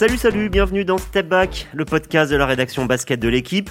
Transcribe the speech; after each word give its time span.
Salut, 0.00 0.16
salut, 0.16 0.48
bienvenue 0.48 0.86
dans 0.86 0.96
Step 0.96 1.28
Back, 1.28 1.68
le 1.74 1.84
podcast 1.84 2.32
de 2.32 2.36
la 2.36 2.46
rédaction 2.46 2.86
basket 2.86 3.20
de 3.20 3.28
l'équipe. 3.28 3.68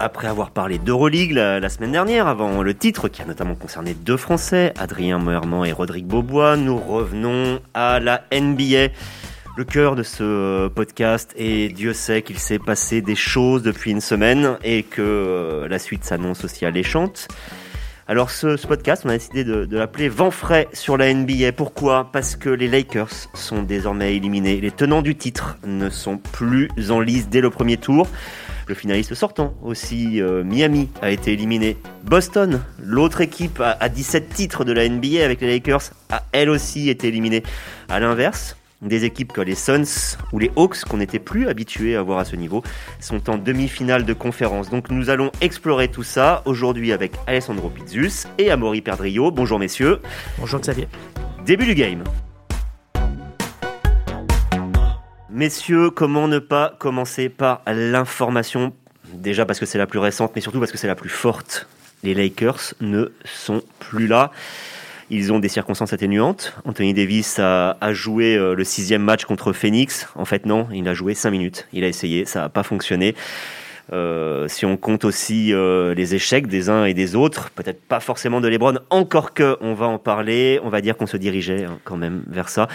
Après 0.00 0.28
avoir 0.28 0.50
parlé 0.50 0.76
d'Euroleague 0.76 1.32
la, 1.32 1.60
la, 1.60 1.70
semaine 1.70 1.92
dernière, 1.92 2.26
avant 2.26 2.62
le 2.62 2.74
titre 2.74 3.08
qui 3.08 3.22
a 3.22 3.24
notamment 3.24 3.54
concerné 3.54 3.94
deux 3.94 4.18
Français, 4.18 4.74
Adrien 4.78 5.16
Moerman 5.16 5.64
et 5.64 5.72
Rodrigue 5.72 6.04
Beaubois, 6.04 6.58
nous 6.58 6.76
revenons 6.76 7.58
à 7.72 8.00
la 8.00 8.24
NBA. 8.30 8.92
Le 9.56 9.64
cœur 9.64 9.96
de 9.96 10.02
ce 10.02 10.68
podcast 10.68 11.32
et 11.38 11.70
Dieu 11.70 11.94
sait 11.94 12.20
qu'il 12.20 12.38
s'est 12.38 12.58
passé 12.58 13.00
des 13.00 13.16
choses 13.16 13.62
depuis 13.62 13.92
une 13.92 14.02
semaine 14.02 14.58
et 14.62 14.82
que 14.82 15.00
euh, 15.00 15.68
la 15.68 15.78
suite 15.78 16.04
s'annonce 16.04 16.44
aussi 16.44 16.66
alléchante. 16.66 17.28
Alors 18.12 18.30
ce, 18.30 18.66
podcast, 18.66 19.04
on 19.06 19.08
a 19.08 19.14
décidé 19.14 19.42
de, 19.42 19.64
de 19.64 19.78
l'appeler 19.78 20.10
Vent 20.10 20.30
frais 20.30 20.68
sur 20.74 20.98
la 20.98 21.14
NBA. 21.14 21.52
Pourquoi? 21.52 22.10
Parce 22.12 22.36
que 22.36 22.50
les 22.50 22.68
Lakers 22.68 23.08
sont 23.32 23.62
désormais 23.62 24.14
éliminés. 24.14 24.60
Les 24.60 24.70
tenants 24.70 25.00
du 25.00 25.16
titre 25.16 25.56
ne 25.64 25.88
sont 25.88 26.18
plus 26.18 26.68
en 26.90 27.00
lice 27.00 27.30
dès 27.30 27.40
le 27.40 27.48
premier 27.48 27.78
tour. 27.78 28.06
Le 28.66 28.74
finaliste 28.74 29.14
sortant 29.14 29.54
aussi, 29.62 30.20
euh, 30.20 30.44
Miami, 30.44 30.90
a 31.00 31.10
été 31.10 31.32
éliminé. 31.32 31.78
Boston, 32.04 32.60
l'autre 32.78 33.22
équipe 33.22 33.60
à, 33.60 33.78
à 33.80 33.88
17 33.88 34.28
titres 34.28 34.66
de 34.66 34.72
la 34.72 34.86
NBA 34.86 35.24
avec 35.24 35.40
les 35.40 35.46
Lakers, 35.46 35.92
a 36.10 36.22
elle 36.32 36.50
aussi 36.50 36.90
été 36.90 37.08
éliminée. 37.08 37.42
À 37.88 37.98
l'inverse, 37.98 38.58
des 38.82 39.04
équipes 39.04 39.32
comme 39.32 39.44
les 39.44 39.54
Suns 39.54 40.18
ou 40.32 40.38
les 40.38 40.50
Hawks, 40.56 40.84
qu'on 40.84 40.98
n'était 40.98 41.18
plus 41.18 41.48
habitués 41.48 41.96
à 41.96 42.02
voir 42.02 42.18
à 42.18 42.24
ce 42.24 42.36
niveau, 42.36 42.62
sont 43.00 43.30
en 43.30 43.38
demi-finale 43.38 44.04
de 44.04 44.12
conférence. 44.12 44.70
Donc 44.70 44.90
nous 44.90 45.08
allons 45.08 45.30
explorer 45.40 45.88
tout 45.88 46.02
ça 46.02 46.42
aujourd'hui 46.44 46.92
avec 46.92 47.12
Alessandro 47.26 47.70
Pizzus 47.70 48.26
et 48.38 48.50
Amaury 48.50 48.80
Perdrio. 48.80 49.30
Bonjour 49.30 49.58
messieurs. 49.58 50.00
Bonjour 50.38 50.60
Xavier. 50.60 50.88
Début 51.46 51.66
du 51.66 51.74
game. 51.74 52.04
Messieurs, 55.30 55.90
comment 55.90 56.28
ne 56.28 56.38
pas 56.38 56.74
commencer 56.78 57.28
par 57.28 57.62
l'information? 57.66 58.74
Déjà 59.14 59.46
parce 59.46 59.58
que 59.58 59.66
c'est 59.66 59.78
la 59.78 59.86
plus 59.86 59.98
récente, 59.98 60.32
mais 60.34 60.40
surtout 60.40 60.58
parce 60.58 60.72
que 60.72 60.78
c'est 60.78 60.86
la 60.86 60.94
plus 60.94 61.08
forte. 61.08 61.68
Les 62.02 62.14
Lakers 62.14 62.74
ne 62.80 63.12
sont 63.24 63.62
plus 63.78 64.06
là. 64.06 64.30
Ils 65.14 65.30
ont 65.30 65.38
des 65.38 65.48
circonstances 65.48 65.92
atténuantes. 65.92 66.54
Anthony 66.64 66.94
Davis 66.94 67.38
a, 67.38 67.76
joué 67.92 68.34
euh, 68.34 68.54
le 68.54 68.64
sixième 68.64 69.02
match 69.02 69.26
contre 69.26 69.52
Phoenix. 69.52 70.08
En 70.14 70.24
fait, 70.24 70.46
non, 70.46 70.68
il 70.72 70.88
a 70.88 70.94
joué 70.94 71.12
cinq 71.12 71.32
minutes. 71.32 71.68
Il 71.74 71.84
a 71.84 71.88
essayé, 71.88 72.24
ça 72.24 72.40
n'a 72.40 72.48
pas 72.48 72.62
fonctionné. 72.62 73.14
Euh, 73.92 74.48
si 74.48 74.64
on 74.64 74.78
compte 74.78 75.04
aussi 75.04 75.52
euh, 75.52 75.94
les 75.94 76.14
échecs 76.14 76.46
des 76.46 76.70
uns 76.70 76.86
et 76.86 76.94
des 76.94 77.14
autres, 77.14 77.50
peut-être 77.50 77.82
pas 77.82 78.00
forcément 78.00 78.40
de 78.40 78.48
LeBron, 78.48 78.78
encore 78.88 79.34
que 79.34 79.58
on 79.60 79.74
va 79.74 79.84
en 79.84 79.98
parler, 79.98 80.58
on 80.64 80.70
va 80.70 80.80
dire 80.80 80.96
qu'on 80.96 81.06
se 81.06 81.18
dirigeait 81.18 81.64
hein, 81.64 81.78
quand 81.84 81.98
même 81.98 82.22
vers 82.26 82.48
ça. 82.48 82.66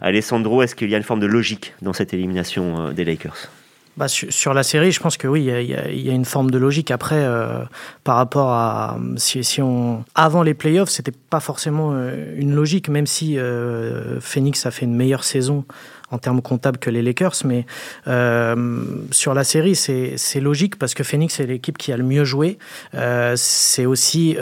Alessandro, 0.00 0.62
est-ce 0.62 0.74
qu'il 0.74 0.90
y 0.90 0.94
a 0.96 0.98
une 0.98 1.04
forme 1.04 1.20
de 1.20 1.26
logique 1.26 1.72
dans 1.82 1.92
cette 1.92 2.12
élimination 2.12 2.90
des 2.90 3.04
Lakers? 3.04 3.48
Bah, 3.96 4.08
sur, 4.08 4.32
sur, 4.32 4.54
la 4.54 4.62
série, 4.62 4.92
je 4.92 5.00
pense 5.00 5.16
que 5.16 5.26
oui, 5.26 5.44
il 5.44 5.62
y, 5.62 6.02
y, 6.02 6.10
a, 6.10 6.12
une 6.12 6.24
forme 6.24 6.50
de 6.50 6.58
logique. 6.58 6.90
Après, 6.90 7.18
euh, 7.18 7.64
par 8.04 8.16
rapport 8.16 8.50
à 8.50 8.98
si, 9.16 9.42
si, 9.42 9.62
on 9.62 10.04
avant 10.14 10.42
les 10.42 10.54
playoffs, 10.54 10.90
c'était 10.90 11.12
pas 11.12 11.40
forcément 11.40 11.92
euh, 11.92 12.34
une 12.36 12.54
logique, 12.54 12.88
même 12.88 13.06
si 13.06 13.38
euh, 13.38 14.20
Phoenix 14.20 14.66
a 14.66 14.70
fait 14.70 14.84
une 14.84 14.94
meilleure 14.94 15.24
saison 15.24 15.64
en 16.10 16.18
termes 16.18 16.42
comptables 16.42 16.78
que 16.78 16.90
les 16.90 17.02
Lakers, 17.02 17.34
mais 17.44 17.66
euh, 18.06 18.84
sur 19.10 19.34
la 19.34 19.44
série, 19.44 19.74
c'est 19.74 20.40
logique 20.40 20.78
parce 20.78 20.94
que 20.94 21.02
Phoenix 21.02 21.40
est 21.40 21.46
l'équipe 21.46 21.78
qui 21.78 21.92
a 21.92 21.96
le 21.96 22.04
mieux 22.04 22.24
joué. 22.24 22.58
Euh, 22.94 23.34
c'est 23.36 23.86
aussi 23.86 24.36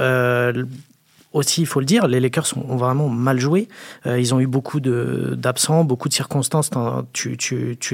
aussi, 1.34 1.62
il 1.62 1.66
faut 1.66 1.80
le 1.80 1.86
dire, 1.86 2.06
les 2.06 2.20
Lakers 2.20 2.46
ont 2.56 2.76
vraiment 2.76 3.08
mal 3.08 3.38
joué. 3.38 3.68
Euh, 4.06 4.18
ils 4.18 4.32
ont 4.34 4.40
eu 4.40 4.46
beaucoup 4.46 4.80
d'absents, 4.80 5.84
beaucoup 5.84 6.08
de 6.08 6.14
circonstances, 6.14 6.70
tu, 7.12 7.36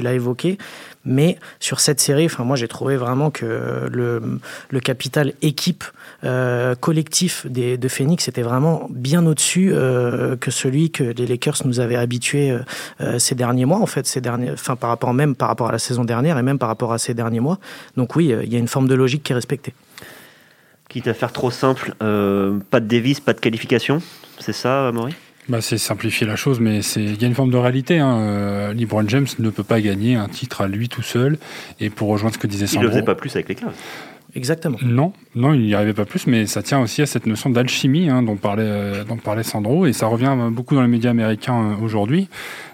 l'as 0.01 0.13
évoqué. 0.13 0.57
Mais 1.03 1.37
sur 1.59 1.79
cette 1.79 1.99
série, 1.99 2.25
enfin, 2.25 2.43
moi 2.43 2.55
j'ai 2.55 2.67
trouvé 2.67 2.95
vraiment 2.95 3.31
que 3.31 3.89
le, 3.91 4.79
capital 4.79 5.33
équipe 5.41 5.83
euh, 6.23 6.75
collectif 6.75 7.47
de 7.47 7.87
Phoenix 7.87 8.27
était 8.27 8.43
vraiment 8.43 8.87
bien 8.91 9.25
au-dessus 9.25 9.71
euh, 9.73 10.35
que 10.37 10.51
celui 10.51 10.91
que 10.91 11.03
les 11.03 11.25
Lakers 11.25 11.61
nous 11.65 11.79
avaient 11.79 11.95
habitués 11.95 12.55
ces 13.17 13.33
derniers 13.33 13.65
mois, 13.65 13.79
en 13.79 13.87
fait, 13.87 14.05
ces 14.05 14.21
derniers, 14.21 14.51
enfin, 14.51 14.75
par 14.75 14.91
rapport 14.91 15.13
même 15.13 15.35
par 15.35 15.47
rapport 15.47 15.69
à 15.69 15.71
la 15.71 15.79
saison 15.79 16.03
dernière 16.03 16.37
et 16.37 16.43
même 16.43 16.59
par 16.59 16.69
rapport 16.69 16.93
à 16.93 16.99
ces 16.99 17.15
derniers 17.15 17.39
mois. 17.39 17.57
Donc 17.97 18.15
oui, 18.15 18.33
il 18.43 18.53
y 18.53 18.55
a 18.55 18.59
une 18.59 18.67
forme 18.67 18.87
de 18.87 18.93
logique 18.93 19.23
qui 19.23 19.31
est 19.31 19.35
respectée. 19.35 19.73
Quitte 20.91 21.07
à 21.07 21.13
faire 21.13 21.31
trop 21.31 21.51
simple, 21.51 21.93
euh, 22.03 22.59
pas 22.69 22.81
de 22.81 22.85
Davis, 22.85 23.21
pas 23.21 23.31
de 23.31 23.39
qualification, 23.39 24.01
c'est 24.39 24.51
ça, 24.51 24.91
Maury 24.93 25.13
bah, 25.47 25.59
c'est 25.61 25.77
simplifier 25.77 26.27
la 26.27 26.35
chose, 26.35 26.59
mais 26.59 26.79
il 26.97 27.19
y 27.19 27.25
a 27.25 27.27
une 27.27 27.33
forme 27.33 27.49
de 27.49 27.57
réalité. 27.57 27.99
Hein. 27.99 28.19
Euh, 28.19 28.73
LeBron 28.73 29.07
James 29.07 29.27
ne 29.39 29.49
peut 29.49 29.63
pas 29.63 29.81
gagner 29.81 30.15
un 30.15 30.27
titre 30.27 30.61
à 30.61 30.67
lui 30.67 30.87
tout 30.87 31.01
seul. 31.01 31.39
Et 31.79 31.89
pour 31.89 32.09
rejoindre 32.09 32.35
ce 32.35 32.39
que 32.39 32.47
disait 32.47 32.67
Sandro... 32.67 32.83
Il 32.83 32.83
ne 32.83 32.87
le 32.89 32.93
faisait 32.93 33.05
pas 33.05 33.15
plus 33.15 33.35
avec 33.35 33.49
les 33.49 33.55
Cavs. 33.55 33.73
Exactement. 34.35 34.77
Non, 34.81 35.11
non, 35.35 35.53
il 35.53 35.61
n'y 35.61 35.73
arrivait 35.73 35.93
pas 35.93 36.05
plus, 36.05 36.25
mais 36.25 36.45
ça 36.45 36.63
tient 36.63 36.79
aussi 36.79 37.01
à 37.01 37.05
cette 37.05 37.25
notion 37.25 37.49
d'alchimie 37.49 38.09
hein, 38.09 38.23
dont, 38.23 38.37
parlait, 38.37 38.63
euh, 38.65 39.03
dont 39.03 39.17
parlait 39.17 39.43
Sandro, 39.43 39.85
et 39.85 39.93
ça 39.93 40.07
revient 40.07 40.35
beaucoup 40.51 40.75
dans 40.75 40.81
les 40.81 40.87
médias 40.87 41.11
américains 41.11 41.71
euh, 41.71 41.83
aujourd'hui. 41.83 42.29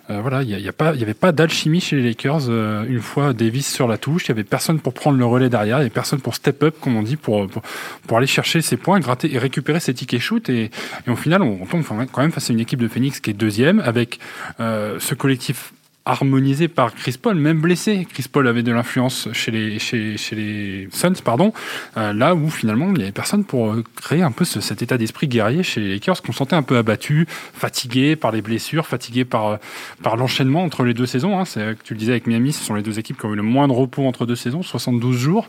Euh, 0.09 0.21
voilà, 0.21 0.43
il 0.43 0.55
n'y 0.55 0.67
avait 0.67 1.13
pas 1.13 1.31
d'alchimie 1.31 1.81
chez 1.81 1.97
les 1.97 2.03
Lakers. 2.03 2.49
Euh, 2.49 2.85
une 2.87 3.01
fois 3.01 3.33
Davis 3.33 3.71
sur 3.71 3.87
la 3.87 3.97
touche, 3.97 4.25
il 4.25 4.29
y 4.29 4.31
avait 4.31 4.43
personne 4.43 4.79
pour 4.79 4.93
prendre 4.93 5.17
le 5.17 5.25
relais 5.25 5.49
derrière, 5.49 5.77
il 5.77 5.81
y 5.81 5.83
avait 5.83 5.89
personne 5.89 6.21
pour 6.21 6.35
step 6.35 6.63
up, 6.63 6.75
comme 6.79 6.95
on 6.95 7.03
dit, 7.03 7.17
pour, 7.17 7.47
pour, 7.47 7.61
pour 8.07 8.17
aller 8.17 8.27
chercher 8.27 8.61
ses 8.61 8.77
points, 8.77 8.99
gratter 8.99 9.33
et 9.33 9.37
récupérer 9.37 9.79
ses 9.79 9.93
tickets 9.93 10.21
shoot. 10.21 10.49
Et, 10.49 10.71
et 11.05 11.09
au 11.09 11.15
final, 11.15 11.41
on, 11.41 11.59
on 11.61 11.65
tombe 11.65 11.83
quand 12.11 12.21
même 12.21 12.31
face 12.31 12.49
à 12.49 12.53
une 12.53 12.59
équipe 12.59 12.79
de 12.79 12.87
Phoenix 12.87 13.19
qui 13.19 13.31
est 13.31 13.33
deuxième, 13.33 13.79
avec 13.81 14.19
euh, 14.59 14.97
ce 14.99 15.13
collectif 15.13 15.73
harmonisé 16.07 16.67
par 16.67 16.93
Chris 16.93 17.17
Paul, 17.21 17.35
même 17.35 17.59
blessé. 17.59 18.07
Chris 18.11 18.25
Paul 18.31 18.47
avait 18.47 18.63
de 18.63 18.71
l'influence 18.71 19.29
chez 19.33 19.51
les, 19.51 20.87
Suns, 20.91 21.21
pardon, 21.23 21.53
euh, 21.97 22.13
là 22.13 22.35
où 22.35 22.49
finalement 22.49 22.87
il 22.87 22.93
n'y 22.93 23.03
avait 23.03 23.11
personne 23.11 23.43
pour 23.43 23.75
créer 23.95 24.21
un 24.21 24.31
peu 24.31 24.45
ce, 24.45 24.61
cet 24.61 24.81
état 24.81 24.97
d'esprit 24.97 25.27
guerrier 25.27 25.63
chez 25.63 25.81
les 25.81 25.93
Lakers, 25.93 26.21
qu'on 26.21 26.31
sentait 26.31 26.55
un 26.55 26.63
peu 26.63 26.77
abattu, 26.77 27.27
fatigué 27.53 28.15
par 28.15 28.31
les 28.31 28.41
blessures, 28.41 28.87
fatigué 28.87 29.25
par, 29.25 29.59
par 30.01 30.17
l'enchaînement 30.17 30.63
entre 30.63 30.83
les 30.83 30.93
deux 30.93 31.05
saisons. 31.05 31.39
Hein. 31.39 31.43
Tu 31.83 31.93
le 31.93 31.99
disais 31.99 32.11
avec 32.13 32.27
Miami, 32.27 32.53
ce 32.53 32.63
sont 32.63 32.75
les 32.75 32.83
deux 32.83 32.99
équipes 32.99 33.19
qui 33.19 33.25
ont 33.25 33.33
eu 33.33 33.37
le 33.37 33.43
moins 33.43 33.67
de 33.67 33.73
repos 33.73 34.05
entre 34.05 34.25
deux 34.25 34.35
saisons, 34.35 34.63
72 34.63 35.15
jours. 35.15 35.47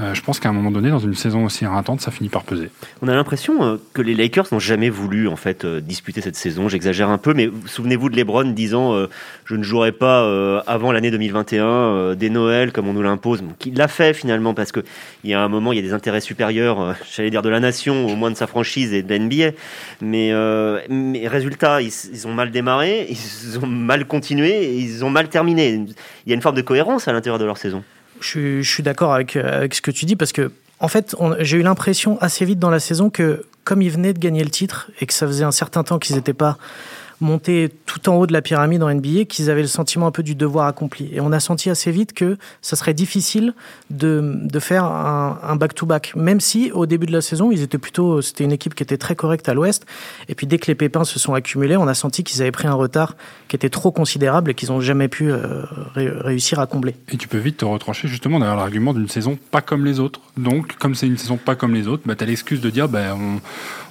Euh, 0.00 0.14
je 0.14 0.22
pense 0.22 0.40
qu'à 0.40 0.48
un 0.48 0.52
moment 0.52 0.70
donné, 0.70 0.90
dans 0.90 0.98
une 0.98 1.14
saison 1.14 1.44
aussi 1.44 1.64
éreintante, 1.64 2.00
ça 2.00 2.10
finit 2.10 2.28
par 2.28 2.44
peser. 2.44 2.70
On 3.00 3.08
a 3.08 3.14
l'impression 3.14 3.62
euh, 3.62 3.76
que 3.92 4.02
les 4.02 4.14
Lakers 4.14 4.46
n'ont 4.52 4.58
jamais 4.58 4.90
voulu 4.90 5.28
en 5.28 5.36
fait 5.36 5.64
euh, 5.64 5.80
disputer 5.80 6.20
cette 6.20 6.36
saison. 6.36 6.68
J'exagère 6.68 7.10
un 7.10 7.18
peu, 7.18 7.34
mais 7.34 7.50
souvenez-vous 7.66 8.08
de 8.08 8.16
LeBron 8.16 8.44
disant 8.44 8.94
euh, 8.94 9.08
je 9.44 9.56
ne 9.56 9.62
jouerai 9.62 9.91
pas 9.92 10.22
euh, 10.22 10.60
avant 10.66 10.92
l'année 10.92 11.10
2021 11.10 11.64
euh, 11.64 12.14
des 12.14 12.30
Noëls 12.30 12.72
comme 12.72 12.88
on 12.88 12.92
nous 12.92 13.02
l'impose. 13.02 13.42
Donc, 13.42 13.66
il 13.66 13.76
l'a 13.76 13.88
fait 13.88 14.14
finalement 14.14 14.54
parce 14.54 14.72
que 14.72 14.80
il 15.24 15.30
y 15.30 15.34
a 15.34 15.40
un 15.40 15.48
moment, 15.48 15.72
il 15.72 15.76
y 15.76 15.78
a 15.78 15.82
des 15.82 15.92
intérêts 15.92 16.20
supérieurs, 16.20 16.80
euh, 16.80 16.92
j'allais 17.14 17.30
dire 17.30 17.42
de 17.42 17.48
la 17.48 17.60
nation, 17.60 18.06
au 18.06 18.16
moins 18.16 18.30
de 18.30 18.36
sa 18.36 18.46
franchise 18.46 18.92
et 18.92 19.02
de 19.02 19.14
l'NBA. 19.14 19.56
Mais, 20.00 20.32
mais 20.88 21.28
résultat, 21.28 21.80
ils, 21.82 22.26
ont 22.26 22.32
mal 22.34 22.50
démarré, 22.50 23.06
ils 23.10 23.58
ont 23.58 23.66
mal 23.66 24.06
continué, 24.06 24.74
ils 24.74 25.04
ont 25.04 25.10
mal 25.10 25.28
terminé. 25.28 25.74
Il 26.26 26.28
y 26.28 26.32
a 26.32 26.34
une 26.34 26.42
forme 26.42 26.56
de 26.56 26.62
cohérence 26.62 27.08
à 27.08 27.12
l'intérieur 27.12 27.38
de 27.38 27.44
leur 27.44 27.58
saison. 27.58 27.84
Je, 28.20 28.62
je 28.62 28.70
suis 28.70 28.82
d'accord 28.82 29.14
avec, 29.14 29.36
avec 29.36 29.74
ce 29.74 29.82
que 29.82 29.90
tu 29.90 30.04
dis 30.04 30.16
parce 30.16 30.32
que 30.32 30.50
en 30.82 30.88
fait, 30.88 31.14
j'ai 31.38 31.58
eu 31.58 31.62
l'impression 31.62 32.18
assez 32.20 32.44
vite 32.44 32.58
dans 32.58 32.70
la 32.70 32.80
saison 32.80 33.08
que 33.08 33.44
comme 33.62 33.82
ils 33.82 33.90
venaient 33.90 34.12
de 34.12 34.18
gagner 34.18 34.42
le 34.42 34.50
titre 34.50 34.90
et 35.00 35.06
que 35.06 35.14
ça 35.14 35.28
faisait 35.28 35.44
un 35.44 35.52
certain 35.52 35.84
temps 35.84 36.00
qu'ils 36.00 36.16
n'étaient 36.16 36.34
pas 36.34 36.58
monter 37.22 37.70
tout 37.86 38.08
en 38.08 38.16
haut 38.16 38.26
de 38.26 38.32
la 38.32 38.42
pyramide 38.42 38.82
en 38.82 38.92
NBA, 38.92 39.24
qu'ils 39.24 39.50
avaient 39.50 39.62
le 39.62 39.68
sentiment 39.68 40.06
un 40.06 40.10
peu 40.10 40.22
du 40.22 40.34
devoir 40.34 40.66
accompli. 40.66 41.08
Et 41.12 41.20
on 41.20 41.32
a 41.32 41.40
senti 41.40 41.70
assez 41.70 41.90
vite 41.90 42.12
que 42.12 42.36
ça 42.60 42.76
serait 42.76 42.94
difficile 42.94 43.54
de, 43.90 44.38
de 44.42 44.58
faire 44.58 44.84
un 44.84 45.56
back-to-back, 45.56 46.12
-back. 46.14 46.18
même 46.18 46.40
si 46.40 46.70
au 46.72 46.86
début 46.86 47.06
de 47.06 47.12
la 47.12 47.20
saison, 47.20 47.50
ils 47.50 47.62
étaient 47.62 47.78
plutôt, 47.78 48.22
c'était 48.22 48.44
une 48.44 48.52
équipe 48.52 48.74
qui 48.74 48.82
était 48.82 48.98
très 48.98 49.14
correcte 49.14 49.48
à 49.48 49.54
l'ouest. 49.54 49.86
Et 50.28 50.34
puis 50.34 50.46
dès 50.46 50.58
que 50.58 50.66
les 50.66 50.74
pépins 50.74 51.04
se 51.04 51.18
sont 51.18 51.34
accumulés, 51.34 51.76
on 51.76 51.88
a 51.88 51.94
senti 51.94 52.24
qu'ils 52.24 52.42
avaient 52.42 52.52
pris 52.52 52.68
un 52.68 52.74
retard 52.74 53.16
qui 53.48 53.56
était 53.56 53.70
trop 53.70 53.92
considérable 53.92 54.50
et 54.50 54.54
qu'ils 54.54 54.70
n'ont 54.70 54.80
jamais 54.80 55.08
pu 55.08 55.30
euh, 55.30 55.62
ré 55.94 56.08
réussir 56.08 56.58
à 56.58 56.66
combler. 56.66 56.94
Et 57.12 57.16
tu 57.16 57.28
peux 57.28 57.38
vite 57.38 57.58
te 57.58 57.64
retrancher 57.64 58.08
justement 58.08 58.38
derrière 58.38 58.56
l'argument 58.56 58.92
d'une 58.94 59.08
saison 59.08 59.38
pas 59.50 59.60
comme 59.60 59.84
les 59.84 60.00
autres. 60.00 60.20
Donc, 60.36 60.76
comme 60.76 60.94
c'est 60.94 61.06
une 61.06 61.18
saison 61.18 61.36
pas 61.36 61.54
comme 61.54 61.74
les 61.74 61.88
autres, 61.88 62.02
bah, 62.06 62.14
tu 62.14 62.24
as 62.24 62.26
l'excuse 62.26 62.60
de 62.60 62.70
dire 62.70 62.88
bah, 62.88 63.16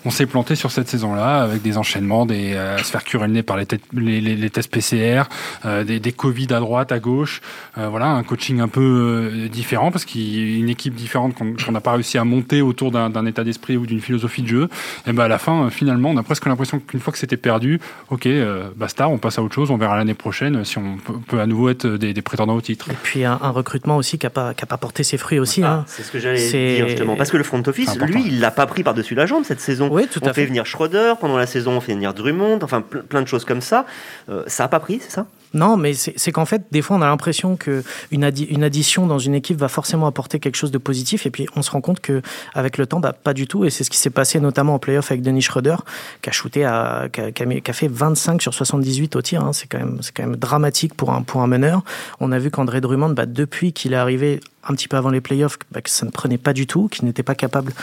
on 0.06 0.09
s'est 0.09 0.25
planté 0.25 0.56
sur 0.56 0.71
cette 0.71 0.88
saison-là 0.88 1.42
avec 1.42 1.62
des 1.62 1.77
enchaînements, 1.77 2.25
des 2.25 2.53
euh, 2.53 2.77
se 2.80 2.92
faire 2.92 3.03
curer 3.03 3.27
le 3.27 3.33
nez 3.33 3.44
par 3.44 3.57
les, 3.57 3.65
les, 3.94 4.21
les, 4.21 4.36
les 4.36 4.50
tests 4.50 4.71
PCR, 4.71 5.24
euh, 5.65 5.83
des, 5.83 6.00
des, 6.00 6.12
Covid 6.12 6.48
à 6.51 6.59
droite, 6.59 6.92
à 6.92 7.00
gauche. 7.00 7.42
Euh, 7.77 7.88
voilà, 7.88 8.07
un 8.07 8.24
coaching 8.24 8.59
un 8.59 8.68
peu 8.68 9.48
différent 9.51 9.92
parce 9.92 10.06
qu'il 10.06 10.21
y 10.21 10.56
a 10.56 10.57
une 10.57 10.69
équipe 10.69 10.95
différente 10.95 11.36
qu'on 11.36 11.53
qu 11.53 11.71
n'a 11.71 11.81
pas 11.81 11.94
réussi 11.94 12.18
à 12.18 12.24
monter 12.24 12.62
autour 12.62 12.92
d'un 12.92 13.25
état 13.25 13.44
d'esprit 13.44 13.77
ou 13.77 13.86
d'une 13.86 14.01
philosophie 14.01 14.42
de 14.42 14.48
jeu. 14.48 14.69
Et 15.07 15.13
ben 15.13 15.24
à 15.24 15.27
la 15.27 15.38
fin, 15.38 15.69
finalement, 15.69 16.09
on 16.09 16.18
a 16.18 16.24
presque 16.24 16.45
l'impression 16.45 16.80
qu'une 16.80 17.00
fois 17.00 17.13
que 17.13 17.19
c'était 17.19 17.38
perdu, 17.38 17.80
ok, 18.09 18.27
basta, 18.75 19.07
on 19.07 19.18
passe 19.18 19.39
à 19.39 19.44
autre 19.44 19.56
chose, 19.56 19.71
on 19.71 19.77
verra 19.77 19.95
l'année 19.95 20.13
prochaine 20.13 20.65
si 20.65 20.77
on 20.77 20.97
peut, 20.97 21.13
peut, 21.27 21.39
à 21.39 21.45
nouveau 21.45 21.69
être 21.69 21.88
des, 21.88 22.13
des, 22.13 22.21
prétendants 22.21 22.56
au 22.56 22.62
titre. 22.62 22.89
Et 22.89 22.97
puis 23.01 23.24
un, 23.24 23.39
un 23.42 23.50
recrutement 23.50 23.97
aussi 23.97 24.18
qui 24.18 24.25
n'a 24.25 24.30
pas, 24.30 24.54
qui 24.54 24.63
a 24.63 24.68
pas 24.68 24.77
porté 24.77 25.04
ses 25.04 25.18
fruits 25.18 25.39
aussi. 25.39 25.63
Ah, 25.63 25.74
hein. 25.74 25.83
C'est 25.88 26.04
ce 26.04 26.12
que 26.12 26.19
j'allais 26.19 26.50
dire 26.50 26.88
justement. 26.88 27.15
Parce 27.15 27.31
que 27.31 27.38
le 27.38 27.44
front 27.44 27.62
office, 27.65 27.97
lui, 28.00 28.24
il 28.27 28.39
l'a 28.39 28.51
pas 28.51 28.65
pris 28.65 28.83
par-dessus 28.83 29.15
la 29.15 29.25
jambe 29.25 29.44
cette 29.44 29.62
saison. 29.62 29.91
Oui, 29.92 30.08
tout 30.08 30.22
on 30.24 30.28
à 30.28 30.34
fait 30.34 30.42
fait. 30.42 30.48
venir 30.48 30.66
Schroeder 30.66 31.16
pendant 31.20 31.36
la 31.38 31.46
saison, 31.46 31.74
on 31.74 31.82
fait 31.82 31.92
venir 31.94 32.14
Drummond, 32.14 32.60
enfin 32.64 32.82
plein 32.82 33.22
de 33.22 33.28
choses 33.28 33.44
comme 33.44 33.60
ça. 33.60 33.86
Euh, 34.30 34.44
ça 34.48 34.64
a 34.64 34.68
pas 34.70 34.80
pris, 34.80 35.02
c'est 35.02 35.12
ça? 35.12 35.26
Non, 35.53 35.75
mais 35.75 35.94
c'est 35.94 36.31
qu'en 36.31 36.45
fait, 36.45 36.63
des 36.71 36.81
fois, 36.81 36.95
on 36.98 37.01
a 37.01 37.07
l'impression 37.07 37.57
qu'une 37.57 37.83
une 38.12 38.63
addition 38.63 39.07
dans 39.07 39.19
une 39.19 39.36
équipe 39.36 39.57
va 39.57 39.68
forcément 39.68 40.07
apporter 40.07 40.39
quelque 40.39 40.56
chose 40.56 40.71
de 40.71 40.77
positif, 40.77 41.25
et 41.25 41.30
puis 41.30 41.48
on 41.56 41.62
se 41.62 41.71
rend 41.71 41.81
compte 41.81 42.00
qu'avec 42.00 42.77
le 42.77 42.86
temps, 42.86 43.00
bah, 43.00 43.13
pas 43.13 43.33
du 43.33 43.48
tout. 43.48 43.65
Et 43.65 43.69
c'est 43.69 43.83
ce 43.83 43.89
qui 43.89 43.98
s'est 43.98 44.09
passé 44.09 44.39
notamment 44.39 44.75
en 44.75 44.80
playoff 44.80 45.12
avec 45.12 45.21
Denis 45.21 45.42
Schroeder, 45.42 45.75
qui 46.21 46.30
a 46.30 46.31
shooté 46.31 46.63
à, 46.63 47.07
qui 47.12 47.21
a, 47.21 47.31
qui 47.31 47.44
a 47.44 47.74
fait 47.74 47.89
25 47.89 48.42
sur 48.42 48.53
78 48.53 49.15
au 49.15 49.21
tir. 49.21 49.44
Hein. 49.44 49.53
C'est 49.53 49.68
quand 49.68 49.80
même, 49.80 49.98
c'est 50.01 50.15
quand 50.15 50.24
même 50.24 50.38
dramatique 50.38 50.94
pour 50.94 51.12
un 51.12 51.21
pour 51.21 51.42
un 51.42 51.48
meneur. 51.48 51.83
On 52.19 52.31
a 52.31 52.39
vu 52.39 52.50
qu'André 52.50 52.81
Drummond, 52.81 53.09
bah, 53.09 53.25
depuis 53.25 53.74
qu'il 53.74 53.94
est 53.94 53.97
arrivé 53.97 54.39
un 54.68 54.74
petit 54.74 54.88
peu 54.88 54.97
avant 54.97 55.09
les 55.09 55.21
playoffs, 55.21 55.57
bah, 55.71 55.81
que 55.81 55.89
ça 55.89 56.06
ne 56.06 56.12
prenait 56.12 56.38
pas 56.38 56.54
du 56.54 56.68
tout, 56.68 56.88
qu'il 56.88 57.06
n'était 57.06 57.24
pas 57.24 57.36
capable 57.36 57.74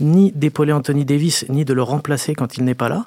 ni 0.00 0.32
d'épauler 0.32 0.72
Anthony 0.72 1.04
Davis, 1.04 1.44
ni 1.48 1.64
de 1.64 1.74
le 1.74 1.82
remplacer 1.82 2.34
quand 2.34 2.56
il 2.56 2.64
n'est 2.64 2.74
pas 2.74 2.88
là. 2.88 3.06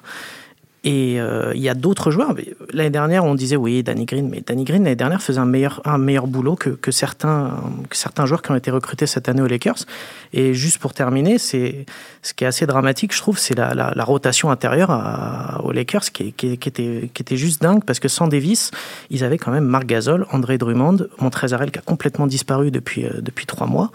Et 0.84 1.20
euh, 1.20 1.52
il 1.54 1.60
y 1.60 1.68
a 1.68 1.74
d'autres 1.74 2.10
joueurs. 2.10 2.34
L'année 2.72 2.90
dernière, 2.90 3.24
on 3.24 3.36
disait 3.36 3.54
oui, 3.54 3.84
Danny 3.84 4.04
Green, 4.04 4.28
mais 4.28 4.42
Danny 4.44 4.64
Green 4.64 4.82
l'année 4.82 4.96
dernière 4.96 5.22
faisait 5.22 5.38
un 5.38 5.46
meilleur, 5.46 5.80
un 5.84 5.96
meilleur 5.96 6.26
boulot 6.26 6.56
que, 6.56 6.70
que, 6.70 6.90
certains, 6.90 7.52
que 7.88 7.96
certains 7.96 8.26
joueurs 8.26 8.42
qui 8.42 8.50
ont 8.50 8.56
été 8.56 8.72
recrutés 8.72 9.06
cette 9.06 9.28
année 9.28 9.42
aux 9.42 9.46
Lakers. 9.46 9.86
Et 10.32 10.54
juste 10.54 10.78
pour 10.78 10.92
terminer, 10.92 11.38
c'est 11.38 11.86
ce 12.22 12.34
qui 12.34 12.42
est 12.42 12.48
assez 12.48 12.66
dramatique, 12.66 13.14
je 13.14 13.18
trouve, 13.18 13.38
c'est 13.38 13.56
la, 13.56 13.74
la, 13.74 13.92
la, 13.94 14.04
rotation 14.04 14.50
intérieure 14.50 14.90
à, 14.90 15.60
aux 15.62 15.70
Lakers 15.70 16.10
qui, 16.12 16.32
qui, 16.32 16.58
qui, 16.58 16.68
était, 16.68 17.10
qui 17.14 17.22
était 17.22 17.36
juste 17.36 17.62
dingue 17.62 17.84
parce 17.84 18.00
que 18.00 18.08
sans 18.08 18.26
Davis, 18.26 18.72
ils 19.10 19.22
avaient 19.22 19.38
quand 19.38 19.52
même 19.52 19.64
Marc 19.64 19.86
Gasol, 19.86 20.26
André 20.32 20.58
Drummond, 20.58 21.06
Montrezarel 21.20 21.70
qui 21.70 21.78
a 21.78 21.82
complètement 21.82 22.26
disparu 22.26 22.72
depuis, 22.72 23.04
euh, 23.04 23.20
depuis 23.20 23.46
trois 23.46 23.68
mois. 23.68 23.92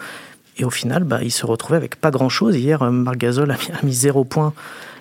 Et 0.58 0.66
au 0.66 0.70
final, 0.70 1.04
bah, 1.04 1.20
il 1.22 1.32
se 1.32 1.46
retrouvait 1.46 1.78
avec 1.78 1.96
pas 1.96 2.12
grand-chose. 2.12 2.56
Hier, 2.56 2.84
Marc 2.92 3.18
Gasol 3.18 3.52
a 3.52 3.56
mis, 3.56 3.70
a 3.80 3.86
mis 3.86 3.94
zéro 3.94 4.24
point 4.24 4.54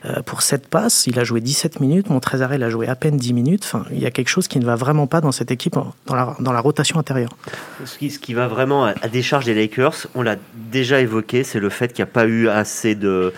euh, 0.05 0.23
pour 0.23 0.43
7 0.43 0.69
passes. 0.69 1.06
Il 1.06 1.19
a 1.19 1.25
joué 1.25 1.41
17 1.41 1.81
minutes. 1.81 2.11
Montrezarel 2.11 2.62
a 2.62 2.70
joué 2.70 2.87
à 2.87 2.94
peine 2.94 3.17
10 3.17 3.32
minutes. 3.32 3.62
Enfin, 3.64 3.85
il 3.91 3.99
y 3.99 4.06
a 4.06 4.11
quelque 4.11 4.29
chose 4.29 4.47
qui 4.47 4.58
ne 4.58 4.64
va 4.64 4.76
vraiment 4.76 5.06
pas 5.06 5.20
dans 5.20 5.32
cette 5.32 5.50
équipe, 5.50 5.76
dans 6.06 6.53
la, 6.53 6.61
rotation 6.61 6.99
intérieure. 6.99 7.31
Ce 7.85 7.99
qui, 7.99 8.35
va 8.35 8.47
vraiment 8.47 8.85
à, 8.85 9.08
décharge 9.08 9.47
des 9.47 9.55
Lakers, 9.55 10.06
on 10.14 10.23
l'a 10.23 10.37
déjà 10.70 11.00
évoqué, 11.00 11.44
c'est 11.44 11.61
le 11.61 11.70
fait 11.70 11.88
qu'il 11.88 12.05
n'y 12.05 12.11
a 12.11 12.12
pas 12.12 12.26
eu 12.26 12.49
assez 12.49 12.94
de, 12.94 13.32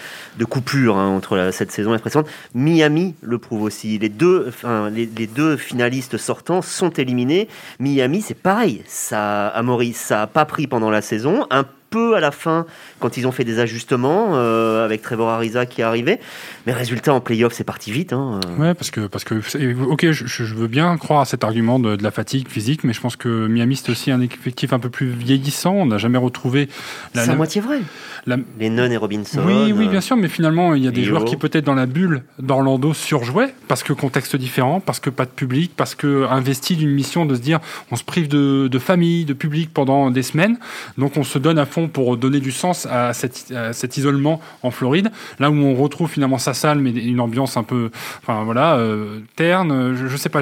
coupures 0.48 0.96
hein, 0.96 1.08
entre 1.08 1.50
cette 1.52 1.70
saison 1.70 1.90
et 1.90 1.94
la 1.94 2.00
précédente. 2.00 2.28
Miami 2.54 3.14
le 3.22 3.38
prouve 3.38 3.62
aussi. 3.62 3.98
Les 3.98 4.08
deux, 4.08 4.46
enfin, 4.48 4.90
les 4.90 5.06
deux 5.06 5.56
finalistes 5.56 6.16
sortants 6.16 6.62
sont 6.62 6.90
éliminés. 6.90 7.48
Miami, 7.78 8.20
c'est 8.20 8.34
pareil. 8.34 8.82
Ça, 8.86 9.48
à 9.48 9.62
Maurice, 9.62 9.98
ça 9.98 10.16
n'a 10.16 10.26
pas 10.26 10.44
pris 10.44 10.66
pendant 10.66 10.90
la 10.90 11.02
saison. 11.02 11.46
Un 11.50 11.64
peu 11.90 12.16
à 12.16 12.20
la 12.20 12.30
fin 12.30 12.66
quand 12.98 13.16
ils 13.16 13.26
ont 13.26 13.32
fait 13.32 13.44
des 13.44 13.58
ajustements 13.58 14.30
euh, 14.32 14.84
avec 14.84 15.02
Trevor 15.02 15.28
Ariza 15.28 15.66
qui 15.66 15.80
est 15.80 15.84
arrivé. 15.84 16.18
Mais 16.66 16.72
résultat 16.72 17.12
en 17.14 17.20
playoff, 17.20 17.52
c'est 17.52 17.64
parti 17.64 17.90
vite. 17.90 18.12
Hein. 18.12 18.40
Ouais, 18.58 18.74
parce 18.74 18.90
que 18.90 19.06
parce 19.06 19.24
que 19.24 19.40
ok, 19.84 20.10
je, 20.10 20.26
je, 20.26 20.54
veux 20.54 20.66
bien 20.66 20.96
croire 20.96 21.20
à 21.20 21.24
cet 21.24 21.44
argument 21.44 21.78
de, 21.78 21.96
de, 21.96 22.02
la 22.02 22.10
fatigue 22.10 22.48
physique, 22.48 22.84
mais 22.84 22.92
je 22.92 23.00
pense 23.00 23.16
que 23.16 23.46
Miami 23.46 23.76
c'est 23.76 23.90
aussi 23.90 24.10
un 24.10 24.20
effectif 24.20 24.72
un 24.72 24.78
peu 24.78 24.90
plus 24.90 25.08
vieillissant. 25.08 25.74
On 25.74 25.86
n'a 25.86 25.98
jamais 25.98 26.18
retrouvé. 26.18 26.68
C'est 27.14 27.28
à 27.28 27.34
moitié 27.34 27.60
vrai. 27.60 27.80
La... 28.26 28.36
Les 28.58 28.70
Nunn 28.70 28.92
et 28.92 28.96
Robinson. 28.96 29.40
Oui, 29.44 29.72
oui, 29.72 29.88
bien 29.88 30.00
sûr, 30.00 30.16
mais 30.16 30.28
finalement 30.28 30.74
il 30.74 30.84
y 30.84 30.88
a 30.88 30.90
des 30.90 31.04
joueurs 31.04 31.24
qui 31.24 31.36
peut-être 31.36 31.64
dans 31.64 31.74
la 31.74 31.86
bulle 31.86 32.22
d'Orlando 32.38 32.92
surjouaient 32.92 33.54
parce 33.68 33.82
que 33.82 33.92
contexte 33.92 34.36
différent, 34.36 34.80
parce 34.80 35.00
que 35.00 35.10
pas 35.10 35.24
de 35.24 35.30
public, 35.30 35.72
parce 35.76 35.94
que 35.94 36.26
investi 36.30 36.76
d'une 36.76 36.90
mission 36.90 37.26
de 37.26 37.34
se 37.34 37.40
dire 37.40 37.60
on 37.90 37.96
se 37.96 38.04
prive 38.04 38.28
de, 38.28 38.68
de 38.68 38.78
famille, 38.78 39.24
de 39.24 39.32
public 39.32 39.70
pendant 39.72 40.10
des 40.10 40.22
semaines, 40.22 40.58
donc 40.96 41.16
on 41.16 41.24
se 41.24 41.38
donne 41.38 41.58
à 41.58 41.66
fond 41.66 41.77
pour 41.86 42.16
donner 42.16 42.40
du 42.40 42.50
sens 42.50 42.86
à, 42.86 43.12
cet 43.12 43.96
isolement 43.96 44.40
en 44.62 44.70
Floride, 44.70 45.10
là 45.38 45.50
où 45.50 45.54
on 45.54 45.74
retrouve 45.74 46.10
finalement 46.10 46.38
sa 46.38 46.54
salle, 46.54 46.80
mais 46.80 46.90
une 46.90 47.20
ambiance 47.20 47.56
un 47.56 47.62
peu, 47.62 47.90
enfin 48.22 48.42
voilà, 48.44 48.76
euh, 48.76 49.20
terne. 49.36 49.94
Je, 49.94 50.08
je, 50.08 50.16
sais 50.16 50.28
pas, 50.28 50.40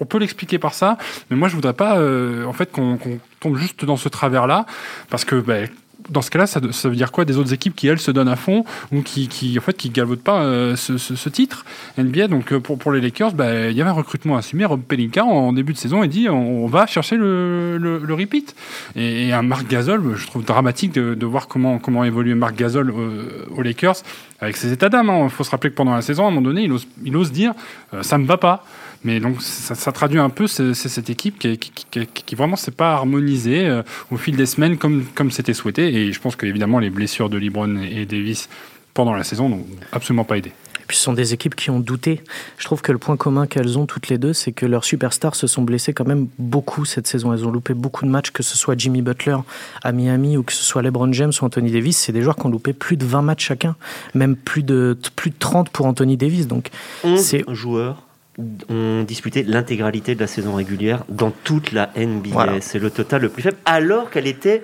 on 0.00 0.04
peut 0.06 0.18
l'expliquer 0.18 0.58
par 0.58 0.74
ça, 0.74 0.96
mais 1.30 1.36
moi 1.36 1.48
je 1.48 1.54
voudrais 1.54 1.74
pas, 1.74 1.98
euh, 1.98 2.46
en 2.46 2.52
fait, 2.52 2.70
qu'on 2.72 2.96
qu 2.96 3.20
tombe 3.40 3.56
juste 3.56 3.84
dans 3.84 3.96
ce 3.96 4.08
travers-là, 4.08 4.66
parce 5.08 5.24
que 5.24 5.36
ben, 5.36 5.68
dans 6.08 6.22
ce 6.22 6.30
cas-là, 6.30 6.46
ça, 6.46 6.60
veut 6.60 6.96
dire 6.96 7.12
quoi 7.12 7.24
Des 7.24 7.36
autres 7.36 7.52
équipes 7.52 7.74
qui, 7.74 7.88
elles, 7.88 7.98
se 7.98 8.10
donnent 8.10 8.28
à 8.28 8.36
fond 8.36 8.64
ou 8.92 9.02
qui, 9.02 9.56
en 9.58 9.60
fait, 9.60 9.76
qui 9.76 9.90
galvautent 9.90 10.22
pas 10.22 10.42
euh, 10.42 10.76
ce, 10.76 11.28
titre 11.28 11.64
NBA. 11.98 12.28
Donc, 12.28 12.52
euh, 12.52 12.60
pour, 12.60 12.78
pour 12.78 12.92
les 12.92 13.00
Lakers, 13.00 13.32
bah, 13.32 13.68
il 13.68 13.76
y 13.76 13.80
avait 13.80 13.90
un 13.90 13.94
recrutement 13.94 14.36
assumé. 14.36 14.64
Rob 14.64 14.80
Pelinka, 14.82 15.24
en 15.24 15.52
début 15.52 15.72
de 15.72 15.78
saison, 15.78 16.02
il 16.02 16.08
dit 16.08 16.28
on, 16.28 16.66
va 16.66 16.86
chercher 16.86 17.16
le, 17.16 17.78
le, 17.78 18.14
repeat. 18.14 18.54
Et, 18.96 19.28
et, 19.28 19.32
un 19.32 19.42
Marc 19.42 19.66
Gasol, 19.68 20.14
je 20.16 20.26
trouve 20.26 20.44
dramatique 20.44 20.92
de, 20.92 21.14
de 21.14 21.26
voir 21.26 21.48
comment, 21.48 21.78
comment 21.78 22.04
évolue 22.04 22.34
Marc 22.34 22.56
Gasol 22.56 22.90
euh, 22.90 23.46
aux 23.56 23.62
Lakers 23.62 23.96
avec 24.40 24.56
ses 24.56 24.72
états 24.72 24.88
d'âme. 24.88 25.06
Il 25.06 25.24
hein. 25.24 25.28
faut 25.28 25.44
se 25.44 25.50
rappeler 25.50 25.70
que 25.70 25.76
pendant 25.76 25.94
la 25.94 26.02
saison, 26.02 26.24
à 26.24 26.28
un 26.28 26.30
moment 26.30 26.42
donné, 26.48 26.62
il 26.62 26.72
ose, 26.72 26.86
il 27.04 27.16
ose 27.16 27.32
dire 27.32 27.52
euh, 27.94 28.02
ça 28.02 28.18
me 28.18 28.26
va 28.26 28.36
pas. 28.36 28.64
Mais 29.02 29.18
donc 29.18 29.40
ça, 29.40 29.74
ça 29.74 29.92
traduit 29.92 30.18
un 30.18 30.28
peu 30.28 30.46
c'est 30.46 30.74
cette 30.74 31.08
équipe 31.08 31.38
qui, 31.38 31.56
qui, 31.56 31.72
qui, 31.90 32.06
qui 32.06 32.34
vraiment 32.34 32.56
s'est 32.56 32.70
pas 32.70 32.92
harmonisée 32.92 33.66
euh, 33.66 33.82
au 34.10 34.16
fil 34.16 34.36
des 34.36 34.46
semaines 34.46 34.76
comme 34.76 35.04
comme 35.14 35.30
c'était 35.30 35.54
souhaité. 35.54 35.94
Et 35.94 36.12
je 36.12 36.20
pense 36.20 36.36
qu'évidemment 36.36 36.78
les 36.78 36.90
blessures 36.90 37.30
de 37.30 37.38
LeBron 37.38 37.76
et 37.76 38.04
Davis 38.04 38.48
pendant 38.92 39.14
la 39.14 39.24
saison 39.24 39.48
n'ont 39.48 39.66
absolument 39.92 40.24
pas 40.24 40.36
aidé. 40.36 40.50
Et 40.80 40.84
puis 40.86 40.96
ce 40.98 41.04
sont 41.04 41.12
des 41.12 41.32
équipes 41.32 41.54
qui 41.54 41.70
ont 41.70 41.80
douté. 41.80 42.20
Je 42.58 42.64
trouve 42.64 42.82
que 42.82 42.92
le 42.92 42.98
point 42.98 43.16
commun 43.16 43.46
qu'elles 43.46 43.78
ont 43.78 43.86
toutes 43.86 44.08
les 44.08 44.18
deux, 44.18 44.32
c'est 44.32 44.52
que 44.52 44.66
leurs 44.66 44.84
superstars 44.84 45.34
se 45.36 45.46
sont 45.46 45.62
blessés 45.62 45.94
quand 45.94 46.06
même 46.06 46.26
beaucoup 46.38 46.84
cette 46.84 47.06
saison. 47.06 47.32
Elles 47.32 47.46
ont 47.46 47.50
loupé 47.50 47.72
beaucoup 47.72 48.04
de 48.04 48.10
matchs, 48.10 48.32
que 48.32 48.42
ce 48.42 48.58
soit 48.58 48.76
Jimmy 48.76 49.00
Butler 49.00 49.36
à 49.82 49.92
Miami 49.92 50.36
ou 50.36 50.42
que 50.42 50.52
ce 50.52 50.64
soit 50.64 50.82
LeBron 50.82 51.12
James 51.12 51.32
ou 51.40 51.44
Anthony 51.44 51.70
Davis. 51.70 51.96
C'est 51.96 52.12
des 52.12 52.22
joueurs 52.22 52.36
qui 52.36 52.44
ont 52.44 52.50
loupé 52.50 52.72
plus 52.72 52.96
de 52.96 53.06
20 53.06 53.22
matchs 53.22 53.46
chacun, 53.46 53.76
même 54.14 54.36
plus 54.36 54.62
de, 54.62 54.98
plus 55.16 55.30
de 55.30 55.36
30 55.38 55.70
pour 55.70 55.86
Anthony 55.86 56.16
Davis. 56.16 56.48
Donc, 56.48 56.68
11 57.04 57.44
joueurs 57.52 58.02
ont 58.68 59.02
disputé 59.02 59.42
l'intégralité 59.42 60.14
de 60.14 60.20
la 60.20 60.26
saison 60.26 60.54
régulière 60.54 61.04
dans 61.08 61.30
toute 61.30 61.72
la 61.72 61.90
NBA. 61.96 62.30
Voilà. 62.30 62.60
C'est 62.60 62.78
le 62.78 62.90
total 62.90 63.22
le 63.22 63.28
plus 63.28 63.42
faible, 63.42 63.58
alors 63.64 64.10
qu'elle 64.10 64.26
était 64.26 64.62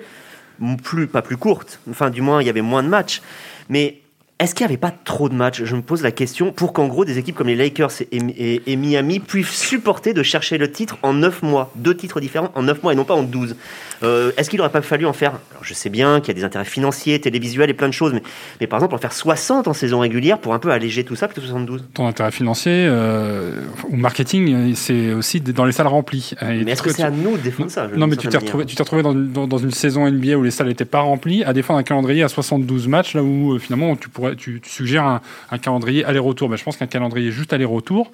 plus, 0.83 1.07
pas 1.07 1.21
plus 1.21 1.37
courte. 1.37 1.79
Enfin, 1.89 2.09
du 2.09 2.21
moins, 2.21 2.41
il 2.41 2.47
y 2.47 2.49
avait 2.49 2.61
moins 2.61 2.83
de 2.83 2.89
matchs. 2.89 3.21
Mais 3.69 4.01
est-ce 4.39 4.53
qu'il 4.53 4.65
n'y 4.65 4.71
avait 4.71 4.77
pas 4.77 4.91
trop 4.91 5.29
de 5.29 5.33
matchs? 5.33 5.63
Je 5.63 5.75
me 5.75 5.81
pose 5.81 6.03
la 6.03 6.11
question 6.11 6.51
pour 6.51 6.71
qu'en 6.71 6.87
gros 6.87 7.05
des 7.05 7.17
équipes 7.17 7.35
comme 7.35 7.47
les 7.47 7.55
Lakers 7.55 8.01
et, 8.01 8.17
et, 8.17 8.61
et, 8.71 8.75
Miami 8.75 9.19
puissent 9.19 9.49
supporter 9.49 10.13
de 10.13 10.21
chercher 10.21 10.59
le 10.59 10.71
titre 10.71 10.97
en 11.01 11.13
9 11.13 11.41
mois. 11.41 11.71
Deux 11.75 11.97
titres 11.97 12.19
différents 12.19 12.51
en 12.53 12.61
9 12.61 12.83
mois 12.83 12.93
et 12.93 12.95
non 12.95 13.03
pas 13.03 13.15
en 13.15 13.23
12. 13.23 13.55
Euh, 14.03 14.31
Est-ce 14.37 14.51
qu'il 14.51 14.57
n'aurait 14.57 14.71
pas 14.71 14.83
fallu 14.83 15.07
en 15.07 15.13
faire? 15.13 15.31
Alors 15.49 15.63
je 15.63 15.73
sais 15.73 15.89
bien 15.89 16.19
qu'il 16.19 16.27
y 16.27 16.31
a 16.31 16.33
des 16.35 16.43
intérêts 16.43 16.65
financiers, 16.65 17.19
télévisuels 17.19 17.71
et 17.71 17.73
plein 17.73 17.87
de 17.87 17.93
choses, 17.93 18.13
mais, 18.13 18.21
mais, 18.61 18.67
par 18.67 18.77
exemple 18.77 18.93
en 18.93 18.99
faire 18.99 19.13
60 19.13 19.67
en 19.67 19.73
saison 19.73 19.99
régulière 19.99 20.37
pour 20.37 20.53
un 20.53 20.59
peu 20.59 20.69
alléger 20.69 21.03
tout 21.03 21.15
ça, 21.15 21.27
plutôt 21.27 21.41
72 21.41 21.85
Ton 21.95 22.05
intérêt 22.05 22.31
financier 22.31 22.85
euh, 22.87 23.61
ou 23.89 23.95
marketing, 23.95 24.75
c'est 24.75 25.13
aussi 25.13 25.41
dans 25.41 25.65
les 25.65 25.71
salles 25.71 25.87
remplies. 25.87 26.33
Et 26.43 26.63
mais 26.63 26.73
est-ce 26.73 26.83
que 26.83 26.91
c'est 26.91 27.01
à 27.01 27.09
nous 27.09 27.37
de 27.37 27.41
défendre 27.41 27.71
ça? 27.71 27.87
Non, 27.87 28.05
mais 28.05 28.17
tu 28.17 28.27
t'es 28.27 28.37
retrouvé, 28.37 28.65
tu 28.65 28.75
t'es 28.75 28.83
retrouvé 28.83 29.01
dans, 29.01 29.15
dans, 29.15 29.47
dans, 29.47 29.57
une 29.57 29.71
saison 29.71 30.07
NBA 30.07 30.35
où 30.37 30.43
les 30.43 30.51
salles 30.51 30.67
n'étaient 30.67 30.85
pas 30.85 30.99
remplies, 30.99 31.43
à 31.43 31.53
défendre 31.53 31.79
un 31.79 31.83
calendrier 31.83 32.21
à 32.21 32.27
72 32.27 32.87
matchs, 32.87 33.15
là 33.15 33.23
où 33.23 33.53
euh, 33.53 33.59
finalement 33.59 33.95
tu 33.95 34.09
pourrais 34.09 34.26
tu, 34.35 34.59
tu 34.61 34.69
suggères 34.69 35.05
un, 35.05 35.21
un 35.51 35.57
calendrier 35.57 36.05
aller-retour. 36.05 36.49
Ben, 36.49 36.57
je 36.57 36.63
pense 36.63 36.77
qu'un 36.77 36.87
calendrier 36.87 37.31
juste 37.31 37.53
aller-retour, 37.53 38.11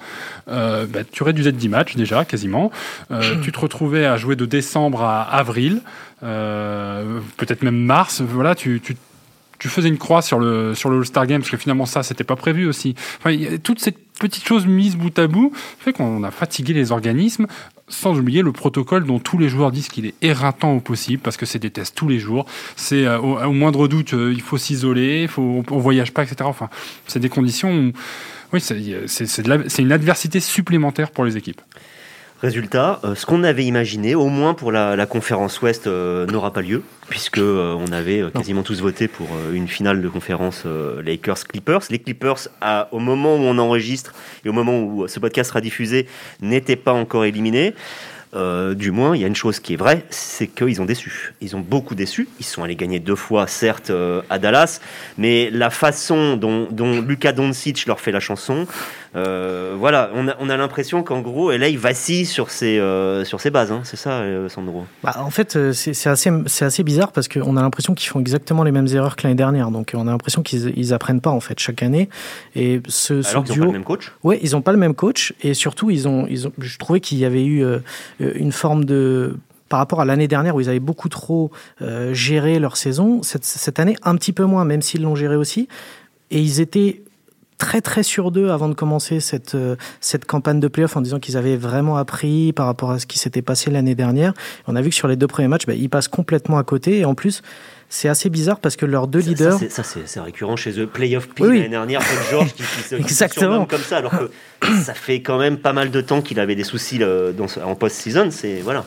euh, 0.48 0.86
ben, 0.86 1.06
tu 1.10 1.24
réduisais 1.24 1.52
de 1.52 1.58
10 1.58 1.70
matchs 1.70 1.96
déjà, 1.96 2.26
quasiment. 2.26 2.72
Euh, 3.12 3.36
tu 3.42 3.52
te 3.52 3.60
retrouvais 3.60 4.06
à 4.06 4.18
jouer 4.18 4.36
de 4.36 4.46
décembre 4.46 5.02
à 5.02 5.22
avril, 5.24 5.82
euh, 6.24 7.20
peut-être 7.38 7.64
même 7.64 7.78
mars. 7.78 8.22
Voilà, 8.22 8.56
tu, 8.56 8.82
tu 8.84 8.96
tu 9.60 9.70
faisais 9.70 9.88
une 9.88 9.98
croix 9.98 10.22
sur 10.22 10.40
le 10.40 10.76
sur 10.76 10.90
le 10.90 10.98
All-Star 10.98 11.26
Game 11.26 11.40
parce 11.40 11.50
que 11.50 11.56
finalement 11.56 11.86
ça 11.86 12.04
c'était 12.04 12.26
pas 12.26 12.36
prévu 12.36 12.68
aussi. 12.68 12.96
Enfin, 13.20 13.34
toutes 13.64 13.80
ces 13.80 13.94
petites 14.20 14.46
choses 14.46 14.66
mises 14.66 14.98
bout 14.98 15.18
à 15.18 15.28
bout 15.28 15.54
fait 15.80 15.94
qu'on 15.94 16.22
a 16.24 16.32
fatigué 16.32 16.74
les 16.74 16.92
organismes 16.92 17.48
sans 17.88 18.18
oublier 18.18 18.42
le 18.42 18.52
protocole 18.52 19.06
dont 19.06 19.20
tous 19.20 19.38
les 19.38 19.50
joueurs 19.50 19.72
disent 19.72 19.90
qu'il 19.90 20.06
est 20.06 20.16
éreintant 20.22 20.74
au 20.74 20.80
possible 20.80 21.22
parce 21.22 21.38
que 21.38 21.46
c'est 21.46 21.60
des 21.60 21.70
tests 21.70 21.96
tous 21.96 22.08
les 22.08 22.20
jours. 22.20 22.46
C'est 22.76 23.06
euh, 23.06 23.20
au, 23.20 23.52
moindre 23.52 23.88
doute 23.88 24.14
euh, 24.14 24.32
il 24.34 24.42
faut 24.42 24.58
s'isoler, 24.58 25.30
on, 25.38 25.64
on, 25.70 25.78
voyage 25.80 26.14
pas 26.14 26.24
etc. 26.24 26.38
Enfin 26.44 26.70
c'est 27.08 27.20
des 27.20 27.30
conditions 27.30 27.72
où, 27.72 27.92
oui 28.54 28.62
c'est 28.62 29.82
une 29.82 29.92
adversité 29.92 30.40
supplémentaire 30.40 31.12
pour 31.12 31.26
les 31.26 31.38
équipes. 31.38 31.62
Résultat, 32.44 33.00
euh, 33.06 33.16
ce 33.16 33.26
qu'on 33.26 33.42
avait 33.46 33.64
imaginé, 33.64 34.16
au 34.16 34.28
moins 34.28 34.54
pour 34.54 34.74
la, 34.74 34.98
la 34.98 35.06
conférence 35.06 35.62
Ouest, 35.62 35.88
euh, 35.88 36.26
n'aura 36.26 36.52
pas 36.52 36.62
lieu, 36.62 36.84
puisque 37.08 37.38
euh, 37.38 37.74
on 37.80 37.90
avait 37.94 38.22
quasiment 38.36 38.64
tous 38.64 38.82
voté 38.82 39.08
pour 39.08 39.30
une 39.54 39.70
finale 39.70 40.02
de 40.02 40.10
conférence 40.10 40.66
Lakers-Clippers. 41.06 41.84
Les 41.90 42.00
Clippers, 42.00 42.50
à, 42.60 42.90
au 42.92 43.00
moment 43.00 43.38
où 43.38 43.40
on 43.40 43.58
enregistre 43.60 44.14
et 44.44 44.50
au 44.50 44.52
moment 44.52 44.82
où 44.82 45.08
ce 45.08 45.22
podcast 45.22 45.52
sera 45.52 45.62
diffusé, 45.62 46.06
n'étaient 46.42 46.76
pas 46.76 46.92
encore 46.92 47.24
éliminés. 47.24 47.76
Euh, 48.36 48.74
du 48.74 48.90
moins, 48.90 49.16
il 49.16 49.22
y 49.22 49.26
a 49.26 49.28
une 49.28 49.36
chose 49.36 49.60
qui 49.60 49.74
est 49.74 49.78
vraie, 49.78 50.04
c'est 50.10 50.48
qu'ils 50.48 50.82
ont 50.82 50.86
déçu. 50.86 51.34
Ils 51.40 51.56
ont 51.56 51.60
beaucoup 51.60 51.94
déçu. 51.94 52.28
Ils 52.40 52.46
sont 52.46 52.64
allés 52.64 52.76
gagner 52.76 53.00
deux 53.00 53.16
fois, 53.16 53.46
certes, 53.46 53.92
euh, 53.92 54.22
à 54.30 54.40
Dallas, 54.40 54.80
mais 55.18 55.52
la 55.52 55.70
façon 55.70 56.36
dont, 56.36 56.68
dont 56.72 57.00
Luka 57.02 57.32
Doncic 57.32 57.86
leur 57.86 58.00
fait 58.00 58.12
la 58.12 58.20
chanson, 58.20 58.66
voilà, 59.14 60.10
on 60.14 60.28
a, 60.28 60.36
on 60.40 60.50
a 60.50 60.58
l'impression 60.58 61.04
qu'en 61.04 61.22
gros, 61.22 61.52
là, 61.52 61.68
il 61.68 61.78
vacille 61.78 62.26
sur 62.26 62.50
ses, 62.50 62.80
euh, 62.80 63.24
sur 63.26 63.42
ses 63.42 63.50
bases. 63.50 63.72
Hein. 63.72 63.82
C'est 63.84 63.98
ça, 63.98 64.22
euh, 64.22 64.50
Sandro 64.50 64.86
bah, 65.04 65.16
En 65.20 65.30
fait, 65.30 65.56
euh, 65.56 65.74
c'est 65.74 66.08
assez, 66.08 66.32
assez 66.62 66.84
bizarre 66.84 67.12
parce 67.12 67.28
qu'on 67.28 67.58
a 67.58 67.62
l'impression 67.62 67.94
qu'ils 67.94 68.10
font 68.10 68.20
exactement 68.20 68.64
les 68.64 68.72
mêmes 68.72 68.88
erreurs 68.88 69.16
que 69.16 69.24
l'année 69.24 69.36
dernière. 69.36 69.72
Donc, 69.72 69.92
on 69.94 70.08
a 70.08 70.12
l'impression 70.12 70.42
qu'ils 70.42 70.94
apprennent 70.94 71.22
pas 71.22 71.32
en 71.32 71.40
fait 71.40 71.60
chaque 71.60 71.84
année. 71.84 72.10
Et 72.56 72.82
ce, 72.88 73.28
Alors 73.30 73.44
qu'ils 73.44 73.60
n'ont 73.60 73.66
pas 73.66 73.66
le 73.68 73.72
même 73.74 73.84
coach 73.84 74.12
Oui, 74.24 74.40
ils 74.42 74.52
n'ont 74.52 74.62
pas 74.62 74.72
le 74.72 74.78
même 74.78 74.96
coach. 74.96 75.34
Et 75.42 75.54
surtout, 75.54 75.90
ils 75.90 76.08
ont, 76.08 76.26
ils 76.30 76.48
ont, 76.48 76.54
je 76.58 76.78
trouvais 76.78 77.00
qu'il 77.00 77.18
y 77.18 77.26
avait 77.26 77.46
eu 77.46 77.64
une 78.20 78.52
forme 78.52 78.86
de 78.86 79.38
par 79.74 79.80
rapport 79.80 80.02
à 80.02 80.06
l'année 80.06 80.28
dernière 80.28 80.56
où 80.56 80.62
ils 80.62 80.70
avaient 80.70 80.80
beaucoup 80.80 81.10
trop 81.10 81.50
euh, 81.82 82.14
géré 82.14 82.60
leur 82.60 82.78
saison, 82.78 83.24
cette, 83.24 83.44
cette, 83.44 83.80
année 83.80 83.96
un 84.04 84.16
petit 84.18 84.32
peu 84.32 84.44
moins, 84.44 84.66
même 84.66 84.84
s'ils 84.84 85.02
l'ont 85.02 85.16
géré 85.16 85.36
aussi. 85.36 85.68
Et 86.30 86.40
ils 86.40 86.62
étaient 86.62 87.02
très 87.64 87.80
très 87.80 88.04
sûrs 88.04 88.30
d'eux 88.32 88.52
avant 88.52 88.68
de 88.68 88.74
commencer 88.74 89.22
cette, 89.22 89.56
euh, 89.56 89.78
cette 90.02 90.26
campagne 90.26 90.60
de 90.60 90.68
playoff 90.68 90.98
en 90.98 91.02
disant 91.02 91.20
qu'ils 91.20 91.38
avaient 91.38 91.56
vraiment 91.56 91.96
appris 91.96 92.52
par 92.52 92.66
rapport 92.66 92.92
à 92.92 93.00
ce 93.00 93.06
qui 93.06 93.18
s'était 93.18 93.42
passé 93.42 93.72
l'année 93.72 93.96
dernière. 93.96 94.34
On 94.68 94.76
a 94.76 94.82
vu 94.82 94.90
que 94.90 94.96
sur 94.96 95.08
les 95.08 95.16
deux 95.16 95.28
premiers 95.28 95.48
matchs, 95.48 95.66
bah, 95.66 95.74
ils 95.74 95.90
passent 95.90 96.10
complètement 96.10 96.58
à 96.58 96.64
côté. 96.64 97.00
Et 97.00 97.06
en 97.06 97.16
plus, 97.16 97.42
c'est 97.88 98.10
assez 98.10 98.30
bizarre 98.30 98.60
parce 98.60 98.76
que 98.76 98.86
leurs 98.86 99.08
deux 99.08 99.20
leaders. 99.20 99.60
Ça, 99.70 99.84
c'est 99.84 100.20
récurrent 100.20 100.58
chez 100.58 100.78
eux. 100.78 100.88
Playoff 100.88 101.30
P 101.30 101.46
l'année 101.46 101.70
dernière, 101.70 102.02
Paul 102.02 102.18
George 102.30 102.54
qui, 102.54 102.64
qui, 102.64 102.96
Exactement. 103.00 103.66
comme 103.66 103.82
ça, 103.82 103.98
alors 103.98 104.12
que 104.12 104.82
ça 104.84 104.94
fait 104.94 105.22
quand 105.22 105.38
même 105.38 105.58
pas 105.58 105.72
mal 105.72 105.90
de 105.90 106.02
temps 106.02 106.22
qu'il 106.22 106.42
avait 106.42 106.56
des 106.56 106.66
soucis 106.66 107.00
dans, 107.00 107.48
en 107.64 107.76
post-season. 107.76 108.30
C'est 108.30 108.60
voilà, 108.60 108.84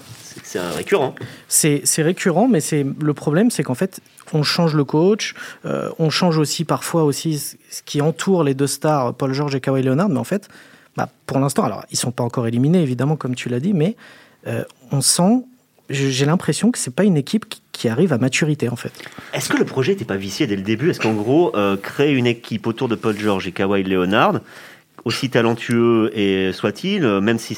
c'est 0.57 0.77
récurrent. 0.77 1.15
C'est 1.49 2.03
récurrent, 2.03 2.49
mais 2.49 2.61
c'est 2.61 2.85
le 3.01 3.15
problème, 3.15 3.51
c'est 3.51 3.63
qu'en 3.63 3.75
fait, 3.75 4.01
on 4.33 4.43
change 4.43 4.75
le 4.75 4.85
coach, 4.85 5.35
euh, 5.65 5.91
on 5.99 6.11
change 6.11 6.39
aussi 6.39 6.65
parfois 6.65 7.05
aussi 7.05 7.39
ce 7.71 7.83
qui 7.85 8.01
entoure 8.01 8.45
les 8.45 8.55
deux 8.55 8.67
stars, 8.67 9.15
Paul 9.15 9.33
George 9.33 9.55
et 9.55 9.61
Kawhi 9.61 9.83
Leonard, 9.83 10.09
mais 10.09 10.19
en 10.19 10.25
fait, 10.25 10.49
bah, 10.97 11.09
pour 11.27 11.39
l'instant, 11.39 11.65
alors 11.65 11.85
ils 11.91 11.97
sont 11.97 12.11
pas 12.11 12.25
encore 12.25 12.47
éliminés 12.47 12.83
évidemment, 12.83 13.17
comme 13.17 13.35
tu 13.35 13.49
l'as 13.49 13.61
dit, 13.61 13.73
mais 13.73 13.97
euh, 14.47 14.65
on 14.93 15.01
sent, 15.01 15.45
j'ai 15.91 16.27
l'impression 16.27 16.71
que 16.71 16.79
c'est 16.79 16.95
pas 16.95 17.05
une 17.05 17.17
équipe 17.17 17.47
qui 17.73 17.89
arrive 17.89 18.13
à 18.13 18.19
maturité 18.19 18.69
en 18.69 18.77
fait. 18.77 18.93
Est-ce 19.33 19.49
que 19.49 19.57
le 19.57 19.65
projet 19.65 19.93
n'était 19.93 20.05
pas 20.05 20.17
vicié 20.17 20.47
dès 20.47 20.57
le 20.57 20.63
début? 20.63 20.91
Est-ce 20.91 21.01
qu'en 21.01 21.15
gros, 21.15 21.55
euh, 21.57 21.77
créer 21.77 22.13
une 22.13 22.27
équipe 22.27 22.67
autour 22.67 22.89
de 22.89 22.95
Paul 22.95 23.17
George 23.19 23.47
et 23.47 23.53
Kawhi 23.53 23.83
Leonard, 23.83 24.41
aussi 25.05 25.31
talentueux 25.31 26.11
et 26.19 26.53
soit-il, 26.53 27.07
même 27.21 27.39
si 27.39 27.57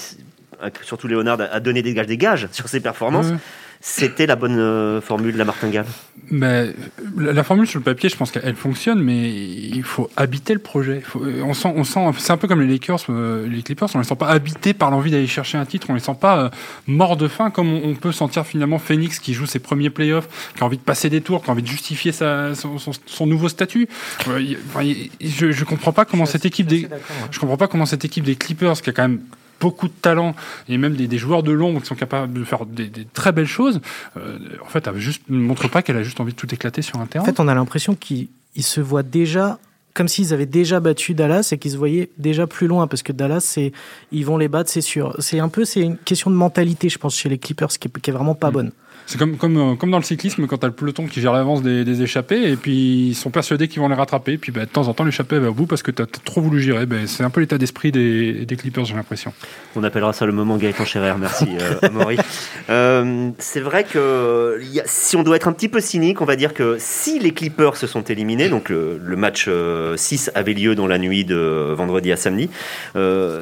surtout 0.82 1.08
Léonard, 1.08 1.38
a 1.40 1.60
donné 1.60 1.82
des 1.82 1.94
gages, 1.94 2.06
des 2.06 2.16
gages 2.16 2.48
sur 2.52 2.68
ses 2.68 2.80
performances. 2.80 3.32
C'était 3.80 4.26
la 4.26 4.34
bonne 4.34 4.58
euh, 4.58 5.00
formule, 5.00 5.36
la 5.36 5.44
martingale 5.44 5.86
mais, 6.30 6.74
la, 7.16 7.44
formule 7.44 7.66
sur 7.66 7.78
le 7.78 7.84
papier, 7.84 8.08
je 8.08 8.16
pense 8.16 8.32
qu'elle 8.32 8.56
fonctionne, 8.56 9.00
mais 9.00 9.30
il 9.30 9.84
faut 9.84 10.10
habiter 10.16 10.52
le 10.52 10.58
projet. 10.58 11.02
Euh, 11.16 11.42
on 11.42 11.54
sent, 11.54 11.72
on 11.74 11.84
sent, 11.84 12.00
c'est 12.18 12.32
un 12.32 12.36
peu 12.36 12.48
comme 12.48 12.60
les 12.60 12.66
Lakers, 12.66 12.98
euh, 13.08 13.46
les 13.48 13.62
Clippers, 13.62 13.88
on 13.94 13.98
les 13.98 14.04
sent 14.04 14.16
pas 14.16 14.26
habités 14.26 14.74
par 14.74 14.90
l'envie 14.90 15.12
d'aller 15.12 15.28
chercher 15.28 15.58
un 15.58 15.64
titre, 15.64 15.86
on 15.90 15.94
les 15.94 16.00
sent 16.00 16.16
pas 16.20 16.50
morts 16.86 17.16
de 17.16 17.28
faim, 17.28 17.50
comme 17.50 17.72
on, 17.72 17.94
peut 17.94 18.12
sentir 18.12 18.44
finalement 18.44 18.78
Phoenix 18.78 19.20
qui 19.20 19.32
joue 19.32 19.46
ses 19.46 19.60
premiers 19.60 19.90
playoffs, 19.90 20.52
qui 20.54 20.62
a 20.62 20.66
envie 20.66 20.76
de 20.76 20.82
passer 20.82 21.08
des 21.08 21.20
tours, 21.20 21.42
qui 21.42 21.50
a 21.50 21.52
envie 21.52 21.62
de 21.62 21.68
justifier 21.68 22.10
sa, 22.10 22.52
son, 22.54 23.26
nouveau 23.26 23.48
statut. 23.48 23.88
je, 24.26 25.50
je 25.52 25.64
comprends 25.64 25.92
pas 25.92 26.04
comment 26.04 26.26
cette 26.26 26.44
équipe 26.44 26.66
des, 26.66 26.88
je 27.30 27.38
comprends 27.38 27.56
pas 27.56 27.68
comment 27.68 27.86
cette 27.86 28.04
équipe 28.04 28.24
des 28.24 28.34
Clippers, 28.34 28.82
qui 28.82 28.90
a 28.90 28.92
quand 28.92 29.02
même 29.02 29.20
beaucoup 29.60 29.88
de 29.88 29.92
talent 29.92 30.34
et 30.68 30.78
même 30.78 30.94
des, 30.94 31.18
joueurs 31.18 31.42
de 31.42 31.52
l'ombre 31.52 31.80
qui 31.80 31.86
sont 31.86 31.94
capables 31.94 32.32
de 32.32 32.44
faire 32.44 32.66
des, 32.66 32.90
très 33.12 33.32
belles 33.32 33.46
choses, 33.46 33.80
euh, 34.16 34.38
en 34.64 34.68
fait, 34.68 34.86
elle 34.86 34.98
juste, 34.98 35.22
ne 35.28 35.38
montre 35.38 35.68
pas 35.68 35.82
qu'elle 35.82 35.96
a 35.96 36.02
juste 36.02 36.20
envie 36.20 36.32
de 36.32 36.38
tout 36.38 36.52
éclater 36.54 36.82
sur 36.82 37.00
un 37.00 37.06
terrain. 37.06 37.22
En 37.22 37.26
fait, 37.26 37.40
on 37.40 37.48
a 37.48 37.54
l'impression 37.54 37.94
qu'ils 37.94 38.28
se 38.56 38.80
voient 38.80 39.02
déjà 39.02 39.58
comme 39.94 40.06
s'ils 40.06 40.32
avaient 40.32 40.46
déjà 40.46 40.78
battu 40.78 41.12
Dallas 41.14 41.48
et 41.50 41.58
qu'ils 41.58 41.72
se 41.72 41.76
voyaient 41.76 42.08
déjà 42.18 42.46
plus 42.46 42.68
loin 42.68 42.86
parce 42.86 43.02
que 43.02 43.10
Dallas 43.10 43.40
c'est 43.40 43.72
ils 44.12 44.24
vont 44.24 44.36
les 44.36 44.46
battre 44.46 44.70
c'est 44.70 44.80
sûr 44.80 45.16
c'est 45.18 45.40
un 45.40 45.48
peu 45.48 45.64
c'est 45.64 45.80
une 45.80 45.96
question 45.96 46.30
de 46.30 46.36
mentalité 46.36 46.88
je 46.88 46.98
pense 46.98 47.16
chez 47.16 47.28
les 47.28 47.38
Clippers 47.38 47.66
qui 47.66 47.88
est, 47.88 48.00
qui 48.00 48.10
est 48.10 48.12
vraiment 48.12 48.36
pas 48.36 48.50
mm. 48.50 48.52
bonne 48.52 48.72
c'est 49.08 49.16
comme, 49.16 49.38
comme, 49.38 49.56
euh, 49.56 49.74
comme 49.74 49.90
dans 49.90 49.96
le 49.96 50.04
cyclisme, 50.04 50.46
quand 50.46 50.58
tu 50.58 50.66
as 50.66 50.68
le 50.68 50.74
peloton 50.74 51.06
qui 51.06 51.22
gère 51.22 51.32
l'avance 51.32 51.62
des, 51.62 51.82
des, 51.82 52.02
échappés, 52.02 52.50
et 52.50 52.56
puis 52.56 53.08
ils 53.08 53.14
sont 53.14 53.30
persuadés 53.30 53.66
qu'ils 53.66 53.80
vont 53.80 53.88
les 53.88 53.94
rattraper, 53.94 54.32
et 54.32 54.38
puis 54.38 54.52
bah, 54.52 54.60
de 54.60 54.70
temps 54.70 54.86
en 54.86 54.92
temps, 54.92 55.04
l'échappée 55.04 55.38
va 55.38 55.48
au 55.48 55.54
bout 55.54 55.64
parce 55.64 55.82
que 55.82 55.90
tu 55.90 56.02
as 56.02 56.06
trop 56.06 56.42
voulu 56.42 56.60
gérer. 56.60 56.84
Bah, 56.84 56.96
c'est 57.06 57.24
un 57.24 57.30
peu 57.30 57.40
l'état 57.40 57.56
d'esprit 57.56 57.90
des, 57.90 58.44
des, 58.44 58.56
Clippers, 58.56 58.84
j'ai 58.84 58.94
l'impression. 58.94 59.32
On 59.76 59.82
appellera 59.82 60.12
ça 60.12 60.26
le 60.26 60.32
moment 60.32 60.58
Gaëtan 60.58 60.84
Scherer, 60.84 61.14
merci 61.18 61.46
euh, 61.82 61.88
Maurice. 61.90 62.20
Euh, 62.68 63.30
c'est 63.38 63.60
vrai 63.60 63.84
que 63.84 64.60
y 64.70 64.78
a, 64.78 64.82
si 64.84 65.16
on 65.16 65.22
doit 65.22 65.36
être 65.36 65.48
un 65.48 65.52
petit 65.52 65.70
peu 65.70 65.80
cynique, 65.80 66.20
on 66.20 66.26
va 66.26 66.36
dire 66.36 66.52
que 66.52 66.76
si 66.78 67.18
les 67.18 67.32
Clippers 67.32 67.78
se 67.78 67.86
sont 67.86 68.02
éliminés, 68.02 68.50
donc 68.50 68.68
le, 68.68 69.00
le 69.02 69.16
match 69.16 69.48
6 69.96 70.32
avait 70.34 70.52
lieu 70.52 70.74
dans 70.74 70.86
la 70.86 70.98
nuit 70.98 71.24
de 71.24 71.72
vendredi 71.74 72.12
à 72.12 72.16
samedi, 72.18 72.50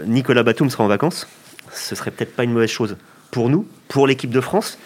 Nicolas 0.07 0.45
Batum 0.45 0.71
sera 0.71 0.85
en 0.85 0.89
vacances. 0.89 1.27
Ce 1.73 1.97
serait 1.97 2.13
peut-être 2.13 2.37
pas 2.37 2.45
une 2.45 2.53
mauvaise 2.53 2.71
chose 2.71 2.97
pour 3.33 3.51
nous, 3.51 3.67
pour 3.89 4.07
l'équipe 4.07 4.31
de 4.31 4.41
France. 4.41 4.79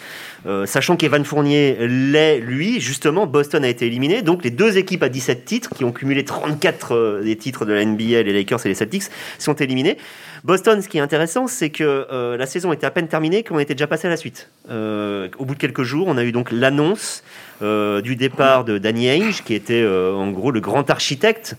Euh, 0.45 0.65
sachant 0.65 0.97
qu'Evan 0.97 1.23
Fournier 1.23 1.77
l'est, 1.87 2.39
lui, 2.39 2.81
justement, 2.81 3.27
Boston 3.27 3.63
a 3.63 3.67
été 3.67 3.85
éliminé. 3.85 4.21
Donc 4.21 4.43
les 4.43 4.49
deux 4.49 4.77
équipes 4.77 5.03
à 5.03 5.09
17 5.09 5.45
titres, 5.45 5.69
qui 5.75 5.83
ont 5.83 5.91
cumulé 5.91 6.25
34 6.25 6.95
euh, 6.95 7.23
des 7.23 7.35
titres 7.35 7.65
de 7.65 7.73
la 7.73 7.85
NBA, 7.85 8.23
les 8.23 8.33
Lakers 8.33 8.65
et 8.65 8.69
les 8.69 8.75
Celtics, 8.75 9.03
sont 9.37 9.53
éliminés. 9.53 9.97
Boston, 10.43 10.81
ce 10.81 10.89
qui 10.89 10.97
est 10.97 11.01
intéressant, 11.01 11.45
c'est 11.47 11.69
que 11.69 12.07
euh, 12.11 12.37
la 12.37 12.47
saison 12.47 12.73
était 12.73 12.87
à 12.87 12.91
peine 12.91 13.07
terminée, 13.07 13.43
qu'on 13.43 13.59
était 13.59 13.75
déjà 13.75 13.87
passé 13.87 14.07
à 14.07 14.09
la 14.09 14.17
suite. 14.17 14.49
au 14.69 15.45
bout 15.45 15.53
de 15.53 15.59
quelques 15.59 15.83
jours, 15.83 16.07
on 16.07 16.17
a 16.17 16.23
eu 16.23 16.31
donc 16.31 16.51
l'annonce 16.51 17.23
du 17.61 18.15
départ 18.15 18.65
de 18.65 18.79
Danny 18.79 19.07
Ainge, 19.07 19.43
qui 19.43 19.53
était 19.53 19.85
en 19.85 20.31
gros 20.31 20.49
le 20.49 20.59
grand 20.59 20.89
architecte 20.89 21.55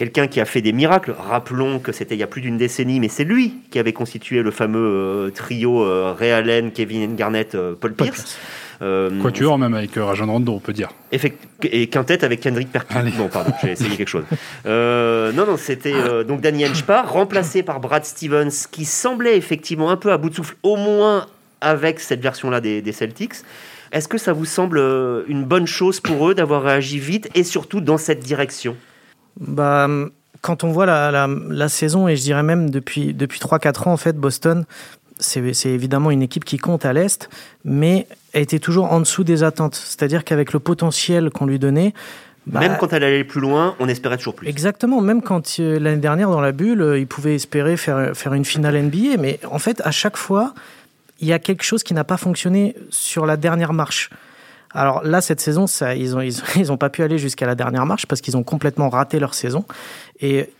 quelqu'un 0.00 0.28
qui 0.28 0.40
a 0.40 0.46
fait 0.46 0.62
des 0.62 0.72
miracles. 0.72 1.14
Rappelons 1.14 1.78
que 1.78 1.92
c'était 1.92 2.14
il 2.14 2.18
y 2.18 2.22
a 2.22 2.26
plus 2.26 2.40
d'une 2.40 2.56
décennie, 2.56 3.00
mais 3.00 3.08
c'est 3.08 3.24
lui 3.24 3.56
qui 3.70 3.78
avait 3.78 3.92
constitué 3.92 4.40
le 4.40 4.50
fameux 4.50 4.80
euh, 4.80 5.30
trio 5.30 5.84
euh, 5.84 6.14
Ray 6.18 6.30
Allen, 6.30 6.72
Kevin 6.72 7.16
Garnett, 7.16 7.54
euh, 7.54 7.74
Paul 7.78 7.92
Pierce. 7.92 8.38
Quatuor 8.80 9.58
même 9.58 9.74
avec 9.74 9.90
Rajon 9.96 10.24
Rondo, 10.24 10.54
on 10.54 10.58
peut 10.58 10.72
dire. 10.72 10.88
et 11.12 11.86
quintet 11.88 12.24
avec 12.24 12.40
Kendrick 12.40 12.72
Perkins. 12.72 13.10
Bon, 13.18 13.28
pardon, 13.28 13.52
j'ai 13.62 13.72
essayé 13.72 13.94
quelque 13.94 14.08
chose. 14.08 14.24
non, 14.64 15.46
non, 15.46 15.58
c'était 15.58 16.24
donc 16.24 16.40
Danny 16.40 16.64
Henchpar, 16.64 17.12
remplacé 17.12 17.62
par 17.62 17.78
Brad 17.78 18.06
Stevens, 18.06 18.68
qui 18.70 18.86
semblait 18.86 19.36
effectivement 19.36 19.90
un 19.90 19.98
peu 19.98 20.12
à 20.12 20.16
bout 20.16 20.30
de 20.30 20.34
souffle, 20.34 20.56
au 20.62 20.76
moins 20.76 21.26
avec 21.60 22.00
cette 22.00 22.22
version-là 22.22 22.62
des, 22.62 22.80
des 22.80 22.92
Celtics. 22.92 23.34
Est-ce 23.92 24.08
que 24.08 24.16
ça 24.16 24.32
vous 24.32 24.46
semble 24.46 24.78
une 25.28 25.44
bonne 25.44 25.66
chose 25.66 26.00
pour 26.00 26.30
eux 26.30 26.34
d'avoir 26.34 26.62
réagi 26.62 26.98
vite 26.98 27.28
et 27.34 27.44
surtout 27.44 27.82
dans 27.82 27.98
cette 27.98 28.20
direction? 28.20 28.78
Bah, 29.40 29.88
quand 30.42 30.64
on 30.64 30.70
voit 30.70 30.86
la, 30.86 31.26
la, 31.26 31.68
saison, 31.68 32.08
et 32.08 32.16
je 32.16 32.22
dirais 32.22 32.42
même 32.42 32.70
depuis, 32.70 33.12
depuis 33.14 33.40
3-4 33.40 33.88
ans, 33.88 33.92
en 33.92 33.96
fait, 33.96 34.16
Boston, 34.16 34.64
c'est 35.18 35.66
évidemment 35.66 36.10
une 36.10 36.22
équipe 36.22 36.44
qui 36.44 36.56
compte 36.56 36.86
à 36.86 36.92
l'Est, 36.92 37.28
mais 37.64 38.06
a 38.32 38.38
été 38.38 38.58
toujours 38.58 38.90
en 38.92 39.00
dessous 39.00 39.24
des 39.24 39.42
attentes. 39.42 39.74
C'est-à-dire 39.74 40.24
qu'avec 40.24 40.52
le 40.52 40.60
potentiel 40.60 41.30
qu'on 41.30 41.46
lui 41.46 41.58
donnait, 41.58 41.92
bah, 42.46 42.60
même 42.60 42.76
quand 42.78 42.92
elle 42.92 43.04
allait 43.04 43.24
plus 43.24 43.40
loin, 43.40 43.76
on 43.80 43.88
espérait 43.88 44.16
toujours 44.16 44.34
plus. 44.34 44.48
Exactement. 44.48 45.00
Même 45.00 45.22
quand 45.22 45.60
euh, 45.60 45.78
l'année 45.78 46.00
dernière, 46.00 46.30
dans 46.30 46.40
la 46.40 46.52
bulle, 46.52 46.80
euh, 46.80 46.98
il 46.98 47.06
pouvait 47.06 47.34
espérer 47.34 47.76
faire, 47.76 48.16
faire 48.16 48.32
une 48.32 48.46
finale 48.46 48.82
NBA. 48.82 49.18
Mais 49.18 49.38
en 49.50 49.58
fait, 49.58 49.82
à 49.84 49.90
chaque 49.90 50.16
fois, 50.16 50.54
il 51.20 51.28
y 51.28 51.32
a 51.32 51.38
quelque 51.38 51.62
chose 51.62 51.82
qui 51.82 51.92
n'a 51.92 52.04
pas 52.04 52.16
fonctionné 52.16 52.74
sur 52.88 53.26
la 53.26 53.36
dernière 53.36 53.72
marche. 53.72 54.10
Alors 54.72 55.02
là, 55.02 55.20
cette 55.20 55.40
saison, 55.40 55.66
ça, 55.66 55.94
ils 55.94 56.12
n'ont 56.12 56.20
ils, 56.20 56.40
ils 56.56 56.72
ont 56.72 56.76
pas 56.76 56.90
pu 56.90 57.02
aller 57.02 57.18
jusqu'à 57.18 57.46
la 57.46 57.54
dernière 57.54 57.86
marche 57.86 58.06
parce 58.06 58.20
qu'ils 58.20 58.36
ont 58.36 58.44
complètement 58.44 58.88
raté 58.88 59.18
leur 59.18 59.34
saison. 59.34 59.64
Et 60.20 60.50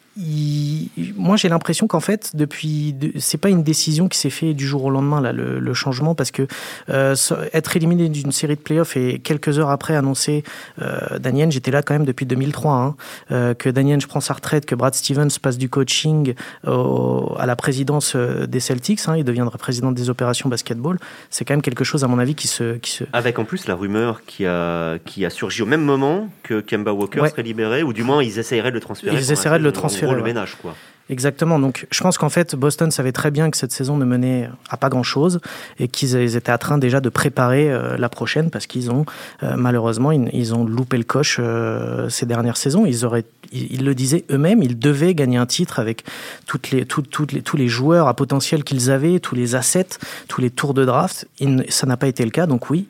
moi, 1.17 1.37
j'ai 1.37 1.49
l'impression 1.49 1.87
qu'en 1.87 2.01
fait, 2.01 2.31
depuis, 2.35 2.95
c'est 3.19 3.39
pas 3.39 3.49
une 3.49 3.63
décision 3.63 4.09
qui 4.09 4.19
s'est 4.19 4.31
faite 4.31 4.55
du 4.55 4.67
jour 4.67 4.85
au 4.85 4.91
lendemain 4.91 5.21
là, 5.21 5.33
le, 5.33 5.75
changement, 5.75 6.15
parce 6.15 6.31
que 6.31 6.47
euh, 6.91 7.15
être 7.53 7.77
éliminé 7.77 8.09
d'une 8.09 8.33
série 8.33 8.57
de 8.57 8.61
playoffs 8.61 8.97
et 8.97 9.19
quelques 9.21 9.59
heures 9.59 9.71
après 9.71 9.95
annoncer 9.95 10.43
euh, 10.83 11.19
Daniel, 11.19 11.51
j'étais 11.53 11.71
là 11.71 11.83
quand 11.83 11.95
même 11.95 12.05
depuis 12.05 12.27
2003, 12.27 12.73
hein, 12.73 12.97
euh, 13.31 13.55
que 13.55 13.69
Daniel 13.71 14.01
prend 14.07 14.21
sa 14.21 14.35
retraite, 14.35 14.67
que 14.67 14.75
Brad 14.75 14.95
Stevens 14.95 15.29
passe 15.41 15.59
du 15.59 15.69
coaching 15.69 16.35
à 16.65 17.47
la 17.47 17.57
présidence 17.57 18.17
des 18.17 18.61
Celtics, 18.61 19.01
hein, 19.07 19.17
il 19.17 19.25
deviendra 19.25 19.57
président 19.59 19.93
des 19.93 20.11
opérations 20.11 20.49
basketball. 20.49 20.99
C'est 21.31 21.45
quand 21.45 21.55
même 21.55 21.63
quelque 21.63 21.85
chose, 21.85 22.05
à 22.05 22.09
mon 22.09 22.19
avis, 22.19 22.35
qui 22.35 22.49
se, 22.49 22.77
qui 22.77 22.91
se. 22.91 23.05
Avec 23.13 23.39
en 23.39 23.45
plus 23.45 23.67
la 23.67 23.75
rumeur 23.75 24.23
qui 24.27 24.47
a 24.47 24.99
qui 25.05 25.25
a 25.25 25.31
surgi 25.31 25.63
au 25.63 25.67
même 25.67 25.83
moment 25.83 26.29
que 26.43 26.61
Kemba 26.61 26.93
Walker 26.93 27.29
serait 27.29 27.43
libéré, 27.43 27.83
ou 27.83 27.93
du 27.93 28.03
moins 28.03 28.23
ils 28.23 28.39
essaieraient 28.39 28.71
de 28.71 28.75
le 28.75 28.81
transférer. 28.81 29.17
Ils 29.17 29.33
essaieraient 29.33 29.59
de 29.59 29.65
le 29.65 29.73
transférer 29.73 30.10
le 30.15 30.23
ménage, 30.23 30.57
quoi. 30.57 30.75
Exactement. 31.11 31.59
Donc, 31.59 31.89
je 31.91 32.01
pense 32.03 32.19
qu'en 32.19 32.29
fait, 32.29 32.55
Boston 32.55 32.93
savait 32.93 33.11
très 33.11 33.33
bien 33.33 33.51
que 33.51 33.57
cette 33.57 33.73
saison 33.73 33.97
ne 33.97 34.05
menait 34.05 34.49
à 34.69 34.77
pas 34.77 34.89
grand-chose 34.89 35.41
et 35.81 35.89
qu'ils 35.89 36.37
étaient 36.37 36.53
en 36.53 36.59
train 36.59 36.79
déjà 36.79 37.01
de 37.01 37.09
préparer 37.09 37.69
euh, 37.69 37.97
la 37.97 38.09
prochaine 38.09 38.49
parce 38.49 38.69
qu'ils 38.69 38.93
ont 38.93 39.05
euh, 39.43 39.57
malheureusement 39.57 40.13
ils, 40.13 40.55
ont 40.55 40.65
loupé 40.65 40.97
le 40.99 41.03
coche 41.03 41.39
euh, 41.41 42.09
ces 42.09 42.27
dernières 42.27 42.57
saisons. 42.57 42.87
Ils 42.87 43.05
auraient, 43.05 43.25
ils, 43.51 43.85
le 43.85 43.97
disaient 43.97 44.25
eux-mêmes, 44.31 44.63
ils 44.63 44.79
devaient 44.79 45.17
gagner 45.17 45.37
un 45.37 45.47
titre 45.47 45.81
avec 45.81 46.05
toutes 46.47 46.71
les, 46.71 46.87
les, 47.33 47.43
tous 47.43 47.57
les 47.57 47.69
joueurs 47.69 48.07
à 48.07 48.15
potentiel 48.15 48.63
qu'ils 48.63 48.93
avaient, 48.93 49.19
tous 49.19 49.35
les 49.35 49.57
assets, 49.57 49.99
tous 50.29 50.41
les 50.41 50.51
tours 50.51 50.75
de 50.75 50.85
draft. 50.85 51.27
ça 51.71 51.89
n'a 51.89 51.97
pas 51.97 52.07
été 52.07 52.25
le 52.25 52.31
cas. 52.31 52.47
Donc 52.47 52.71
oui, 52.71 52.87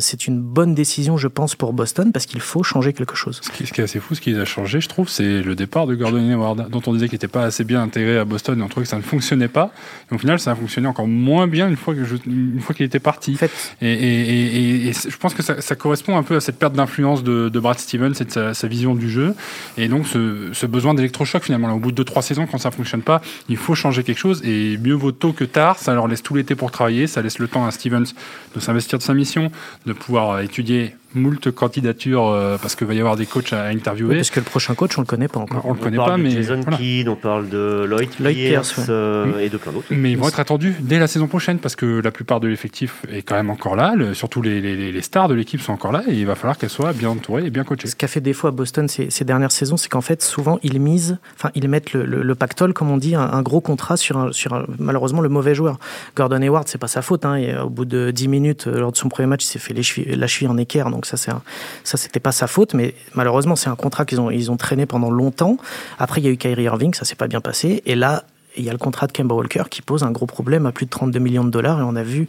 c'est 0.00 0.26
une 0.26 0.40
bonne 0.40 0.74
décision, 0.74 1.16
je 1.16 1.28
pense, 1.28 1.54
pour 1.54 1.72
Boston 1.72 2.10
parce 2.10 2.26
qu'il 2.26 2.40
faut 2.40 2.64
changer 2.64 2.92
quelque 2.92 3.14
chose. 3.14 3.40
Ce 3.40 3.50
qui, 3.50 3.80
est 3.80 3.84
assez 3.84 4.00
fou, 4.00 4.16
ce 4.16 4.20
qui 4.20 4.34
a 4.34 4.44
changé, 4.44 4.80
je 4.80 4.88
trouve, 4.88 5.08
c'est 5.08 5.42
le 5.42 5.54
départ 5.54 5.86
de 5.86 5.94
Gordon 5.94 6.28
Hayward, 6.28 6.68
dont 6.70 6.82
on 6.86 6.92
disait 6.92 7.06
qu'il 7.06 7.16
n'était 7.16 7.28
pas 7.28 7.51
assez 7.52 7.64
bien 7.64 7.82
intégré 7.82 8.18
à 8.18 8.24
Boston 8.24 8.58
et 8.58 8.62
on 8.62 8.68
trouvait 8.68 8.84
que 8.84 8.90
ça 8.90 8.96
ne 8.96 9.02
fonctionnait 9.02 9.48
pas. 9.48 9.70
Et 10.10 10.14
au 10.14 10.18
final, 10.18 10.40
ça 10.40 10.52
a 10.52 10.54
fonctionné 10.54 10.88
encore 10.88 11.06
moins 11.06 11.46
bien 11.46 11.68
une 11.68 11.76
fois 11.76 11.94
que 11.94 12.00
une 12.26 12.60
fois 12.60 12.74
qu'il 12.74 12.86
était 12.86 12.98
parti. 12.98 13.38
Et, 13.82 14.90
je 14.92 15.16
pense 15.18 15.34
que 15.34 15.42
ça, 15.42 15.76
correspond 15.76 16.16
un 16.16 16.22
peu 16.22 16.36
à 16.36 16.40
cette 16.40 16.58
perte 16.58 16.72
d'influence 16.74 17.22
de, 17.22 17.60
Brad 17.60 17.78
Stevens 17.78 18.14
et 18.20 18.24
de 18.24 18.52
sa, 18.52 18.68
vision 18.68 18.94
du 18.94 19.10
jeu. 19.10 19.34
Et 19.76 19.88
donc 19.88 20.06
ce, 20.06 20.66
besoin 20.66 20.94
d'électrochoc 20.94 21.44
finalement. 21.44 21.72
au 21.72 21.78
bout 21.78 21.92
de 21.92 22.02
2-3 22.02 22.22
saisons, 22.22 22.46
quand 22.46 22.58
ça 22.58 22.70
fonctionne 22.70 23.02
pas, 23.02 23.20
il 23.48 23.56
faut 23.56 23.74
changer 23.74 24.02
quelque 24.02 24.18
chose. 24.18 24.42
Et 24.44 24.78
mieux 24.78 24.94
vaut 24.94 25.12
tôt 25.12 25.32
que 25.32 25.44
tard. 25.44 25.78
Ça 25.78 25.94
leur 25.94 26.08
laisse 26.08 26.22
tout 26.22 26.34
l'été 26.34 26.54
pour 26.54 26.70
travailler. 26.70 27.06
Ça 27.06 27.20
laisse 27.20 27.38
le 27.38 27.48
temps 27.48 27.66
à 27.66 27.70
Stevens 27.70 28.14
de 28.54 28.60
s'investir 28.60 28.98
de 28.98 29.02
sa 29.02 29.14
mission, 29.14 29.50
de 29.86 29.92
pouvoir 29.92 30.40
étudier 30.40 30.94
moult 31.14 31.50
candidatures 31.50 32.28
euh, 32.28 32.56
parce 32.60 32.74
qu'il 32.74 32.86
va 32.86 32.94
y 32.94 33.00
avoir 33.00 33.16
des 33.16 33.26
coachs 33.26 33.52
à 33.52 33.66
interviewer. 33.66 34.16
parce 34.16 34.30
que 34.30 34.40
le 34.40 34.44
prochain 34.44 34.74
coach, 34.74 34.96
on 34.98 35.02
le 35.02 35.06
connaît 35.06 35.28
pas 35.28 35.40
encore. 35.40 35.64
On, 35.66 35.74
le 35.74 35.78
connaît 35.78 35.96
pas, 35.96 36.16
mais 36.16 36.30
Jason 36.30 36.62
Kidd, 36.62 37.08
on 37.08 37.16
parle 37.16 37.48
de 37.48 37.84
Lloyd, 37.88 38.10
Pierce, 38.10 38.86
euh, 38.88 39.38
et 39.38 39.48
de 39.48 39.56
plein 39.56 39.72
d'autres. 39.72 39.86
Mais 39.90 40.12
ils 40.12 40.18
vont 40.18 40.28
être 40.28 40.40
attendus 40.40 40.74
dès 40.80 40.98
la 40.98 41.06
saison 41.06 41.26
prochaine 41.26 41.58
parce 41.58 41.76
que 41.76 42.00
la 42.00 42.10
plupart 42.10 42.40
de 42.40 42.48
l'effectif 42.48 43.02
est 43.10 43.22
quand 43.22 43.36
même 43.36 43.50
encore 43.50 43.76
là. 43.76 43.94
surtout 44.14 44.42
les, 44.42 44.60
les, 44.60 44.92
les, 44.92 45.02
stars 45.02 45.28
de 45.28 45.34
l'équipe 45.34 45.60
sont 45.60 45.72
encore 45.72 45.92
là 45.92 46.02
et 46.08 46.14
il 46.14 46.26
va 46.26 46.34
falloir 46.34 46.58
qu'elles 46.58 46.70
soient 46.70 46.92
bien 46.92 47.10
entourées 47.10 47.46
et 47.46 47.50
bien 47.50 47.64
coachées. 47.64 47.88
Ce 47.88 47.96
qu'a 47.96 48.08
fait 48.08 48.20
des 48.20 48.32
fois 48.32 48.50
à 48.50 48.52
Boston 48.52 48.88
ces, 48.88 49.10
ces 49.10 49.24
dernières 49.24 49.52
saisons, 49.52 49.76
c'est 49.76 49.88
qu'en 49.88 50.00
fait 50.00 50.22
souvent 50.22 50.58
ils 50.62 50.80
misent, 50.80 51.18
enfin 51.34 51.50
ils 51.54 51.68
mettent 51.68 51.92
le, 51.92 52.04
le, 52.04 52.34
pactole, 52.34 52.72
comme 52.72 52.90
on 52.90 52.96
dit, 52.96 53.14
un, 53.14 53.42
gros 53.42 53.60
contrat 53.60 53.96
sur, 53.96 54.16
un, 54.16 54.32
sur 54.32 54.66
malheureusement 54.78 55.20
le 55.20 55.28
mauvais 55.28 55.54
joueur. 55.54 55.78
Gordon 56.16 56.42
Hayward, 56.42 56.68
c'est 56.68 56.78
pas 56.78 56.88
sa 56.88 57.02
faute. 57.02 57.24
Hein, 57.24 57.36
et 57.36 57.56
au 57.56 57.70
bout 57.70 57.84
de 57.84 58.10
10 58.10 58.28
minutes 58.28 58.66
euh, 58.66 58.80
lors 58.80 58.92
de 58.92 58.96
son 58.96 59.08
premier 59.08 59.26
match, 59.26 59.44
il 59.44 59.48
s'est 59.48 59.58
fait 59.58 59.74
les 59.74 59.82
la 60.16 60.26
cheville 60.26 60.48
en 60.48 60.56
équerre. 60.56 60.90
Donc 60.90 61.01
ça 61.04 61.16
c'est 61.16 61.30
un, 61.30 61.42
c'était 61.84 62.20
pas 62.20 62.32
sa 62.32 62.46
faute, 62.46 62.74
mais 62.74 62.94
malheureusement, 63.14 63.56
c'est 63.56 63.68
un 63.68 63.76
contrat 63.76 64.04
qu'ils 64.04 64.20
ont, 64.20 64.30
ils 64.30 64.50
ont 64.50 64.56
traîné 64.56 64.86
pendant 64.86 65.10
longtemps. 65.10 65.56
Après, 65.98 66.20
il 66.20 66.24
y 66.24 66.28
a 66.28 66.30
eu 66.30 66.36
Kyrie 66.36 66.64
Irving, 66.64 66.94
ça 66.94 67.04
s'est 67.04 67.14
pas 67.14 67.28
bien 67.28 67.40
passé. 67.40 67.82
Et 67.86 67.94
là, 67.94 68.24
il 68.56 68.64
y 68.64 68.68
a 68.68 68.72
le 68.72 68.78
contrat 68.78 69.06
de 69.06 69.12
Kemba 69.12 69.34
Walker 69.34 69.64
qui 69.70 69.82
pose 69.82 70.02
un 70.02 70.10
gros 70.10 70.26
problème 70.26 70.66
à 70.66 70.72
plus 70.72 70.86
de 70.86 70.90
32 70.90 71.18
millions 71.18 71.44
de 71.44 71.50
dollars. 71.50 71.80
Et 71.80 71.82
on 71.82 71.96
a 71.96 72.02
vu 72.02 72.28